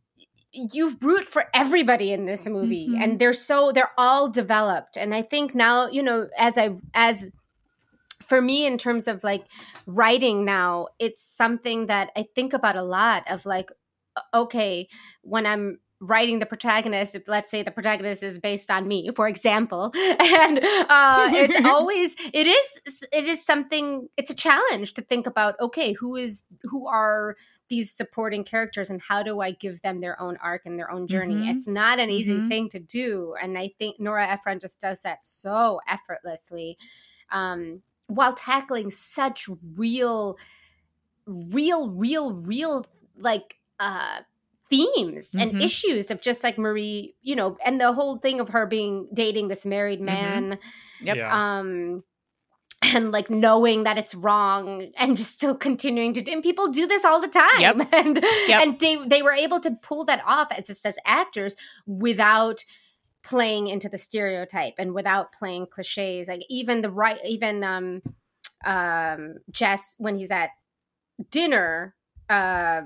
[0.53, 3.03] you root for everybody in this movie Mhm.
[3.03, 7.31] and they're so they're all developed and i think now you know as i as
[8.27, 9.45] for me in terms of like
[9.85, 13.71] writing now it's something that i think about a lot of like
[14.33, 14.87] okay
[15.21, 19.89] when i'm writing the protagonist let's say the protagonist is based on me for example
[19.95, 25.55] and uh it's always it is it is something it's a challenge to think about
[25.61, 27.37] okay who is who are
[27.69, 31.07] these supporting characters and how do i give them their own arc and their own
[31.07, 31.49] journey Mhm.
[31.51, 32.49] it's not an easy Mhm.
[32.49, 36.77] thing to do and i think nora ephron just does that so effortlessly
[37.31, 40.37] um while tackling such real
[41.25, 42.85] real real real
[43.17, 44.19] like uh
[44.69, 45.61] themes and Mhm.
[45.63, 49.47] issues of just like marie you know and the whole thing of her being dating
[49.47, 50.57] this married man
[51.01, 51.17] Yep.
[51.17, 51.31] Yeah.
[51.59, 52.03] um
[52.81, 56.85] and like knowing that it's wrong and just still continuing to do and people do
[56.87, 57.87] this all the time Yep.
[57.93, 58.15] and
[58.47, 58.61] Yep.
[58.61, 61.55] and they they were able to pull that off as just as actors
[61.85, 62.63] without
[63.23, 68.01] playing into the stereotype and without playing cliches like even the right even um
[68.65, 70.49] um jess when he's at
[71.29, 71.95] dinner
[72.29, 72.81] uh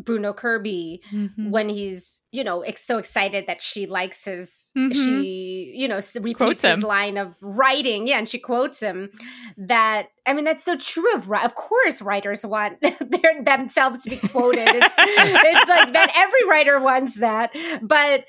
[0.00, 1.50] bruno kirby Mhm.
[1.50, 4.94] when he's you know ex- so excited that she likes his Mhm.
[4.94, 6.84] she you know repeats Quotes his him.
[6.84, 9.10] line of writing yeah and she quotes him
[9.56, 14.18] that i mean that's so true of of course writers want their themselves to be
[14.18, 17.50] quoted it's it's like that every writer wants that
[17.82, 18.24] but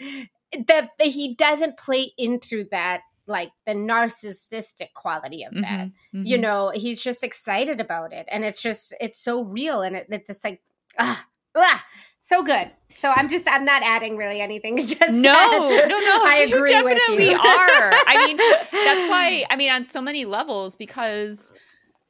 [0.67, 6.25] that he doesn't play into that like the narcissistic quality of that Mhm.
[6.25, 6.41] you Mhm.
[6.41, 10.43] know he's just excited about it and it's just it's so real and it, it's
[10.43, 10.61] like
[10.97, 11.85] ah, ah,
[12.19, 15.87] so good so i'm just i'm not adding really anything just no, that.
[15.87, 16.23] no, no.
[16.25, 17.93] i you agree with definitely you are.
[18.07, 19.45] I mean, that's why.
[19.51, 21.53] I mean, on so many levels, because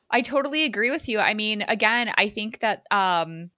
[0.09, 1.19] I totally agree with you.
[1.19, 3.51] I mean, again, I think that um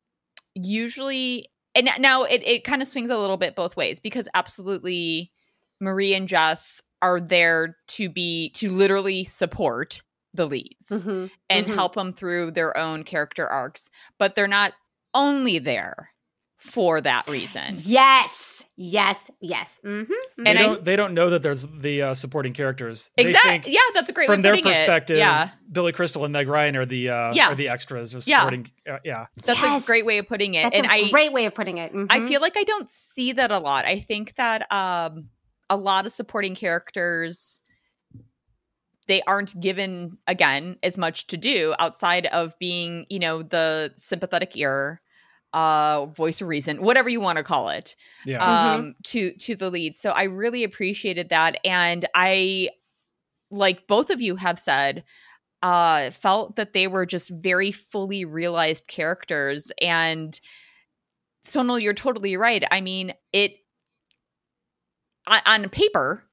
[0.55, 5.31] usually, and now it it kind of swings a little bit both ways because absolutely,
[5.79, 10.01] Marie and Jess are there to be to literally support
[10.33, 11.73] the leads Mhm, and mhm.
[11.73, 14.73] help them through their own character arcs, but they're not
[15.13, 16.11] only there
[16.57, 17.73] for that reason.
[17.83, 20.45] yes yes yes Mm-hmm.
[20.47, 23.11] And I- don't they don't know that there's the uh, supporting characters.
[23.17, 23.73] Exactly.
[23.73, 25.19] Yeah, that's a great from way their of putting perspective, It.
[25.19, 27.49] Yeah, Billy Crystal and Meg Ryan are the uh, Yeah.
[27.51, 28.39] are the extras, or Yeah.
[28.39, 28.71] supporting.
[28.89, 29.83] Uh, yeah, that's Yes.
[29.83, 30.63] a great way of putting it.
[30.63, 32.27] that's and a I, great way of putting it I Mhm.
[32.27, 33.85] feel like I don't see that a lot.
[33.85, 35.29] I think that um,
[35.69, 37.59] a lot of supporting characters
[39.07, 44.55] they aren't given again as much to do outside of being, you know, the sympathetic
[44.55, 45.01] ear,
[45.53, 47.95] uh, voice of reason, whatever you want to call it.
[48.25, 48.73] yeah.
[48.73, 52.69] Um to to the lead so i really appreciated that and i
[53.49, 55.03] like both of you have said
[55.61, 60.39] uh felt that they were just very fully realized characters and
[61.45, 63.55] sonal you're totally right i mean it
[65.27, 66.23] on, on paper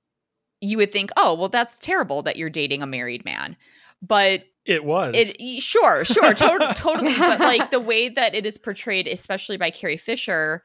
[0.61, 3.57] you would think, oh, well, that's terrible that you're dating a married man.
[4.03, 5.15] But It was.
[5.17, 7.15] it sure, sure, to- totally.
[7.19, 10.63] But like the way that it is portrayed, especially by Carrie Fisher,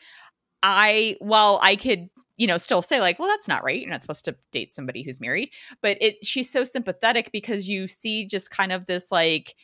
[0.61, 3.79] I while I could you know still say like, well, that's not right.
[3.79, 5.51] You're not supposed to date somebody who's married.
[5.81, 9.55] But it she's so sympathetic because you see just kind of this like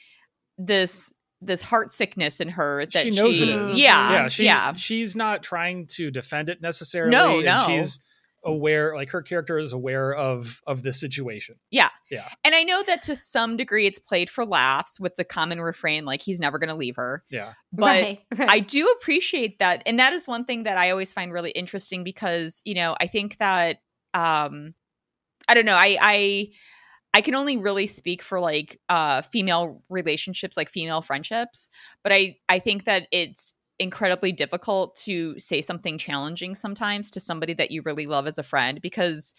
[0.57, 1.11] this
[1.41, 3.78] this heart sickness in her that She knows it is.
[3.78, 4.74] Yeah, yeah, she, yeah.
[4.76, 7.11] she's not trying to defend it necessarily.
[7.11, 7.64] No, and no.
[7.68, 7.99] she's
[8.44, 11.56] aware, like her character is aware of of this situation.
[11.72, 11.90] Yeah.
[12.10, 12.28] Yeah.
[12.44, 16.06] And I know that to some degree it's played for laughs with the common refrain
[16.06, 17.24] like he's never going to leave her.
[17.30, 18.49] Yeah, But right, right.
[18.49, 19.84] I do appreciate that.
[19.86, 23.07] And that is one thing that I always find really interesting because, you know, I
[23.07, 23.78] think that
[24.14, 24.74] um
[25.48, 26.48] I don't know, I I
[27.14, 31.70] I can only really speak for like uh female relationships, like female friendships,
[32.03, 37.53] but I I think that it's incredibly difficult to say something challenging sometimes to somebody
[37.53, 39.34] that you really love as a friend because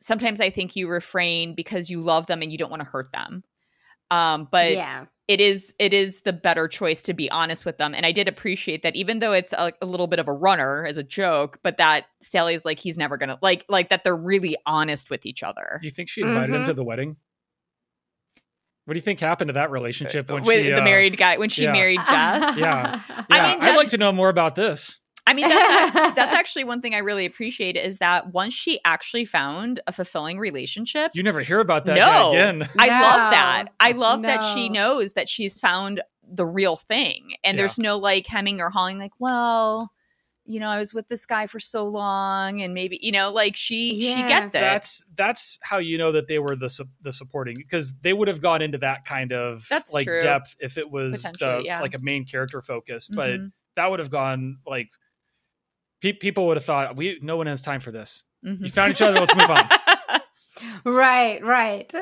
[0.00, 3.12] sometimes I think you refrain because you love them and you don't want to hurt
[3.12, 3.44] them.
[4.10, 7.94] Um but yeah, it is it is the better choice to be honest with them
[7.94, 10.84] and i did appreciate that even though it's a, a little bit of a runner
[10.84, 14.56] as a joke but that sally's like he's never gonna like like that they're really
[14.66, 16.66] honest with each other you think she invited him Mhm.
[16.66, 17.16] to the wedding?
[18.84, 21.38] What do you think happened to that relationship when with she the uh, married guy
[21.38, 21.72] when she yeah.
[21.72, 23.00] married jess Yeah.
[23.30, 24.98] I mean, I'd like to know more about this.
[25.26, 29.24] i mean that's, that's actually one thing i really appreciate is that once she actually
[29.24, 32.00] found a fulfilling relationship You never hear about that No.
[32.06, 32.68] guy again.
[32.78, 33.00] I No.
[33.06, 33.64] love that.
[33.78, 37.34] I love that she knows that she's found the real thing.
[37.44, 37.62] And Yeah.
[37.62, 39.92] there's no like hemming or hawing, like, well,
[40.44, 43.54] you know, I was with this guy for so long and maybe, you know, like
[43.56, 44.60] she she gets it.
[44.60, 48.28] That's that's how you know that they were the su- the supporting because they would
[48.28, 50.20] have gone into that kind of That's like true.
[50.20, 51.80] depth if it was the, yeah.
[51.80, 54.88] like a main character focus, but Mhm, that would have gone like
[56.00, 58.24] pe- people would have thought we no one has time for this.
[58.44, 58.60] mhm.
[58.62, 59.68] You found each other, let's move on.
[60.84, 61.92] right, right.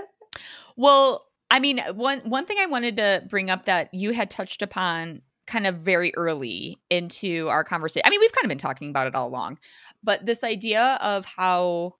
[0.76, 4.62] well, I mean, one one thing I wanted to bring up that you had touched
[4.62, 8.04] upon kind of very early into our conversation.
[8.06, 9.58] I mean, we've kind of been talking about it all along,
[10.02, 11.96] but this idea of how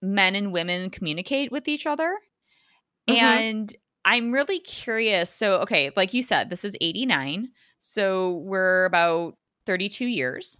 [0.00, 2.18] men and women communicate with each other.
[3.08, 3.18] Mhm.
[3.18, 3.76] And
[4.06, 5.30] I'm really curious.
[5.30, 7.48] So, okay, like you said, this is 89.
[7.78, 9.36] So we're about
[9.66, 10.58] 32 years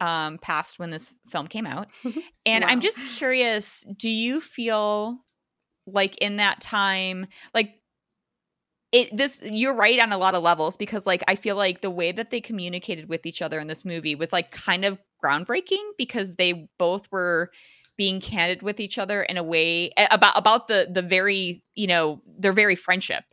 [0.00, 1.88] um, past when this film came out.
[2.44, 5.18] And I'm just curious do you feel
[5.86, 7.80] like in that time, like,
[8.92, 11.90] it this you're right on a lot of levels because like I feel like the
[11.90, 15.82] way that they communicated with each other in this movie was like kind of groundbreaking
[15.98, 17.50] because they both were
[17.96, 22.22] being candid with each other in a way about about the the very you know
[22.38, 23.24] their very friendship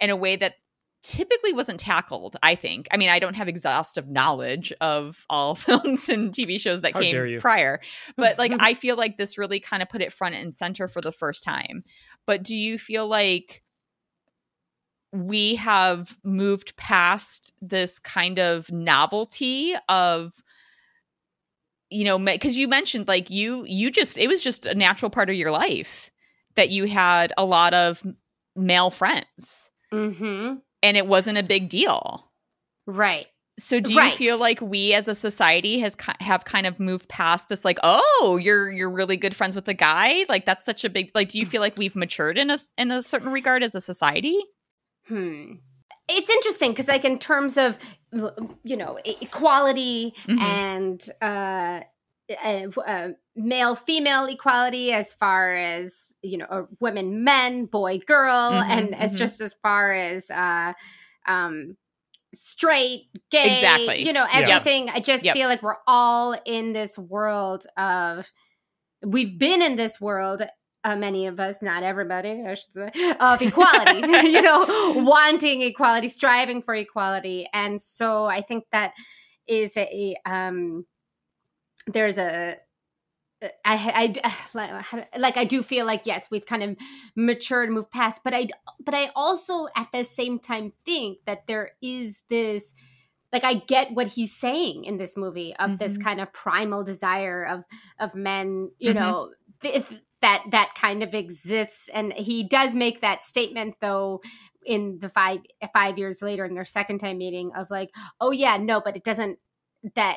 [0.00, 0.54] in a way that
[1.02, 2.88] typically wasn't tackled i think.
[2.90, 7.00] I mean i don't have exhaustive knowledge of all films and tv shows that How
[7.00, 7.80] came prior
[8.16, 11.00] but like i feel like this really kind of put it front and center for
[11.00, 11.84] the first time.
[12.26, 13.62] But do you feel like
[15.16, 20.32] we have moved past this kind of novelty of
[21.90, 25.30] you know because you mentioned like you you just it was just a natural part
[25.30, 26.10] of your life
[26.56, 28.02] that you had a lot of
[28.54, 30.54] male friends Mm-hmm.
[30.82, 32.28] and it wasn't a big deal
[32.88, 33.26] Right.
[33.58, 34.12] so do you Right.
[34.14, 38.36] feel like we as a society has have kind of moved past this like oh
[38.42, 41.38] you're you're really good friends with a guy like that's such a big like do
[41.38, 44.36] you feel like we've matured in a in a certain regard as a society
[45.08, 45.54] Hmm.
[46.08, 47.78] It's interesting because, like, in terms of
[48.64, 50.40] you know equality Mhm.
[50.40, 51.80] and uh,
[52.44, 58.52] uh, uh, male female equality, as far as you know, or women men, boy girl,
[58.52, 59.16] Mhm, and as mhm.
[59.18, 60.72] just as far as uh,
[61.26, 61.76] um,
[62.34, 64.06] straight, gay, Exactly.
[64.06, 64.90] you know, everything.
[64.90, 65.34] I just Yep.
[65.34, 68.32] feel like we're all in this world of.
[69.04, 70.42] We've been in this world
[70.86, 74.64] uh, many of us, not everybody, I should say, of equality, you know,
[74.94, 77.48] wanting equality, striving for equality.
[77.52, 78.92] And so I think that
[79.48, 80.86] is a, um,
[81.88, 82.56] there's a,
[83.64, 86.76] I, I, like I do feel like yes we've kind of
[87.14, 88.48] matured moved past but I
[88.82, 92.72] but I also at the same time think that there is this
[93.34, 96.02] like I get what he's saying in this movie of this Mhm.
[96.02, 97.64] kind of primal desire of
[98.00, 98.94] of men you Mhm.
[98.94, 99.32] know
[99.62, 104.20] if that that kind of exists and he does make that statement though
[104.64, 105.40] in the five
[105.72, 107.90] five years later in their second time meeting of like
[108.20, 109.38] oh yeah no but it doesn't
[109.94, 110.16] that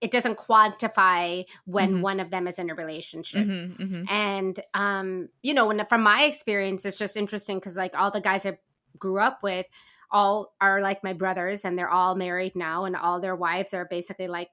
[0.00, 2.00] it doesn't quantify when Mhm.
[2.00, 4.10] one of them is in a relationship Mhm, mhm.
[4.10, 8.20] and um you know when from my experience it's just interesting because like all the
[8.20, 8.56] guys i
[8.98, 9.66] grew up with
[10.12, 13.84] all are like my brothers and they're all married now and all their wives are
[13.84, 14.48] basically like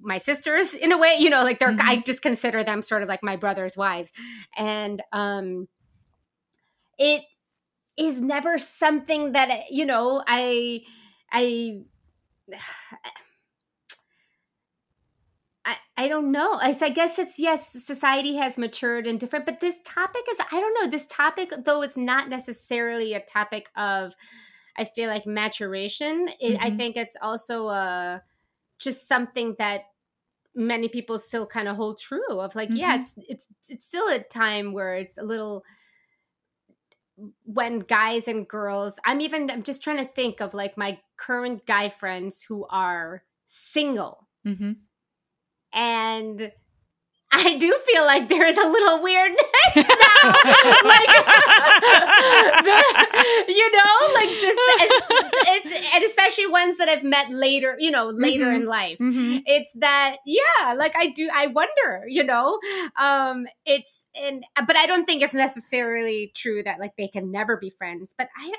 [0.00, 2.06] my sisters in a way you know like they're i Mhm.
[2.06, 4.12] just consider them sort of like my brother's wives
[4.56, 5.66] and um
[6.98, 7.24] it
[7.96, 10.82] is never something that you know i
[11.32, 11.82] i
[15.64, 16.54] I, I don't know.
[16.60, 20.74] I guess it's yes, society has matured and different, but this topic is I don't
[20.74, 20.90] know.
[20.90, 24.14] This topic, though, it's not necessarily a topic of
[24.76, 26.28] I feel like maturation.
[26.40, 26.76] It, I Mhm.
[26.76, 28.18] think it's also uh
[28.82, 29.82] just something that
[30.54, 33.00] many people still kind of hold true of like yeah Mhm.
[33.00, 35.64] it's it's it's still a time where it's a little
[37.44, 41.64] when guys and girls i'm even i'm just trying to think of like my current
[41.66, 44.76] guy friends who are single Mhm.
[45.72, 46.52] and
[47.34, 49.40] I do feel like there's a little weirdness
[49.76, 49.82] now.
[50.84, 51.08] like,
[52.64, 52.84] the-
[53.48, 58.08] you know, like this, it's, it's, and especially ones that I've met later, you know,
[58.10, 58.56] later Mhm.
[58.56, 58.98] in life.
[58.98, 59.42] Mhm.
[59.46, 62.58] It's that, yeah, like I do, I wonder, you know,
[62.96, 67.56] um, it's, and, but I don't think it's necessarily true that like they can never
[67.56, 68.52] be friends, but I,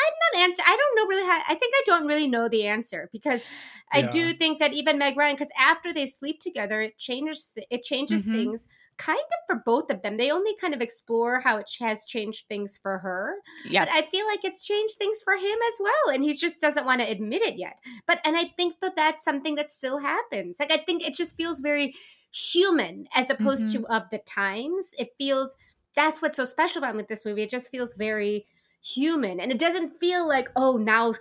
[0.00, 0.62] I'm not answer.
[0.66, 1.42] I don't know really how.
[1.48, 3.46] I think I don't really know the answer because
[3.90, 4.08] I Yeah.
[4.08, 7.52] do think that even Meg Ryan, because after they sleep together, it changes.
[7.70, 8.26] It changes Mhm.
[8.26, 10.16] things kind of for both of them.
[10.16, 13.88] They only kind of explore how it has changed things for her, Yes.
[13.88, 16.86] but I feel like it's changed things for him as well, and he just doesn't
[16.86, 17.78] want to admit it yet.
[18.06, 20.58] But and I think that that's something that still happens.
[20.60, 21.94] Like I think it just feels very
[22.32, 23.72] human as opposed Mhm.
[23.72, 24.94] to of the times.
[24.98, 25.56] It feels
[25.94, 27.42] that's what's so special about with this movie.
[27.42, 28.46] It just feels very
[28.82, 31.14] human, and it doesn't feel like oh now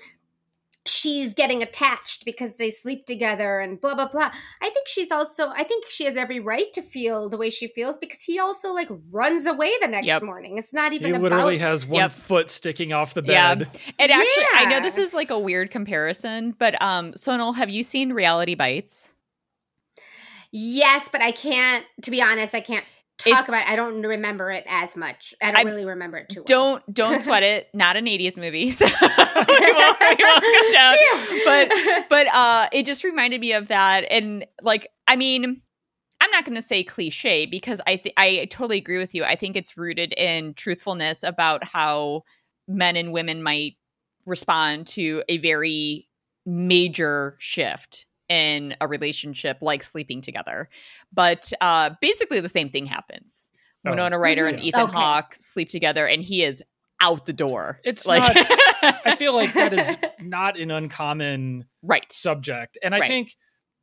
[0.86, 4.32] she's getting attached because they sleep together and blah blah blah.
[4.62, 7.68] I think she's also I think she has every right to feel the way she
[7.68, 10.24] feels because he also like runs away the next Yep.
[10.24, 10.58] morning.
[10.58, 12.12] It's not even He about literally has one Yep.
[12.14, 13.56] foot sticking off the Yeah.
[13.56, 13.68] bed.
[14.00, 17.84] And actually, I know this is like a weird comparison, but um, Sonal, have you
[17.84, 19.14] seen Reality Bites?
[20.52, 21.86] Yes, but I can't.
[22.04, 22.86] To be honest, I can't
[23.18, 23.62] talk It's- about.
[23.62, 23.70] It.
[23.70, 25.34] I don't remember it as much.
[25.42, 26.40] I don't I- really remember it too.
[26.40, 26.46] well.
[26.46, 27.68] Don't don't sweat it.
[27.74, 30.96] Not an '80s movie, so we won't, we won't go down.
[31.46, 35.62] But but uh, it just reminded me of that, and like I mean.
[36.20, 39.24] I'm not going to say cliche because I th- I totally agree with you.
[39.24, 42.24] I think it's rooted in truthfulness about how
[42.68, 43.76] men and women might
[44.26, 46.10] respond to a very
[46.44, 50.70] major shift in a relationship like sleeping together.
[51.14, 53.50] But uh, basically, the same thing happens.
[53.86, 53.92] Oh.
[53.92, 54.64] Winona Ryder and Mhm.
[54.64, 54.94] Ethan Okay.
[54.98, 56.62] Hawke sleep together, and he is
[57.02, 57.80] out the door.
[57.84, 58.24] It's like
[58.82, 62.12] I feel like that is not an uncommon right.
[62.12, 63.08] subject, and I Right.
[63.08, 63.36] think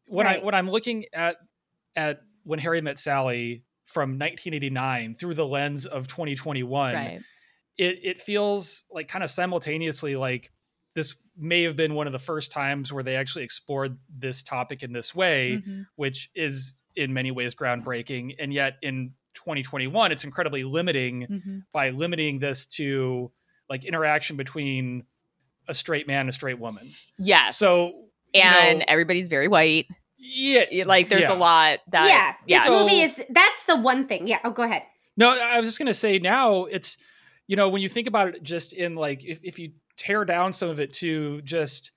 [0.07, 1.37] when I when I'm looking at
[1.97, 7.21] at when Harry met Sally from 1989 through the lens of 2021, Right.
[7.79, 10.51] it it feels like kind of simultaneously like
[10.95, 14.83] this may have been one of the first times where they actually explored this topic
[14.83, 15.87] in this way, Mhm.
[15.97, 21.65] which is in many ways groundbreaking, and yet in 2021 it's incredibly limiting Mhm.
[21.73, 23.33] by limiting this to
[23.69, 25.05] like interaction between
[25.67, 26.93] a straight man and a straight woman.
[27.19, 27.57] Yes.
[27.57, 27.89] So
[28.33, 29.87] you and know, everybody's very white.
[30.17, 31.33] yeah, Like there's yeah.
[31.33, 32.59] a lot that yeah, yeah.
[32.59, 33.25] this So- movie is.
[33.31, 34.27] That's the one thing.
[34.29, 34.39] Yeah.
[34.45, 34.83] Oh, go ahead.
[35.17, 36.97] No, I was just gonna say now it's
[37.49, 40.53] you know when you think about it just in like if, if you tear down
[40.53, 41.93] some of it to just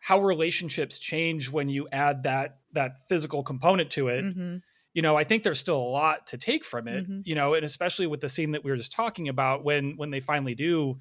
[0.00, 4.62] how relationships change when you add that that physical component to it Mhm.
[4.94, 7.22] you know i think there's still a lot to take from it Mhm.
[7.24, 10.10] you know and especially with the scene that we were just talking about when when
[10.10, 10.98] they finally do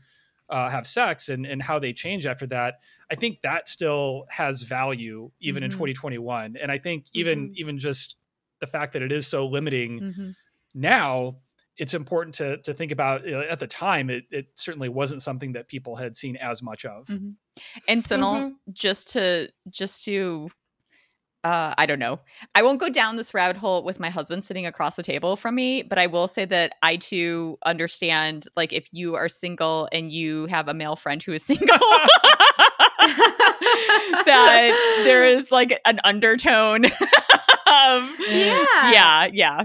[0.49, 2.76] uh, have sex and and how they change after that
[3.11, 5.73] i think that still has value even in Mhm.
[5.76, 8.18] 2021 and i think even even just
[8.60, 10.36] the fact that it is so limiting Mhm.
[10.76, 11.38] now
[11.77, 15.22] it's important to to think about you know, at the time it, it certainly wasn't
[15.22, 17.35] something that people had seen as much of Mhm.
[17.88, 20.49] And Sonal, just to just to
[21.43, 22.19] uh I don't know.
[22.56, 25.53] I won't go down this rabbit hole with my husband sitting across the table from
[25.56, 30.11] me, but I will say that I too understand like if you are single and
[30.11, 31.68] you have a male friend who is single
[34.26, 36.85] that there is like an undertone
[37.68, 38.65] of Yeah.
[38.91, 39.64] yeah, yeah.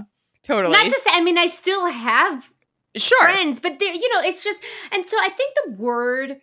[0.51, 0.73] Totally.
[0.73, 1.11] Not to say.
[1.13, 2.49] I mean, I still have
[2.97, 3.21] sure.
[3.23, 4.63] friends, but there, you know, it's just.
[4.91, 6.41] And so I think the word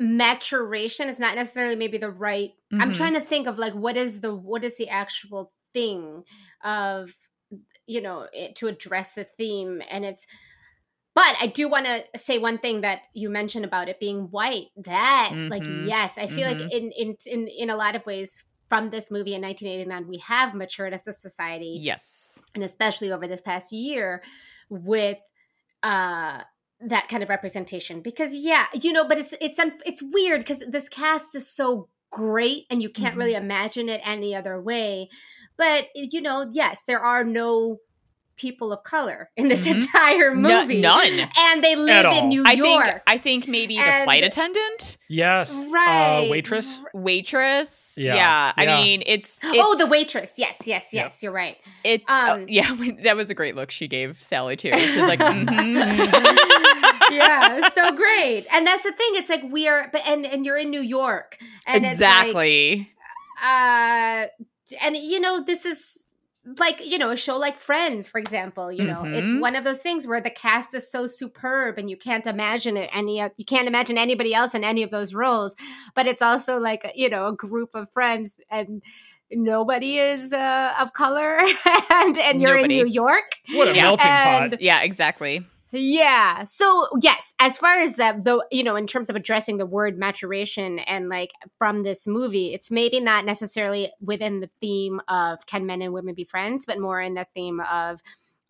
[0.00, 2.50] maturation is not necessarily maybe the right.
[2.72, 2.94] I'm Mhm.
[2.96, 6.24] trying to think of like what is the what is the actual thing
[6.64, 7.14] of
[7.86, 10.26] you know it, to address the theme and it's
[11.14, 14.68] but i do want to say one thing that you mentioned about it being white
[14.76, 15.86] that like Mhm.
[15.88, 16.60] yes i feel Mhm.
[16.60, 20.18] like in, in in in a lot of ways from this movie in 1989 we
[20.18, 22.32] have matured as a society Yes.
[22.54, 24.22] and especially over this past year
[24.68, 25.18] with
[25.82, 26.40] uh
[26.80, 30.64] that kind of representation because yeah you know but it's it's un- it's weird because
[30.68, 33.18] this cast is so great and you can't Mm-hmm.
[33.18, 35.08] really imagine it any other way.
[35.56, 37.78] But you know, yes, there are no
[38.36, 39.76] people of color in this Mhm.
[39.76, 40.80] entire No- movie.
[40.80, 41.30] none.
[41.38, 42.84] And they live in New I York.
[42.86, 45.54] think I think maybe the flight attendant, Yes.
[45.70, 46.24] right.
[46.26, 46.80] Uh, waitress.
[46.92, 47.94] waitress.
[47.96, 48.14] Yeah.
[48.16, 48.52] Yeah.
[48.56, 50.32] I mean, it's, it's oh, the waitress.
[50.36, 51.04] Yes, yes, Yeah.
[51.04, 51.22] yes.
[51.22, 51.56] You're right.
[51.84, 52.02] it.
[52.08, 54.72] um, oh, yeah, that was a great look she gave Sally too.
[54.74, 56.98] She's like, mhm, mhm.
[57.10, 58.46] yeah, so great.
[58.52, 59.10] And that's the thing.
[59.14, 62.72] It's like we are, but and and you're in New York, and exactly.
[62.72, 62.88] It's
[63.42, 64.26] like, uh,
[64.82, 66.03] and you know, this is
[66.58, 68.70] like you know a show like Friends, for example.
[68.70, 69.40] You know, it's Mhm.
[69.40, 72.90] one of those things where the cast is so superb, and you can't imagine it
[72.92, 73.18] any.
[73.36, 75.56] You can't imagine anybody else in any of those roles.
[75.94, 78.82] But it's also like you know a group of friends and.
[79.30, 81.38] Nobody is uh, of color,
[81.90, 82.78] and and you're Nobody.
[82.80, 83.24] in New York.
[83.54, 83.82] What a Yeah.
[83.82, 84.62] melting And- pot.
[84.62, 85.44] yeah, exactly.
[85.76, 86.44] Yeah.
[86.44, 89.98] So yes, as far as that though, you know, in terms of addressing the word
[89.98, 95.66] maturation and like from this movie, it's maybe not necessarily within the theme of can
[95.66, 98.00] men and women be friends, but more in the theme of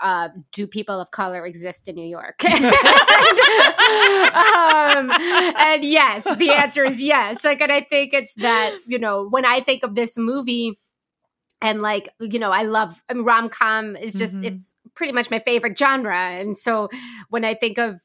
[0.01, 2.45] uh, do people of color exist in New York?
[2.45, 2.65] and,
[4.35, 5.11] um,
[5.59, 7.45] and yes, the answer is yes.
[7.45, 10.79] Like, and I think it's that you know when I think of this movie,
[11.63, 14.45] and like you know, I love I mean, rom com is just Mhm.
[14.45, 16.89] it's pretty much my favorite genre, and so
[17.31, 18.01] when I think of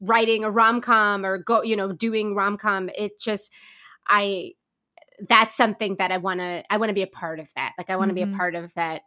[0.00, 3.52] writing a rom com or go you know doing rom com, it just
[4.08, 4.52] I
[5.28, 7.72] that's something that I want to I want to be a part of that.
[7.78, 8.34] Like I want to be Mhm.
[8.34, 9.02] a part of that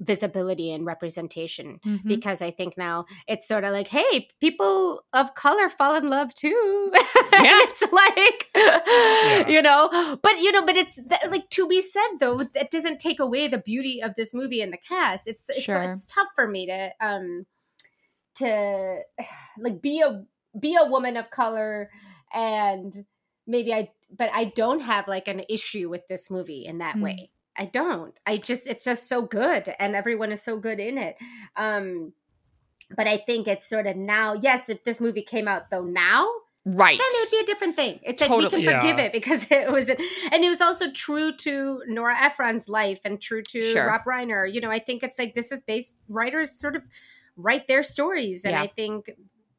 [0.00, 2.06] visibility and representation Mhm.
[2.08, 6.34] because I think now it's sort of like, hey, people of color fall in love
[6.34, 6.92] too.
[7.32, 7.60] Yeah.
[7.64, 10.98] it's like, you know, but you know, but it's
[11.28, 14.72] like to be said though, that doesn't take away the beauty of this movie and
[14.72, 15.28] the cast.
[15.28, 15.82] It's it's Sure.
[15.82, 17.44] it's tough for me to um
[18.36, 19.00] to
[19.58, 20.24] like be a
[20.58, 21.90] be a woman of color
[22.32, 23.04] and
[23.46, 27.02] maybe I but I don't have like an issue with this movie in that Hmm.
[27.02, 27.30] way.
[27.58, 28.18] I don't.
[28.26, 31.16] I just it's just so good and everyone is so good in it.
[31.56, 32.12] Um
[32.96, 36.28] but I think it's sort of now, yes, if this movie came out though now,
[36.64, 36.98] Right.
[36.98, 38.00] then it would be a different thing.
[38.02, 39.04] It's like we can forgive Yeah.
[39.04, 39.98] it because it was, and
[40.44, 43.86] it was also true to Nora Ephron's life and true to Sure.
[43.86, 44.52] Rob Reiner.
[44.52, 46.84] You know, I think it's like this is based writers sort of
[47.36, 48.62] write their stories, and Yeah.
[48.62, 49.10] I think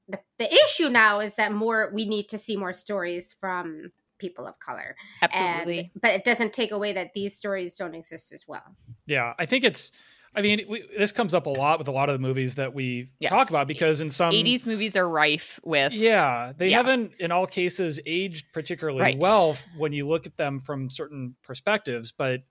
[0.09, 4.47] the, the issue now is that more we need to see more stories from people
[4.47, 4.95] of color.
[5.21, 5.79] Absolutely.
[5.79, 8.75] And, but it doesn't take away that these stories don't exist as well.
[9.05, 9.91] Yeah, I think it's.
[10.35, 12.73] I mean, we, this comes up a lot with a lot of the movies that
[12.75, 13.31] we Yes.
[13.31, 16.77] talk about because in some 80s movies are rife with Yeah, they Yeah.
[16.77, 19.17] haven't in all cases aged particularly Right.
[19.19, 22.11] well when you look at them from certain perspectives.
[22.11, 22.41] But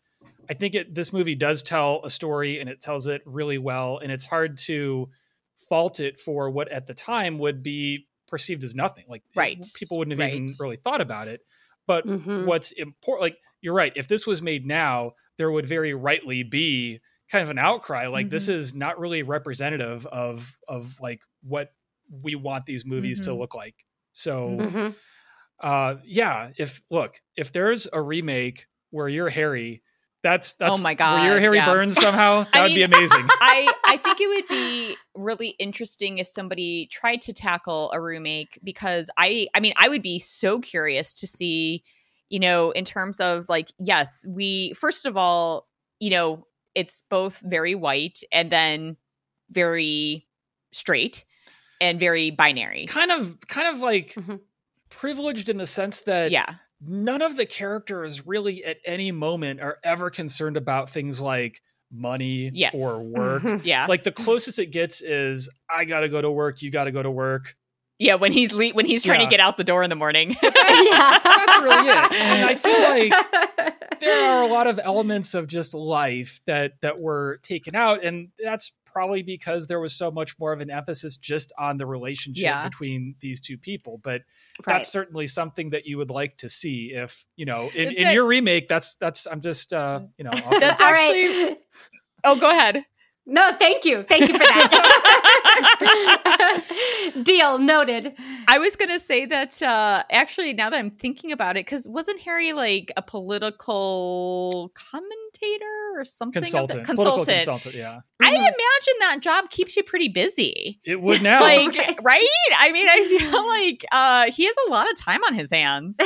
[0.51, 3.99] I think it, this movie does tell a story and it tells it really well,
[3.99, 5.09] and it's hard to
[5.69, 9.05] fault it for what at the time would be perceived as nothing.
[9.09, 9.67] Like it- Right.
[9.77, 11.43] people wouldn't have even really thought about it.
[11.87, 12.45] But Mhm.
[12.47, 17.01] what's important, like you're right, if this was made now, there would very rightly be
[17.31, 18.51] kind of an outcry like this Mhm.
[18.55, 21.75] is not really representative of of like what
[22.09, 23.39] we want these movies to Mhm.
[23.39, 24.95] look like so Mhm.
[25.61, 29.83] uh yeah if look if there's a remake where you're harry
[30.27, 31.21] that's that's Oh my god!
[31.23, 31.73] Were you're harry yeah.
[31.73, 36.19] burns somehow that I would be amazing I I think it would be really interesting
[36.19, 40.59] if somebody tried to tackle a remake because I I mean I would be so
[40.59, 41.85] curious to see
[42.29, 45.69] you know in terms of like yes we first of all
[46.01, 46.45] you know
[46.75, 48.97] it's both very white and then
[49.51, 50.27] very
[50.73, 51.25] straight
[51.81, 54.41] and very binary kind of kind of like Mhm.
[54.89, 59.79] privileged in the sense that yeah none of the characters really at any moment are
[59.83, 61.61] ever concerned about things like
[61.93, 62.75] money Yes.
[62.77, 66.71] or work yeah like the closest it gets is i gotta go to work you
[66.71, 67.55] gotta go to work
[67.99, 69.27] yeah when he's le- when he's trying Yeah.
[69.27, 70.51] to get out the door in the morning yeah.
[70.53, 72.81] that's really it and i feel
[73.63, 78.03] like there are a lot of elements of just life that that were taken out
[78.05, 81.85] and that's probably because there was so much more of an emphasis just on the
[81.85, 82.67] relationship Yeah.
[82.67, 84.23] between these two people but
[84.67, 84.77] Right.
[84.79, 88.25] that's certainly something that you would like to see if you know in, in your
[88.25, 91.59] remake that's that's i'm just uh you know offering- That's All actually- right.
[92.25, 92.85] oh go ahead
[93.27, 94.05] No, thank you.
[94.09, 94.71] Thank you for that.
[97.23, 98.15] Deal noted.
[98.49, 102.21] I was gonna say that uh actually now that I'm thinking about it, because wasn't
[102.21, 105.65] Harry like a political commentator
[105.97, 106.39] or something?
[106.43, 107.39] of the- consultant political consultant.
[107.39, 110.81] consultant yeah I imagine that job keeps you pretty busy.
[110.85, 111.99] it would now Like Right.
[112.03, 112.29] right?
[112.59, 115.97] I mean, I feel like uh he has a lot of time on his hands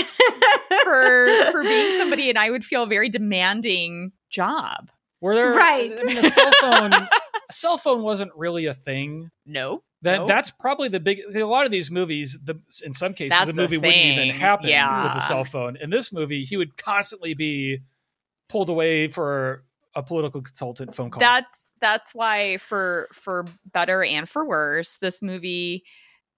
[0.83, 4.91] for for being somebody and I would feel a very demanding job.
[5.21, 5.99] Were there Right.
[5.99, 7.09] i mean a cell phone a
[7.53, 9.83] cell phone wasn't really a thing No.
[10.03, 10.29] That Nope.
[10.29, 11.21] that's probably the big.
[11.37, 14.31] A lot of these movies, the in some cases, That's the the movie wouldn't even
[14.31, 15.77] happen with a cell phone.
[15.77, 17.81] In this movie, he would constantly be
[18.49, 19.63] pulled away for
[19.95, 21.21] a political consultant phone call.
[21.21, 23.45] that's that's why for for
[23.75, 25.85] better and for worse this movie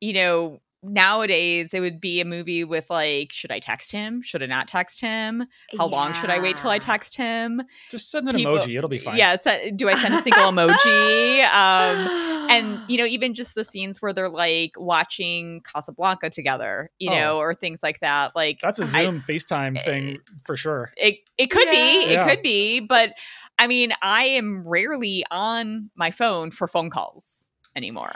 [0.01, 4.43] you know nowadays it would be a movie with like should i text him should
[4.43, 5.45] i not text him
[5.79, 8.89] how long should i wait till i text him Just send an people- emoji; it'll
[8.91, 9.17] be fine.
[9.17, 13.63] yeah se- do i send a single emoji um and you know even just the
[13.65, 17.15] scenes where they're like watching casablanca together you Oh.
[17.19, 20.93] know or things like that like that's a Zoom FaceTime thing for sure.
[20.97, 22.29] it it could be it Yeah.
[22.29, 23.13] could be but
[23.59, 27.47] i mean i am rarely on my phone for phone calls
[27.77, 28.13] anymore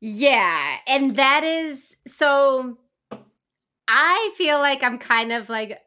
[0.00, 2.78] Yeah, and that is so
[3.86, 5.78] I feel like I'm kind of like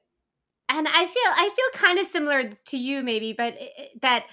[0.69, 3.55] and I feel I feel kind of similar to you maybe, but
[4.01, 4.25] that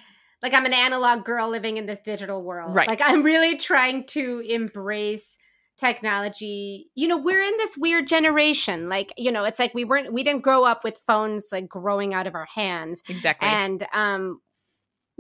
[0.43, 2.75] like I'm an analog girl living in this digital world.
[2.75, 2.89] Right.
[2.89, 5.39] Like I'm really trying to embrace
[5.79, 6.91] technology.
[6.95, 8.89] You know, we're in this weird generation.
[8.89, 12.13] Like, you know, it's like we weren't we didn't grow up with phones like growing
[12.15, 14.41] out of our hands exactly and um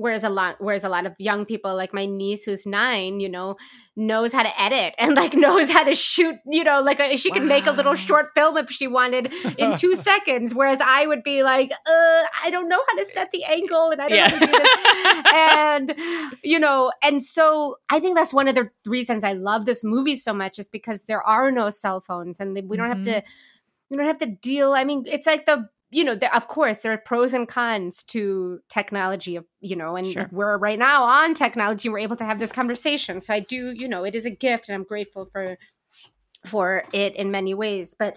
[0.00, 3.28] whereas a lot whereas a lot of young people like my niece who's nine you
[3.28, 3.54] know
[3.96, 7.30] knows how to edit and like knows how to shoot you know like a, she
[7.30, 11.22] can make a little short film if she wanted in two seconds whereas i would
[11.22, 14.38] be like uh i don't know how to set the angle and i don't know
[14.38, 15.32] how to do this.
[15.32, 15.94] And
[16.42, 20.16] you know and so i think that's one of the reasons i love this movie
[20.16, 23.22] so much is because there are no cell phones and we don't have to
[23.90, 26.82] you don't have to deal i mean it's like the you know there, of course
[26.82, 30.28] there are pros and cons to technology of you know and Sure.
[30.32, 33.88] we're right now on technology we're able to have this conversation so i do you
[33.88, 35.58] know it is a gift and i'm grateful for
[36.46, 38.16] for it in many ways but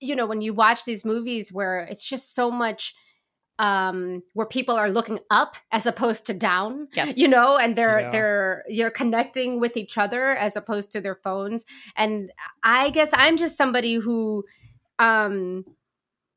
[0.00, 2.94] you know when you watch these movies where it's just so much
[3.58, 8.00] um where people are looking up as opposed to down yes you know and they're
[8.00, 8.10] Yeah.
[8.10, 11.66] they're you're connecting with each other as opposed to their phones
[11.96, 12.32] and
[12.62, 14.44] i guess i'm just somebody who
[14.98, 15.64] um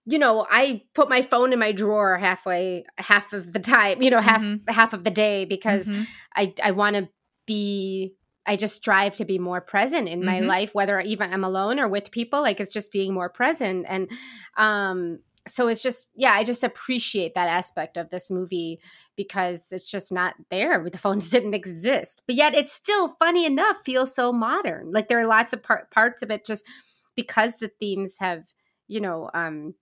[0.06, 4.10] you know i put my phone in my drawer halfway half of the time you
[4.10, 4.70] know half Mhm.
[4.70, 6.08] half of the day because Mhm.
[6.36, 7.08] i i want to
[7.46, 8.14] be
[8.46, 10.48] i just strive to be more present in my Mhm.
[10.48, 14.10] life whether even i'm alone or with people like it's just being more present and
[14.58, 18.80] um so it's just yeah i just appreciate that aspect of this movie
[19.18, 23.78] because it's just not there the phones didn't exist but yet it's still funny enough
[23.86, 26.66] feels so modern like there are lots of par- parts of it just
[27.16, 28.44] because the themes have
[28.88, 29.74] you know um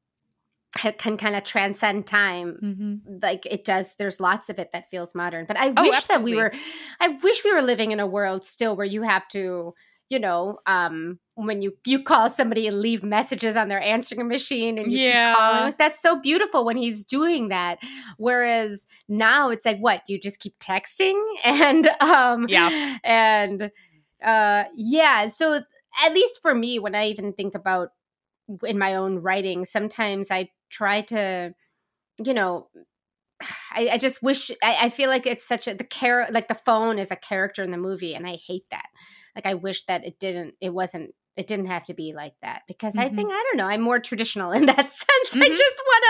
[0.74, 3.22] can kind of transcend time Mhm.
[3.24, 6.24] like it does there's lots of it that feels modern but i Oh, wish that
[6.24, 6.52] we were
[7.00, 9.74] i wish we were living in a world still where you have to
[10.10, 14.78] you know um when you you call somebody and leave messages on their answering machine
[14.78, 15.62] and you Yeah.
[15.64, 17.80] like that's so beautiful when he's doing that
[18.18, 22.98] whereas now it's like what you just keep texting and um Yeah.
[23.04, 23.72] and
[24.24, 25.62] uh yeah so
[26.06, 27.90] at least for me when i even think about
[28.64, 31.54] in my own writing sometimes i try to
[32.24, 32.68] you know
[33.74, 36.56] I, I just wish I, I feel like it's such a the care like the
[36.56, 38.88] phone is a character in the movie and I hate that.
[39.36, 42.64] Like I wish that it didn't it wasn't it didn't have to be like that
[42.68, 43.16] because I Mhm.
[43.16, 45.36] think I don't know I'm more traditional in that sense.
[45.36, 45.58] I Mhm.
[45.58, 46.04] just want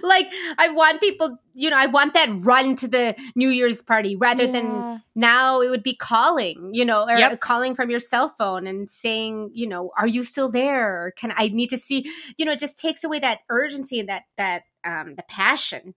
[0.00, 3.82] to like I want people you know I want that run to the New Year's
[3.82, 7.40] party rather than now it would be calling you know or Yep.
[7.40, 11.34] calling from your cell phone and saying you know are you still there or can
[11.36, 14.62] i need to see you know it just takes away that urgency and that that
[14.84, 15.94] um the passion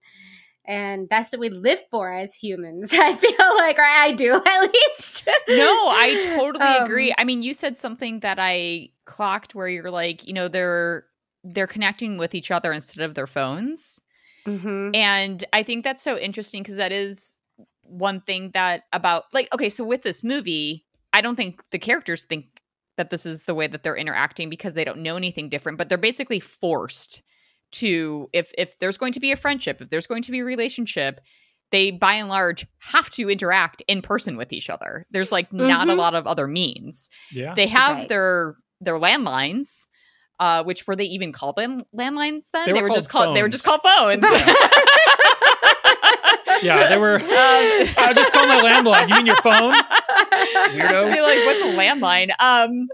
[0.68, 4.60] and that's what we live for as humans i feel like or i do at
[4.72, 7.14] least no, I totally Um, agree.
[7.16, 11.04] I mean, you said something that I clocked where you're like, you know, they're
[11.44, 14.00] they're connecting with each other instead of their phones.
[14.46, 14.94] Mhm.
[14.94, 17.36] And I think that's so interesting because that is
[17.82, 22.24] one thing that about like okay, so with this movie, I don't think the characters
[22.24, 22.46] think
[22.96, 25.88] that this is the way that they're interacting because they don't know anything different, but
[25.88, 27.22] they're basically forced
[27.72, 30.44] to if if there's going to be a friendship, if there's going to be a
[30.44, 31.20] relationship,
[31.72, 35.06] they by and large have to interact in person with each other.
[35.10, 35.96] There's like not a Mhm.
[35.98, 37.08] lot of other means.
[37.32, 37.54] Yeah.
[37.54, 38.08] They have Right.
[38.08, 39.86] their their landlines,
[40.38, 42.72] uh, which were they even called them landlines then?
[42.72, 43.80] They were just called called they were just phones.
[43.82, 44.22] called phones.
[46.62, 47.16] yeah, they were.
[47.16, 49.08] Um, I just call my landline.
[49.08, 49.74] You mean your phone?
[49.74, 51.12] Weirdo.
[51.12, 52.30] They're like, what's a landline?
[52.38, 52.88] Um,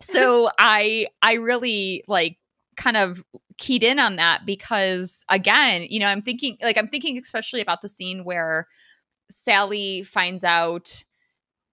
[0.00, 2.36] so I I really like
[2.76, 3.24] kind of
[3.58, 7.82] keyed in on that because again, you know, I'm thinking like I'm thinking especially about
[7.82, 8.68] the scene where
[9.30, 11.04] Sally finds out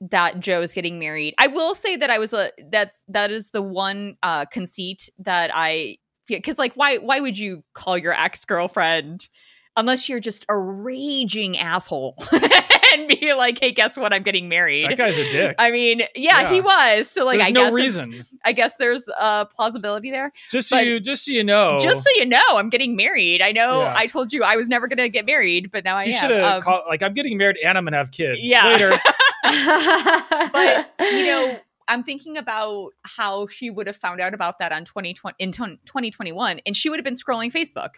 [0.10, 1.36] that Joe is getting married.
[1.38, 5.52] I will say that I was a that that is the one uh conceit that
[5.54, 5.98] I
[6.28, 9.28] because like why why would you call your ex girlfriend
[9.76, 12.16] unless you're just a raging asshole
[12.94, 14.14] and be like, "Hey, guess what?
[14.14, 15.56] I'm getting married." That guy's a dick.
[15.60, 17.10] I mean, yeah, he was.
[17.10, 18.24] So like, There's I no guess reason.
[18.46, 20.32] I guess there's uh, plausibility there.
[20.50, 23.42] Just so but- you, just so you know, Just so you know, I'm getting married.
[23.42, 23.94] I know Yeah.
[23.96, 26.20] I told you I was never going to get married, but now I you am.
[26.22, 28.40] should have Um, called like I'm getting married and I'm gonna have kids.
[28.42, 28.66] Yeah.
[28.66, 29.00] Later.
[29.44, 34.86] but you know i'm thinking about how she would have found out about that on
[34.86, 37.96] 2020 in 2021 and she would have been scrolling facebook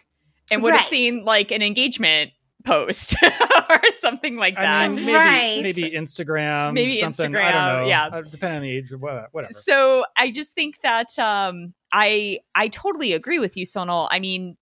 [0.50, 2.30] and would have seen like an engagement
[2.64, 3.14] post
[3.70, 5.60] or something like that I mean, maybe Right.
[5.62, 7.34] maybe Instagram, Maybe something.
[7.36, 7.86] I Instagram, don't know.
[7.88, 8.06] yeah.
[8.06, 9.52] Uh, depending on the age or whatever.
[9.52, 14.56] so i just think that um i i totally agree with you sonal i mean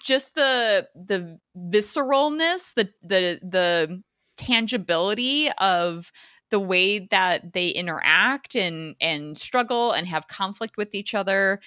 [0.00, 4.02] just the the visceralness the the the
[4.38, 6.10] tangibility of
[6.50, 11.60] the way that they interact and and struggle and have conflict with each other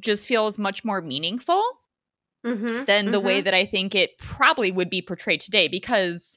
[0.00, 1.62] just feels much more meaningful
[2.44, 3.44] Mhm, than the way mhm.
[3.44, 6.36] that I think it probably would be portrayed today because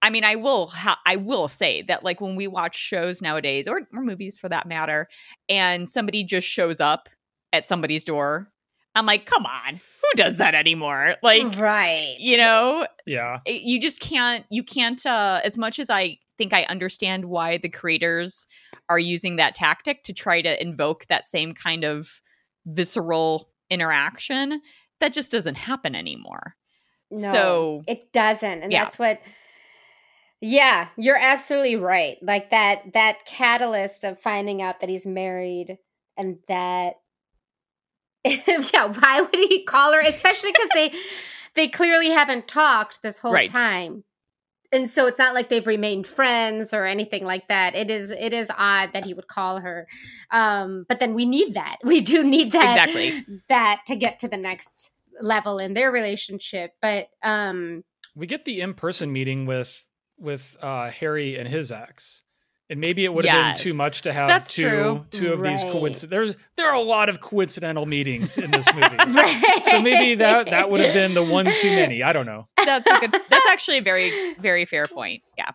[0.00, 3.68] I mean I will ha- I will say that like when we watch shows nowadays
[3.68, 5.08] or, or movies for that matter
[5.48, 7.08] and somebody just shows up
[7.52, 8.48] at somebody's door
[8.94, 12.16] I'm like come on who does that anymore like right.
[12.18, 13.40] you know Yeah.
[13.46, 17.68] you just can't you can't uh as much as i think i understand why the
[17.68, 18.46] creators
[18.88, 22.20] are using that tactic to try to invoke that same kind of
[22.66, 24.60] visceral interaction
[25.02, 26.54] that just doesn't happen anymore
[27.10, 28.84] No, so it doesn't, and Yeah.
[28.84, 29.20] that's what.
[30.40, 32.16] Yeah, you're absolutely right.
[32.20, 35.78] Like that that catalyst of finding out that he's married
[36.16, 36.94] and that.
[38.24, 40.00] yeah, why would he call her?
[40.00, 40.92] Especially because they
[41.54, 43.48] they clearly haven't talked this whole Right.
[43.48, 44.04] time.
[44.72, 47.74] And so it's not like they've remained friends or anything like that.
[47.74, 49.86] It is it is odd that he would call her.
[50.30, 51.76] Um, but then we need that.
[51.84, 53.24] We do need that Exactly.
[53.48, 54.90] that to get to the next
[55.20, 56.72] level in their relationship.
[56.80, 57.84] But um
[58.16, 59.84] we get the in-person meeting with
[60.18, 62.22] with uh, Harry and his ex,
[62.72, 63.58] and maybe it would have Yes.
[63.58, 65.06] been too much to have That's two true.
[65.10, 65.70] two of these Right.
[65.72, 66.10] coincident.
[66.10, 69.62] There's there are a lot of coincidental meetings in this movie, right.
[69.70, 72.02] so maybe that that would have been the one too many.
[72.02, 72.46] I don't know.
[72.64, 75.50] that's a good, that's actually a very very fair point yeah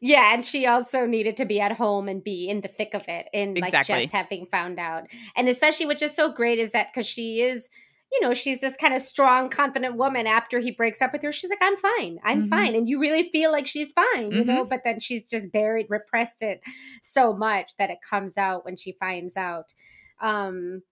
[0.00, 3.02] Yeah, and she also needed to be at home and be in the thick of
[3.08, 5.08] it and like just having found out.
[5.36, 7.68] And especially which is so great is that because she is,
[8.12, 11.30] you know, she's this kind of strong, confident woman after he breaks up with her.
[11.32, 12.18] She's like, I'm fine.
[12.24, 12.48] I'm Mhm.
[12.48, 12.74] fine.
[12.74, 14.46] And you really feel like she's fine, you Mm-hmm.
[14.48, 16.60] know, but then she's just buried, repressed it
[17.02, 19.74] so much that it comes out when she finds out.
[20.20, 20.82] Um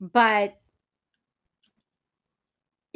[0.00, 0.54] but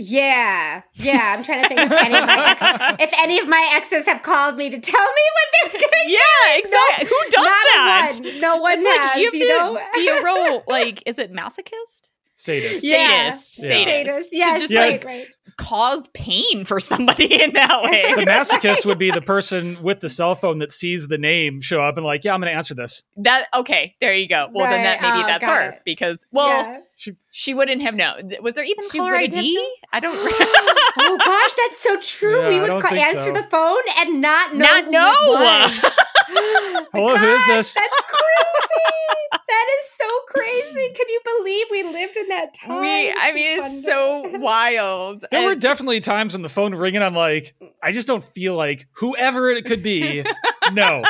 [0.00, 1.34] yeah, yeah.
[1.36, 2.62] I'm trying to think if any of my ex,
[3.02, 6.56] if any of my exes have called me to tell me what they're gonna yeah
[6.56, 8.40] exactly who does that one.
[8.40, 9.80] No one it's has, like you have you to know?
[9.94, 12.84] be a role like is it masochist Sadist.
[12.84, 13.30] Yeah.
[13.30, 13.68] sadist Yeah.
[13.68, 14.28] sadist, Status.
[14.32, 14.80] Yeah, to just Yeah.
[14.80, 15.26] like right.
[15.56, 18.14] cause pain for somebody in that way.
[18.14, 21.82] The masochist would be the person with the cell phone that sees the name show
[21.82, 23.02] up and like, yeah, I'm going to answer this.
[23.16, 24.48] that okay, there you go.
[24.52, 25.82] Well, then that maybe Oh, that's her it.
[25.84, 26.78] because well, Yeah.
[26.94, 28.32] She, she wouldn't have known.
[28.42, 29.74] Was there even She caller ID?
[29.92, 30.16] I don't.
[30.98, 32.40] oh gosh, that's so true.
[32.42, 33.32] Yeah, we would ca- answer so.
[33.32, 34.64] the phone and not know.
[34.64, 35.90] Not who know.
[36.30, 36.88] it was.
[36.92, 37.74] Hello, who is this?
[37.74, 39.40] That's crazy.
[39.48, 40.92] that is so crazy.
[40.94, 42.80] Can you believe we lived in that time?
[42.80, 45.24] we, I mean, it's so wild.
[45.30, 47.02] there were definitely times when the phone ringing.
[47.02, 50.24] I'm like, I just don't feel like whoever it could be.
[50.72, 51.02] No,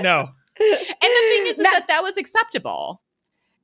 [0.00, 0.28] no.
[0.60, 0.68] and
[1.00, 3.00] the thing is, is Not- that that was acceptable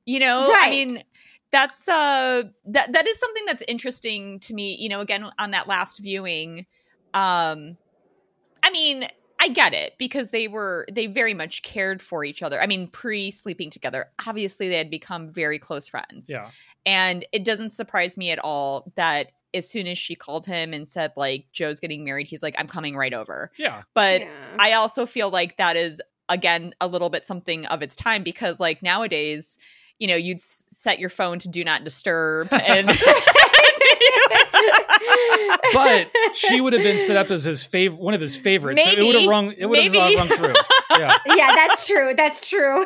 [0.05, 1.03] you know i mean
[1.51, 5.67] that's uh that that is something that's interesting to me you know again on that
[5.67, 6.65] last viewing
[7.13, 7.77] um
[8.63, 9.07] i mean
[9.41, 12.87] i get it because they were they very much cared for each other i mean
[12.87, 16.49] pre sleeping together obviously they had become very close friends Yeah.
[16.85, 20.87] and it doesn't surprise me at all that as soon as she called him and
[20.87, 23.81] said like joe's getting married he's like i'm coming right over Yeah.
[23.93, 24.29] but Yeah.
[24.59, 28.57] I also feel like that is again a little bit something of its time because
[28.59, 29.57] like nowadays,
[30.01, 32.87] you know, you'd set your phone to do not disturb and
[35.73, 38.83] But she would have been set up as his fav- one of his favorites.
[38.83, 39.53] so it would have rung.
[39.57, 40.15] It would have Maybe.
[40.15, 40.53] uh, rung through.
[40.91, 41.17] Yeah.
[41.25, 42.13] yeah, that's true.
[42.15, 42.85] That's true.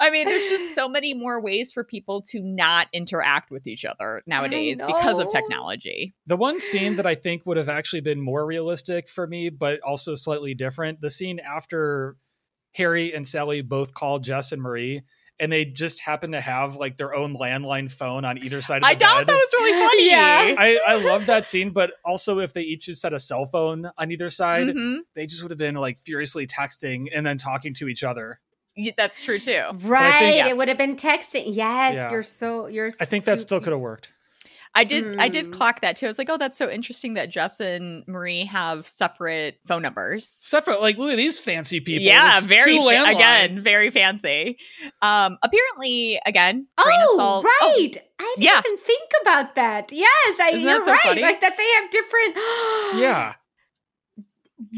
[0.00, 3.84] I mean, there's just so many more ways for people to not interact with each
[3.84, 6.14] other nowadays because of technology.
[6.26, 9.80] The one scene that I think would have actually been more realistic for me, but
[9.80, 12.16] also slightly different, the scene after
[12.72, 15.02] Harry and Sally both call Jess and Marie,
[15.40, 18.82] and they just happen to have like their own landline phone on either side of
[18.82, 20.10] the I thought that was really funny.
[20.10, 20.54] Yeah.
[20.58, 23.90] I, I love that scene, but also if they each just had a cell phone
[23.98, 24.98] on either side, Mhm.
[25.14, 28.38] they just would have been like furiously texting and then talking to each other.
[28.76, 29.62] Y- That's true too.
[29.82, 30.18] right.
[30.18, 30.48] think- Yeah.
[30.48, 31.44] It would have been texting.
[31.48, 32.10] Yes, Yeah.
[32.12, 34.12] you're so you're I think that still could have worked.
[34.76, 35.18] I did.
[35.18, 35.52] I did Mm.
[35.52, 36.06] clock that too.
[36.06, 40.26] I was like, oh, that's so interesting that Jess and Marie have separate phone numbers.
[40.28, 42.02] Separate, like look at these fancy people.
[42.04, 44.58] yeah, There's very two fa- again, very fancy.
[45.00, 47.44] Um, apparently, again, Oh, salt.
[47.44, 47.92] right.
[48.18, 48.60] I didn't yeah.
[48.66, 49.92] even think about that.
[49.92, 51.00] Yes, I, Isn't you're so right.
[51.02, 51.22] funny?
[51.22, 52.36] Like that they have different.
[53.00, 53.34] Yeah.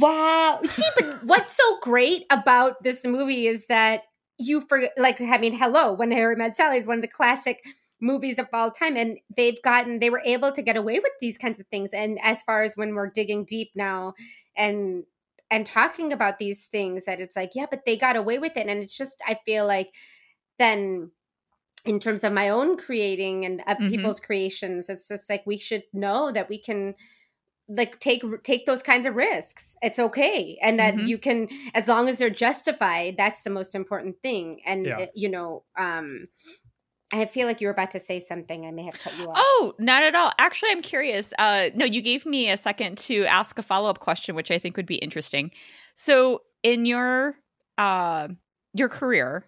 [0.01, 0.61] Wow.
[0.65, 4.03] See, but what's so great about this movie is that
[4.39, 7.63] you forget, like, I mean, hello, When Harry Met Sally is one of the classic
[8.01, 8.97] movies of all time.
[8.97, 11.93] And they've gotten, they were able to get away with these kinds of things.
[11.93, 14.15] And as far as when we're digging deep now
[14.57, 15.05] and,
[15.51, 18.67] and talking about these things, that it's like, yeah, but they got away with it.
[18.67, 19.95] And it's just, I feel like
[20.59, 21.11] then
[21.85, 23.91] in terms of my own creating and Mhm.
[23.91, 26.95] people's creations, it's just like we should know that we can
[27.69, 31.09] like take take those kinds of risks it's okay and that Mhm.
[31.09, 34.99] you can as long as they're justified that's the most important thing and Yeah.
[35.01, 36.29] uh, you know um
[37.13, 39.37] i feel like you were about to say something i may have cut you off
[39.39, 40.33] Oh, not at all.
[40.39, 41.33] Actually, I'm curious.
[41.39, 44.59] Uh, no, you gave me a second to ask a follow up question, which I
[44.59, 45.51] think would be interesting.
[45.95, 47.37] So, in your
[47.79, 48.29] uh,
[48.75, 49.47] your career,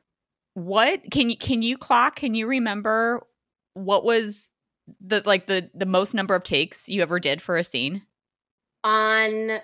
[0.55, 2.17] what can you can you clock?
[2.17, 3.27] Can you remember
[3.75, 4.49] what was
[5.01, 8.03] the like the the most number of takes you ever did for a scene?
[8.85, 9.61] on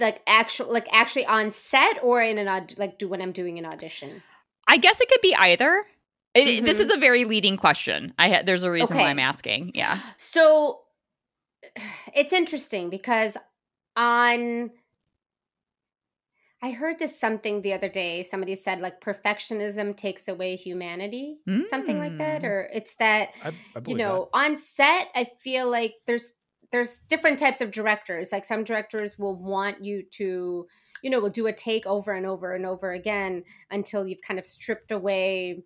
[0.00, 3.64] like actual like actually on set or in an like do when i'm doing an
[3.64, 4.22] audition
[4.70, 5.84] I guess it could be either.
[6.34, 6.80] It, This Mhm.
[6.82, 8.14] is a very leading question.
[8.18, 9.72] I ha- there's a reason why I'm asking.
[9.74, 9.98] Yeah.
[10.16, 10.82] So
[12.14, 13.36] it's interesting because
[13.96, 14.70] on
[16.62, 18.22] I heard this something the other day.
[18.22, 22.44] Somebody said like perfectionism takes away humanity, something like that, Mm.
[22.44, 25.08] or it's that I, I you believe know on set.
[25.14, 26.34] I feel like there's
[26.70, 28.30] there's different types of directors.
[28.30, 30.68] Like some directors will want you to
[31.02, 34.38] you know will do a take over and over and over again until you've kind
[34.38, 35.64] of stripped away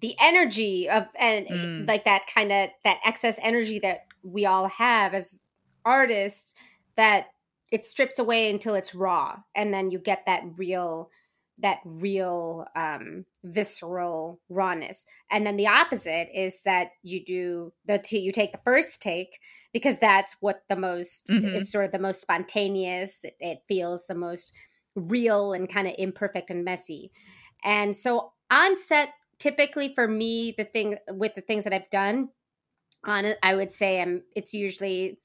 [0.00, 1.88] the energy of and Mm.
[1.88, 5.44] like that kind of that excess energy that we all have as
[5.84, 6.54] artists
[6.96, 7.26] that
[7.70, 11.10] it strips away until it's raw and then you get that real
[11.58, 18.18] that real um visceral rawness and then the opposite is that you do the t-
[18.18, 19.38] you take the first take
[19.72, 21.54] because that's what the most Mhm.
[21.54, 24.52] it's sort of the most spontaneous it, it feels the most
[24.96, 27.12] real and kind of imperfect and messy
[27.62, 32.28] and so on set typically for me the thing with the things that i've done
[33.04, 35.18] on it i would say I'm, it's usually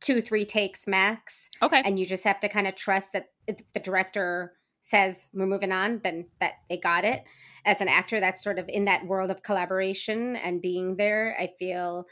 [0.00, 1.82] two three takes max Okay.
[1.84, 5.72] and you just have to kind of trust that if the director says we're moving
[5.72, 7.22] on then that they got it
[7.64, 11.50] as an actor that's sort of in that world of collaboration and being there i
[11.58, 12.06] feel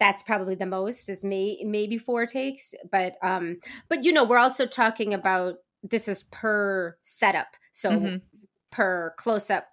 [0.00, 4.38] that's probably the most is may, maybe four takes but um but you know we're
[4.38, 8.22] also talking about this is per setup so Mhm.
[8.70, 9.68] per close up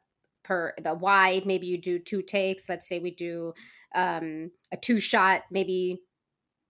[0.46, 3.54] per the wide maybe you do two takes let's say we do
[3.96, 6.02] um a two shot maybe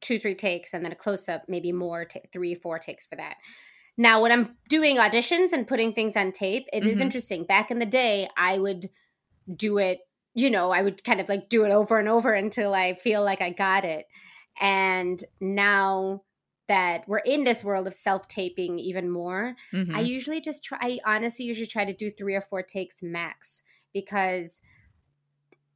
[0.01, 3.15] two three takes and then a close up maybe more ta three four takes for
[3.15, 3.35] that.
[3.97, 7.01] Now when i'm doing auditions and putting things on tape it is Mhm.
[7.01, 7.43] interesting.
[7.45, 8.89] Back in the day i would
[9.55, 9.99] do it
[10.33, 13.23] you know i would kind of like do it over and over until i feel
[13.23, 14.05] like i got it.
[14.61, 16.23] And now
[16.67, 19.93] that we're in this world of self-taping even more Mhm.
[19.95, 20.77] I usually just try.
[20.81, 23.63] I honestly usually try to do three or four takes max
[23.93, 24.61] because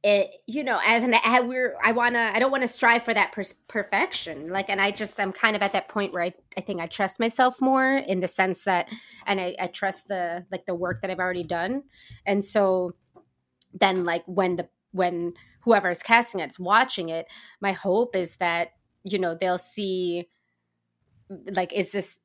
[0.02, 3.02] it, you know, as an I, we're I want to I don't want to strive
[3.02, 4.48] for that per- perfection.
[4.48, 6.86] Like, and I just I'm kind of at that point where I I think I
[6.86, 8.88] trust myself more in the sense that,
[9.26, 11.82] and I, I trust the like the work that I've already done,
[12.24, 12.94] and so
[13.74, 15.34] then like when the when
[15.64, 17.26] whoever is casting it's watching it,
[17.60, 18.68] my hope is that
[19.04, 20.28] you know they'll see
[21.52, 22.20] like is this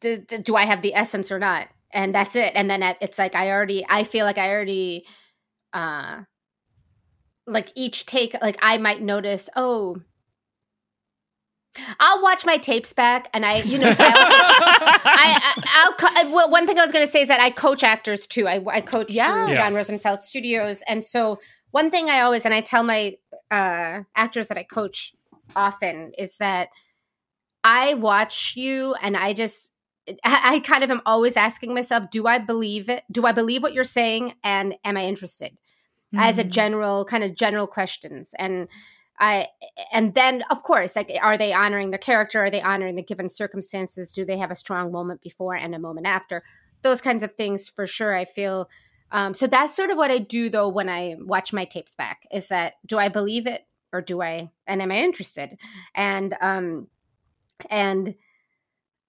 [0.00, 1.68] d- d- do I have the essence or not?
[1.92, 2.52] And that's it.
[2.54, 5.06] And then it's like I already, I feel like I already,
[5.72, 6.22] uh,
[7.46, 9.98] like each take, like I might notice, oh,
[12.00, 14.18] I'll watch my tapes back, and I, you know, so I, also,
[15.04, 15.92] I, I I'll.
[15.92, 18.48] Co- well, one thing I was going to say is that I coach actors too.
[18.48, 19.12] I, I coach
[19.46, 21.38] through John Rosenfeld Studios, and so
[21.72, 23.16] one thing I always and I tell my
[23.50, 25.14] uh, actors that I coach
[25.54, 26.68] often is that
[27.66, 29.72] I watch you and I just
[30.24, 33.02] I kind of am always asking myself, do I believe it?
[33.10, 35.58] Do I believe what you're saying and am I interested?
[36.16, 36.50] As a Mhm.
[36.50, 38.68] general kind of general questions and
[39.18, 39.48] I
[39.92, 42.44] and then of course like are they honoring the character?
[42.44, 44.12] Are they honoring the given circumstances?
[44.12, 46.42] Do they have a strong moment before and a moment after?
[46.82, 48.68] Those kinds of things for sure I feel
[49.10, 52.22] um, so that's sort of what I do though when I watch my tapes back
[52.32, 55.58] is that do I believe it or do I and am I interested?
[55.94, 56.88] And um
[57.70, 58.14] and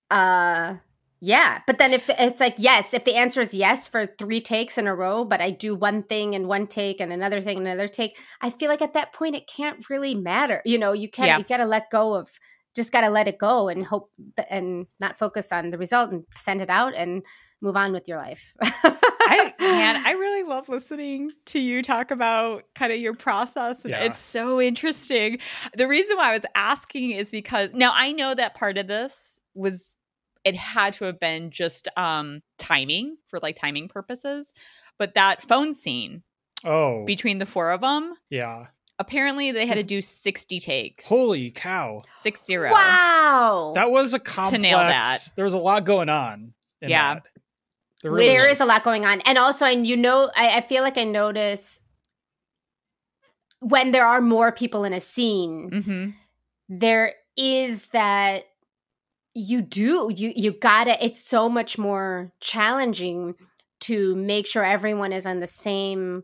[0.10, 0.76] uh
[1.20, 4.78] Yeah, but then if it's like yes, if the answer is yes for three takes
[4.78, 7.68] in a row, but I do one thing in one take and another thing in
[7.68, 10.62] another take, I feel like at that point it can't really matter.
[10.66, 11.28] You know, you can't.
[11.28, 11.38] Yeah.
[11.40, 12.30] You got to let go of.
[12.76, 14.12] Just got to let it go and hope
[14.52, 17.24] and not focus on the result and send it out and
[17.60, 18.54] move on with your life.
[19.40, 23.84] I man, I really love listening to you talk about kind of your process.
[23.86, 24.04] Yeah.
[24.04, 25.40] It's so interesting.
[25.76, 29.40] The reason why I was asking is because now I know that part of this
[29.54, 29.94] was
[30.46, 34.54] it had to have been just um timing for like timing purposes.
[35.00, 36.24] But that phone scene
[36.64, 38.66] Oh, between the four of them, yeah.
[38.98, 41.08] apparently they had to do 60 takes.
[41.08, 42.02] Holy cow.
[42.14, 42.72] six zero.
[42.72, 43.74] wow.
[43.76, 44.62] That was a complex.
[44.62, 45.20] nail that.
[45.36, 46.54] There was a lot going on.
[46.82, 47.16] in Yeah.
[47.16, 47.28] that.
[48.04, 50.62] There really there is a lot going on and also and you know I, I
[50.62, 51.84] feel like i notice
[53.60, 56.10] when there are more people in a scene Mm-hmm.
[56.70, 58.44] there is that
[59.34, 63.36] you do you you gotta it's so much more challenging
[63.82, 66.24] to make sure everyone is on the same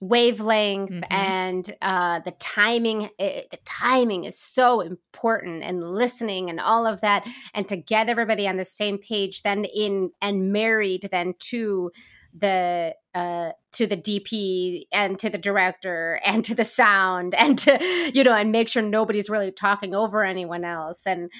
[0.00, 1.04] wavelength Mhm.
[1.10, 7.02] and uh the timing it, the timing is so important and listening and all of
[7.02, 11.90] that and to get everybody on the same page then in and married then to
[12.32, 17.78] the uh to the DP and to the director and to the sound and to
[18.14, 21.30] you know and make sure nobody's really talking over anyone else and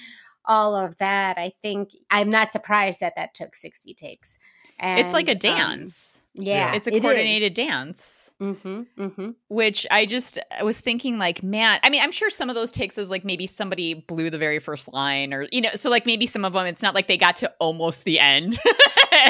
[0.45, 4.39] all of that i think i'm not surprised that that took 60 takes
[4.79, 6.23] and, It's like a um, dance.
[6.35, 7.55] yeah it's a coordinated is.
[7.57, 8.30] dance.
[8.41, 9.31] Mm-hmm, mm-hmm.
[9.49, 12.97] which I just was thinking like, man, I mean, I'm sure some of those takes
[12.99, 16.27] is like maybe somebody blew the very first line or you know, so like maybe
[16.27, 18.55] some of them it's not like they got to almost the end.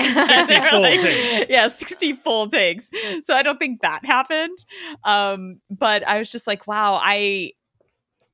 [0.02, 1.48] 60 full Like, takes.
[1.50, 2.90] Yeah, 60 full takes.
[3.24, 4.56] So I don't think that happened.
[5.04, 7.52] Um, but I was just like, wow, I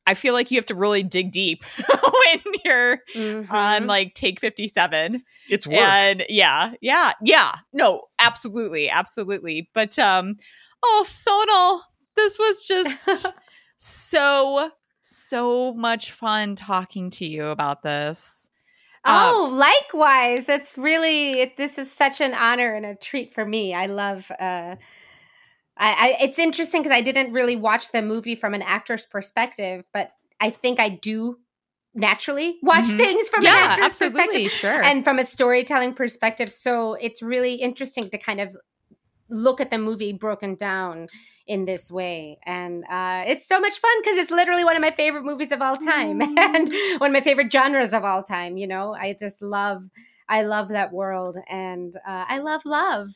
[0.08, 3.50] I feel like you have to really dig deep when you're Mhm.
[3.50, 5.76] on like take 57 It's work.
[5.78, 10.36] and yeah yeah yeah no absolutely absolutely but um
[10.88, 11.80] oh sonal
[12.16, 13.26] this was just
[13.78, 14.70] so
[15.02, 18.48] so much fun talking to you about this
[19.04, 20.48] Uh, Oh, likewise.
[20.48, 23.72] It's really it, this is such an honor and a treat for me.
[23.74, 24.30] I love.
[24.40, 24.76] uh
[25.78, 29.84] I, I it's interesting because I didn't really watch the movie from an actor's perspective,
[29.92, 30.10] but
[30.40, 31.36] I think I do
[31.94, 32.96] naturally watch Mhm.
[32.96, 36.48] things from yeah an actor's absolutely perspective sure and from a storytelling perspective.
[36.48, 38.56] So it's really interesting to kind of
[39.28, 41.06] look at the movie broken down
[41.46, 42.38] in this way.
[42.44, 45.62] And uh, it's so much fun because it's literally one of my favorite movies of
[45.62, 46.20] all time.
[46.38, 48.94] And one of my favorite genres of all time you know?
[48.94, 49.82] I just love
[50.28, 53.10] i love that world and uh, i love love.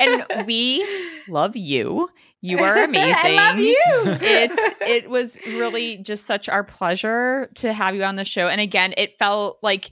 [0.00, 0.86] And we
[1.28, 2.08] love you.
[2.40, 3.76] You are amazing i love you.
[3.80, 8.48] It it was really just such our pleasure to have you on the show.
[8.48, 9.90] And again it felt like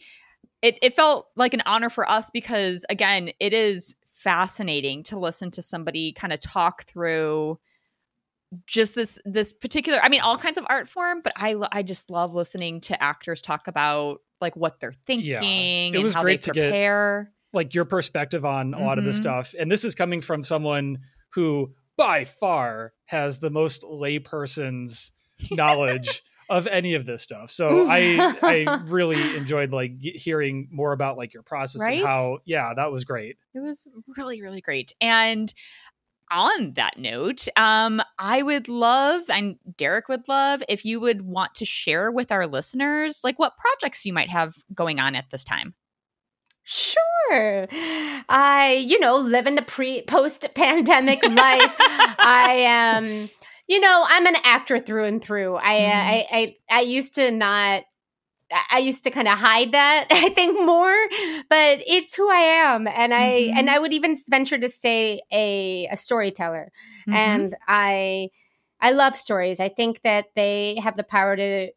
[0.65, 5.51] it, it felt like an honor for us because again it is fascinating to listen
[5.53, 7.59] to somebody kind of talk through
[8.67, 12.09] just this this particular i mean all kinds of art form but i i just
[12.09, 16.47] love listening to actors talk about like what they're thinking It and how great they
[16.47, 19.23] to get- prepare like your perspective on a lot of this Mhm.
[19.23, 19.55] stuff.
[19.57, 20.99] And this is coming from someone
[21.35, 25.13] who by far has the most layperson's
[25.53, 27.51] knowledge of any of this stuff.
[27.51, 32.01] So I I really enjoyed like hearing more about like your process Right?
[32.01, 33.37] and how yeah, that was great.
[33.55, 34.93] It was really, really great.
[35.01, 35.53] And
[36.31, 41.55] on that note, um, I would love, and Derek would love, if you would want
[41.57, 45.45] to share with our listeners, like what projects you might have going on at this
[45.45, 45.75] time.
[46.65, 47.69] Sure.
[47.71, 51.75] I, you know, live in the pre post pandemic life.
[51.79, 53.29] I am,
[53.67, 55.57] you know, I'm an actor through and through.
[55.57, 56.07] I, uh, Mhm.
[56.07, 57.85] I, I, I used to not.
[58.71, 60.95] I- used to kind of hide that, I think more,
[61.49, 63.53] but it's who I am, and I Mhm.
[63.57, 66.71] and I would even venture to say a a storyteller,
[67.09, 67.15] Mm-hmm.
[67.15, 68.31] and I
[68.81, 69.61] I love stories.
[69.61, 71.71] I think that they have the power to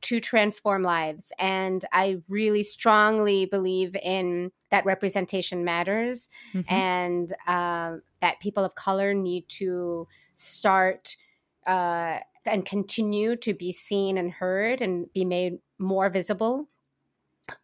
[0.00, 6.64] to transform lives and I really strongly believe in that representation matters Mhm.
[6.68, 11.16] and um, that people of color need to start
[11.66, 16.68] uh, and continue to be seen and heard and be made more visible.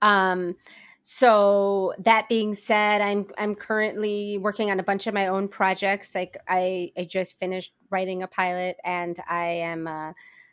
[0.01, 0.57] Um,
[1.05, 6.15] so that being said, I'm I'm currently working on a bunch of my own projects.
[6.15, 10.13] Like I, I just finished writing a pilot, and I am uh,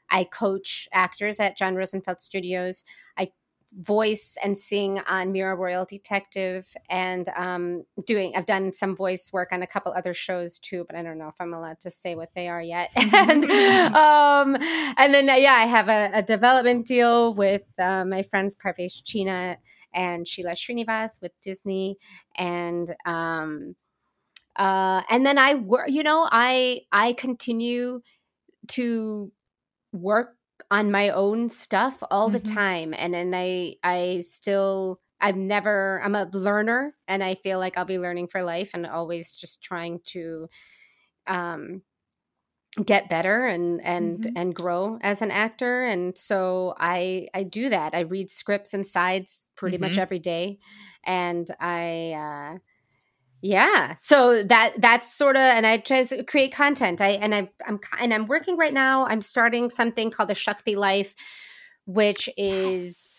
[0.10, 2.84] I coach actors at John Rosenfeld Studios.
[3.18, 3.32] I
[3.78, 8.34] voice and sing on Mira Royal Detective, and um, doing.
[8.36, 11.28] I've done some voice work on a couple other shows too, but I don't know
[11.28, 12.90] if I'm allowed to say what they are yet.
[12.96, 13.44] and
[13.96, 14.58] um,
[14.98, 19.58] and then yeah, I have a, a development deal with uh, my friends Parvesh Cheena
[19.94, 21.98] and Sheila Srinivas with Disney,
[22.36, 23.76] and um,
[24.56, 25.90] uh, and then I work.
[25.90, 28.02] You know, I I continue
[28.70, 29.32] to
[29.92, 30.36] work
[30.72, 32.60] on my own stuff all the Mhm.
[32.60, 37.78] time and then i i still i've never i'm a learner and i feel like
[37.78, 40.48] i'll be learning for life and always just trying to
[41.28, 41.82] um
[42.86, 44.36] get better and and Mhm.
[44.36, 48.86] and grow as an actor and so i i do that i read scripts and
[48.86, 50.00] sides pretty much Mhm.
[50.00, 50.60] every day
[51.04, 52.60] and i uh
[53.42, 53.96] yeah.
[54.00, 57.02] So that that's sort of and i try to create content.
[57.02, 60.76] I and I, i'm and i'm working right now i'm starting something called the shakti
[60.76, 61.16] life
[61.86, 63.10] which is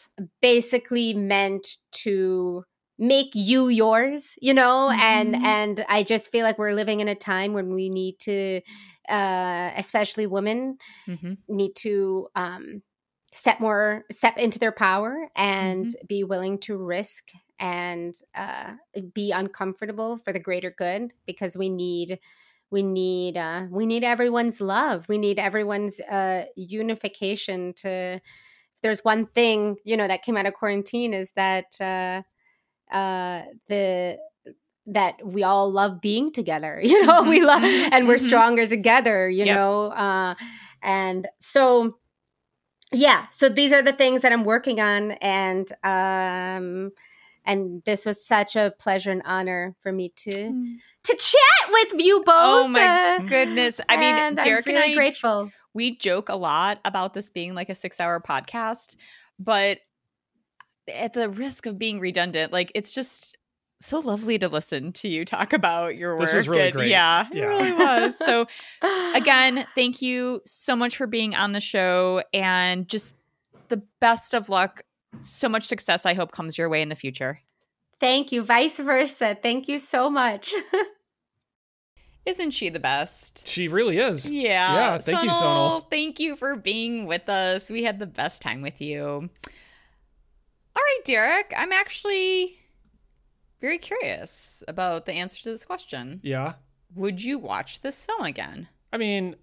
[0.43, 2.65] basically meant to
[2.99, 4.91] make you yours you know?
[4.91, 5.45] And Mhm.
[5.45, 8.61] and i just feel like we're living in a time when we need to
[9.09, 10.77] uh especially women
[11.07, 11.39] Mhm.
[11.49, 12.83] need to um
[13.33, 17.31] step more step into their power and be willing to risk
[17.61, 18.73] and uh
[19.15, 22.19] be uncomfortable for the greater good because we need
[22.71, 28.21] we need uh we need everyone's love we need everyone's uh unification to
[28.83, 32.23] there's one thing you know that came out of quarantine is that uh
[32.95, 34.19] uh the
[34.87, 38.19] that we all love being together you know we Mhm, love mhm, and we're mhm.
[38.19, 39.47] stronger together you Yep.
[39.47, 40.35] know uh
[40.83, 41.97] and so
[42.93, 46.91] yeah so these are the things that i'm working on and um
[47.45, 50.33] and this was such a pleasure and honor for me to
[51.03, 53.81] to chat with you both Oh my uh, goodness.
[53.89, 57.31] I mean, and Derek I'm really and I grateful we joke a lot about this
[57.31, 58.97] being like a six hour podcast,
[59.39, 59.79] but
[60.89, 63.37] at the risk of being redundant, like it's just
[63.81, 66.27] so lovely to listen to you talk about your work.
[66.27, 66.91] This was really and- great.
[66.91, 68.17] Yeah, it really was.
[68.19, 68.47] So
[69.15, 73.15] again, thank you so much for being on the show and just
[73.69, 74.83] the best of luck.
[75.21, 77.41] So much success I hope comes your way in the future.
[77.99, 80.55] thank you vice versa thank you so much
[82.27, 83.49] Isn't she the best?
[83.49, 84.29] She really is.
[84.29, 84.75] Yeah.
[84.75, 85.89] Yeah, thank you, Sonal.
[85.89, 87.71] Thank you for being with us.
[87.71, 89.03] We had the best time with you.
[89.07, 89.31] All
[90.77, 92.59] right, Derek, I'm actually
[93.61, 96.21] very curious about the answer to this question.
[96.23, 96.55] Yeah.
[96.95, 98.69] Would you watch this film again?
[98.93, 99.37] I mean,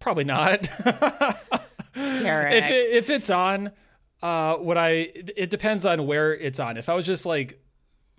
[0.00, 0.62] probably not.
[1.94, 2.54] Derek.
[2.64, 3.70] If it, if it's on,
[4.22, 4.90] uh, what I
[5.36, 6.76] it depends on where it's on.
[6.76, 7.60] If I was just like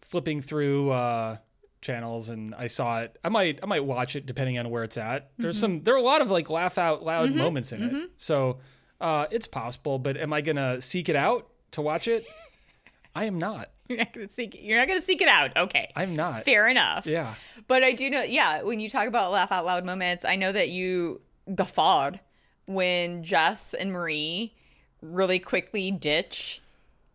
[0.01, 1.37] flipping through uh
[1.81, 4.97] channels and I saw it, I might I might watch it depending on where it's
[4.97, 5.31] at.
[5.37, 5.61] There's Mm-hmm.
[5.61, 8.59] some there are a lot of like laugh out loud moments in it, so
[8.99, 9.97] uh, it's possible.
[9.99, 12.25] But am I gonna seek it out to watch it?
[13.15, 13.69] I am not.
[13.89, 14.61] You're not gonna seek it.
[14.61, 15.57] you're not gonna seek it out.
[15.57, 15.91] Okay.
[15.95, 16.45] I'm not.
[16.45, 17.05] Fair enough.
[17.05, 17.33] Yeah.
[17.67, 20.51] But I do know, yeah, when you talk about laugh out loud moments, I know
[20.51, 21.19] that you
[21.53, 22.19] guffawed
[22.67, 24.53] when Jess and Marie
[25.01, 26.61] really quickly ditch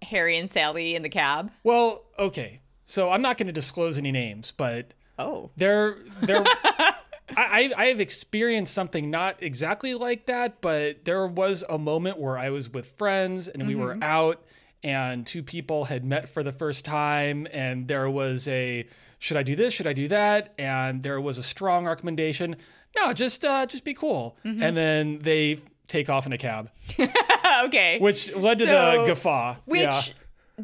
[0.03, 1.51] Harry and Sally in the cab.
[1.65, 2.61] Well, okay.
[2.85, 5.51] So I'm not going to disclose any names, but Oh.
[5.57, 6.93] there there I,
[7.37, 12.39] I I have experienced something not exactly like that, but there was a moment where
[12.39, 14.45] I was with friends and we were out
[14.85, 18.87] and two people had met for the first time and there was a
[19.19, 19.73] should I do this?
[19.75, 20.53] Should I do that?
[20.59, 22.57] And there was a strong recommendation.
[22.95, 24.37] No, just uh just be cool.
[24.45, 25.59] And then they
[25.89, 26.71] take off in a cab,
[27.65, 27.99] okay.
[28.01, 29.57] which led to So- the guffaw.
[29.67, 30.03] Which yeah.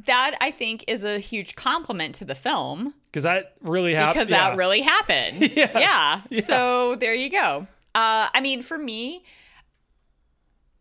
[0.06, 4.14] that I think is a huge compliment to the film Because that really happened.
[4.14, 5.40] because that really happens.
[5.56, 5.70] Yes.
[5.74, 6.20] Yeah.
[6.30, 6.40] Yeah.
[6.42, 7.66] So there you go.
[7.94, 9.22] Uh, I mean, for me,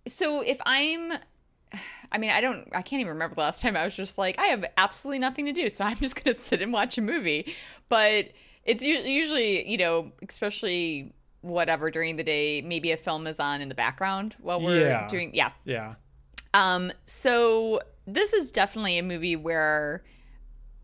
[0.08, 1.14] so if I'm,
[2.12, 4.40] I mean, I don't, I can't even remember the last time I was just like,
[4.40, 7.54] I have absolutely nothing to do, so I'm just gonna sit and watch a movie.
[7.90, 8.30] But
[8.64, 13.70] it's usually, you know, especially whatever during the day, maybe a film is on in
[13.70, 15.08] the background while we're Yeah.
[15.08, 15.52] doing, yeah.
[15.66, 15.96] Yeah.
[16.54, 20.04] Um, so this is definitely a movie where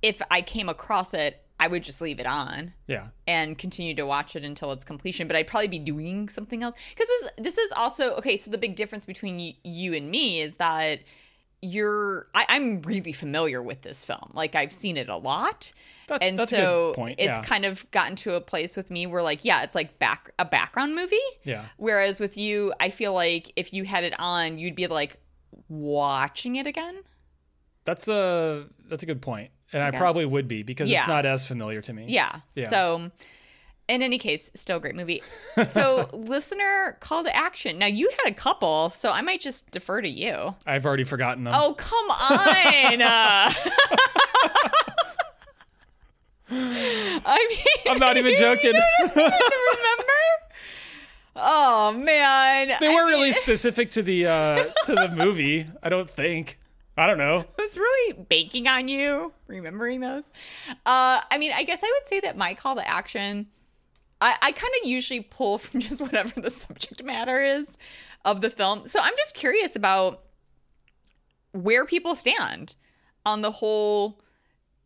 [0.02, 3.08] if I came across it, I would just leave it on Yeah.
[3.28, 5.28] and continue to watch it until its completion.
[5.28, 8.38] But I'd probably be doing something else because this this is also okay.
[8.38, 11.00] So the big difference between y- you and me is that
[11.62, 14.32] you're I, I'm really familiar with this film.
[14.34, 15.74] Like I've seen it a lot.
[16.08, 17.16] That's, and that's a so good point.
[17.20, 17.42] it's yeah.
[17.44, 20.46] kind of gotten to a place with me where like yeah it's like back a
[20.46, 21.66] background movie yeah.
[21.78, 25.18] whereas with you i feel like if you had it on you'd be like
[25.68, 27.04] watching it again
[27.84, 30.00] That's a that's a good point, and I, guess.
[30.00, 31.00] probably would be because Yeah.
[31.00, 32.06] it's not as familiar to me.
[32.08, 32.40] Yeah.
[32.56, 32.70] Yeah.
[32.70, 33.12] So
[33.90, 35.24] in any case, still a great movie.
[35.66, 37.78] So, listener call to action.
[37.80, 40.56] Now, you had a couple, so I might just defer to you.
[40.66, 41.54] I've already forgotten them.
[41.56, 43.54] Oh, come on.
[46.52, 48.74] I mean, I'm not even joking.
[48.74, 49.34] remember?
[51.36, 55.68] Oh man, they weren't really mean, specific to the uh to the movie.
[55.84, 56.58] I don't think.
[56.98, 57.46] I don't know.
[57.60, 60.32] I was really banking on you remembering those.
[60.84, 63.48] Uh, I mean, I guess I would say that my call to action,
[64.20, 67.78] I, I kind of usually pull from just whatever the subject matter is
[68.26, 68.88] of the film.
[68.88, 70.24] So I'm just curious about
[71.52, 72.74] where people stand
[73.26, 74.20] on the whole.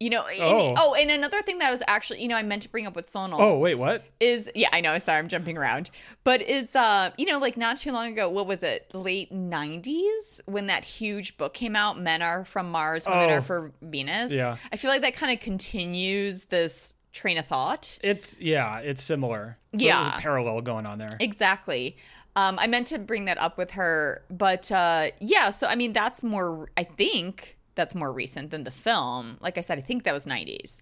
[0.02, 0.73] You know, and- Oh.
[0.78, 2.95] oh, and another thing that I was actually, you know, I meant to bring up
[2.95, 3.36] with Sonal.
[3.40, 4.03] Oh wait, what?
[4.19, 5.90] is yeah i know sorry i'm jumping around
[6.23, 10.40] but is uh you know like not too long ago what was it late 90s
[10.45, 13.34] when that huge book came out men are from mars women Oh.
[13.34, 14.57] are for venus Yeah.
[14.72, 19.57] i feel like that kind of continues this train of thought It's yeah, it's similar.
[19.73, 20.18] So There's Yeah.
[20.18, 21.18] a parallel going on there.
[21.19, 21.98] exactly
[22.36, 25.94] um i meant to bring that up with her but uh yeah so i mean
[25.94, 29.38] that's more i think that's more recent than the film.
[29.41, 30.80] Like i said i think that was 90s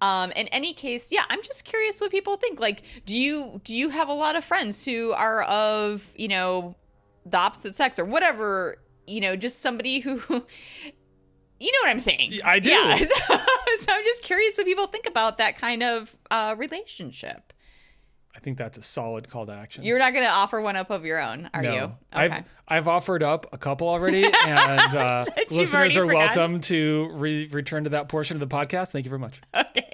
[0.00, 2.60] um in any case yeah i'm just curious what people think.
[2.60, 6.74] Like do you do you have a lot of friends who are of you know
[7.26, 10.12] the opposite sex or whatever you know just somebody who
[11.60, 12.40] you know what i'm saying?
[12.44, 12.70] I do.
[12.70, 12.98] yeah.
[13.28, 13.38] So,
[13.80, 17.47] so i'm just curious what people think about that kind of uh relationship
[18.38, 19.82] I think that's a solid call to action.
[19.82, 21.74] you're not going to offer one up of your own, are no.
[21.74, 21.92] you?
[22.12, 26.36] I've I've offered up a couple already, and uh, listeners are forgotten.
[26.36, 28.92] welcome to re- return to that portion of the podcast.
[28.92, 29.40] Thank you very much.
[29.56, 29.90] okay.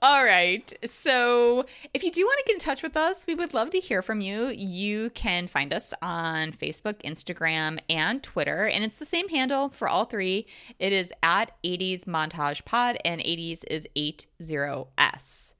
[0.00, 0.72] All right.
[0.86, 3.80] So, if you do want to get in touch with us, we would love to
[3.80, 4.50] hear from you.
[4.50, 8.68] You can find us on Facebook, Instagram, and Twitter.
[8.68, 10.46] And it's the same handle for all three.
[10.78, 15.53] It is at 80s Montage Pod, and 80s is 80S.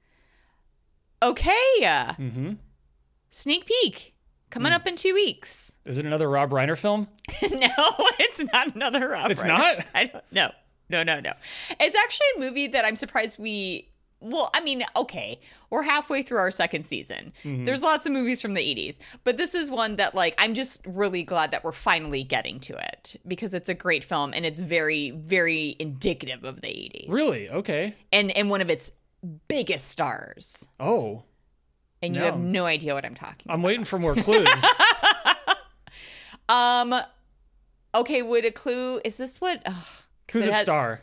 [1.29, 1.81] Okay.
[1.81, 2.53] Mm-hmm.
[3.31, 4.13] Sneak peek
[4.49, 4.75] coming Hmm.
[4.77, 5.71] up in two weeks.
[5.85, 7.07] Is it another Rob Reiner film?
[7.41, 7.69] no,
[8.19, 9.31] it's not another Rob.
[9.31, 9.47] It's Reiner.
[9.47, 9.85] not?
[9.93, 10.23] I don't.
[10.31, 10.51] No,
[10.89, 11.33] no, no, no.
[11.79, 13.89] It's actually a movie that I'm surprised we.
[14.21, 15.39] Well, I mean, okay,
[15.69, 17.31] we're halfway through our second season.
[17.43, 17.65] Mm-hmm.
[17.65, 20.81] There's lots of movies from the 80s, but this is one that, like, I'm just
[20.87, 24.59] really glad that we're finally getting to it because it's a great film and it's
[24.61, 27.09] very, very indicative of the 80s.
[27.09, 27.49] Really?
[27.49, 27.93] Okay.
[28.11, 28.91] And and one of its
[29.47, 30.67] biggest stars.
[30.79, 31.23] Oh,
[32.01, 32.25] And you No.
[32.27, 34.47] have no idea what I'm talking I'm waiting for more clues.
[36.47, 36.93] Um.
[37.95, 39.01] Okay, would a clue?
[39.05, 39.61] Is this what?
[39.65, 39.73] ugh,
[40.31, 41.01] Who's it had- star?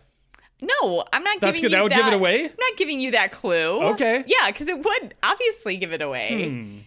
[0.61, 1.41] No, I'm not.
[1.41, 1.73] That's giving good.
[1.73, 2.45] That you would give it away?
[2.45, 3.83] I'm not giving you that clue.
[3.95, 4.23] Okay.
[4.29, 6.49] Yeah, because it would obviously give it away.
[6.49, 6.79] Hmm.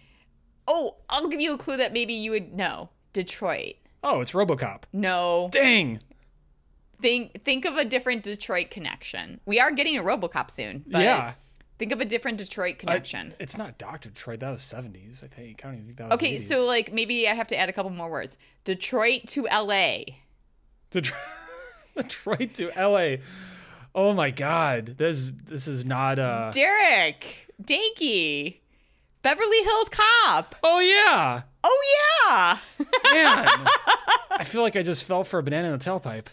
[0.66, 2.88] Oh, I'll give you a clue that maybe you would know.
[3.12, 3.74] Detroit.
[4.02, 4.84] Oh, it's RoboCop.
[4.94, 5.48] No.
[5.52, 6.00] Dang.
[7.00, 9.40] Think think of a different Detroit connection.
[9.44, 10.84] We are getting a RoboCop soon.
[10.86, 11.34] But yeah.
[11.78, 13.34] Think of a different Detroit I- connection.
[13.38, 14.40] it's not Doctor Detroit.
[14.40, 15.22] That was 70s.
[15.22, 15.62] I think.
[15.62, 16.18] I don't even think that was.
[16.20, 16.40] okay, 80s.
[16.40, 18.38] so like maybe I have to add a couple more words.
[18.64, 19.98] Detroit to LA.
[20.90, 21.20] Detroit,
[21.96, 23.20] Detroit to L.A.
[23.94, 24.94] Oh my God.
[24.98, 26.18] This this is not.
[26.18, 27.52] uh Derek.
[27.62, 28.56] Danky.
[29.22, 30.54] Beverly Hills Cop.
[30.62, 31.42] Oh yeah.
[31.64, 31.82] Oh
[32.28, 32.58] yeah.
[33.12, 33.68] Man.
[34.30, 36.26] I feel like I just fell for a banana in the tailpipe.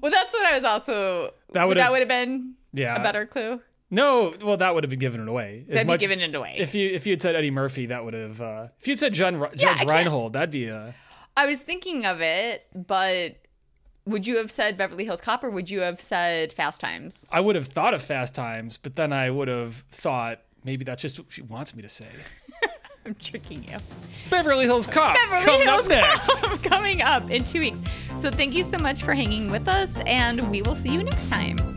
[0.00, 1.32] Well, that's what I was also.
[1.52, 2.96] That would that would have been Yeah.
[2.96, 3.60] a better clue.
[3.90, 5.64] No, well, that would have been given it away.
[5.68, 6.56] As That'd much- be giving it away.
[6.58, 8.40] If you if you had said Eddie Murphy, that would have.
[8.40, 10.94] Uh, if you had said Judge, Judge can't- Reinhold, that'd be a.
[11.36, 13.36] I was thinking of it, but
[14.06, 17.26] would you have said Beverly Hills Cop or would you have said Fast Times?
[17.30, 21.02] I would have thought of Fast Times, but then I would have thought maybe that's
[21.02, 22.06] just what she wants me to say.
[23.06, 23.78] I'm tricking you.
[24.30, 26.28] Beverly Hills Cop Beverly coming Hills up next.
[26.28, 27.80] Cop coming up in two weeks.
[28.18, 31.28] So thank you so much for hanging with us, and we will see you next
[31.28, 31.75] time.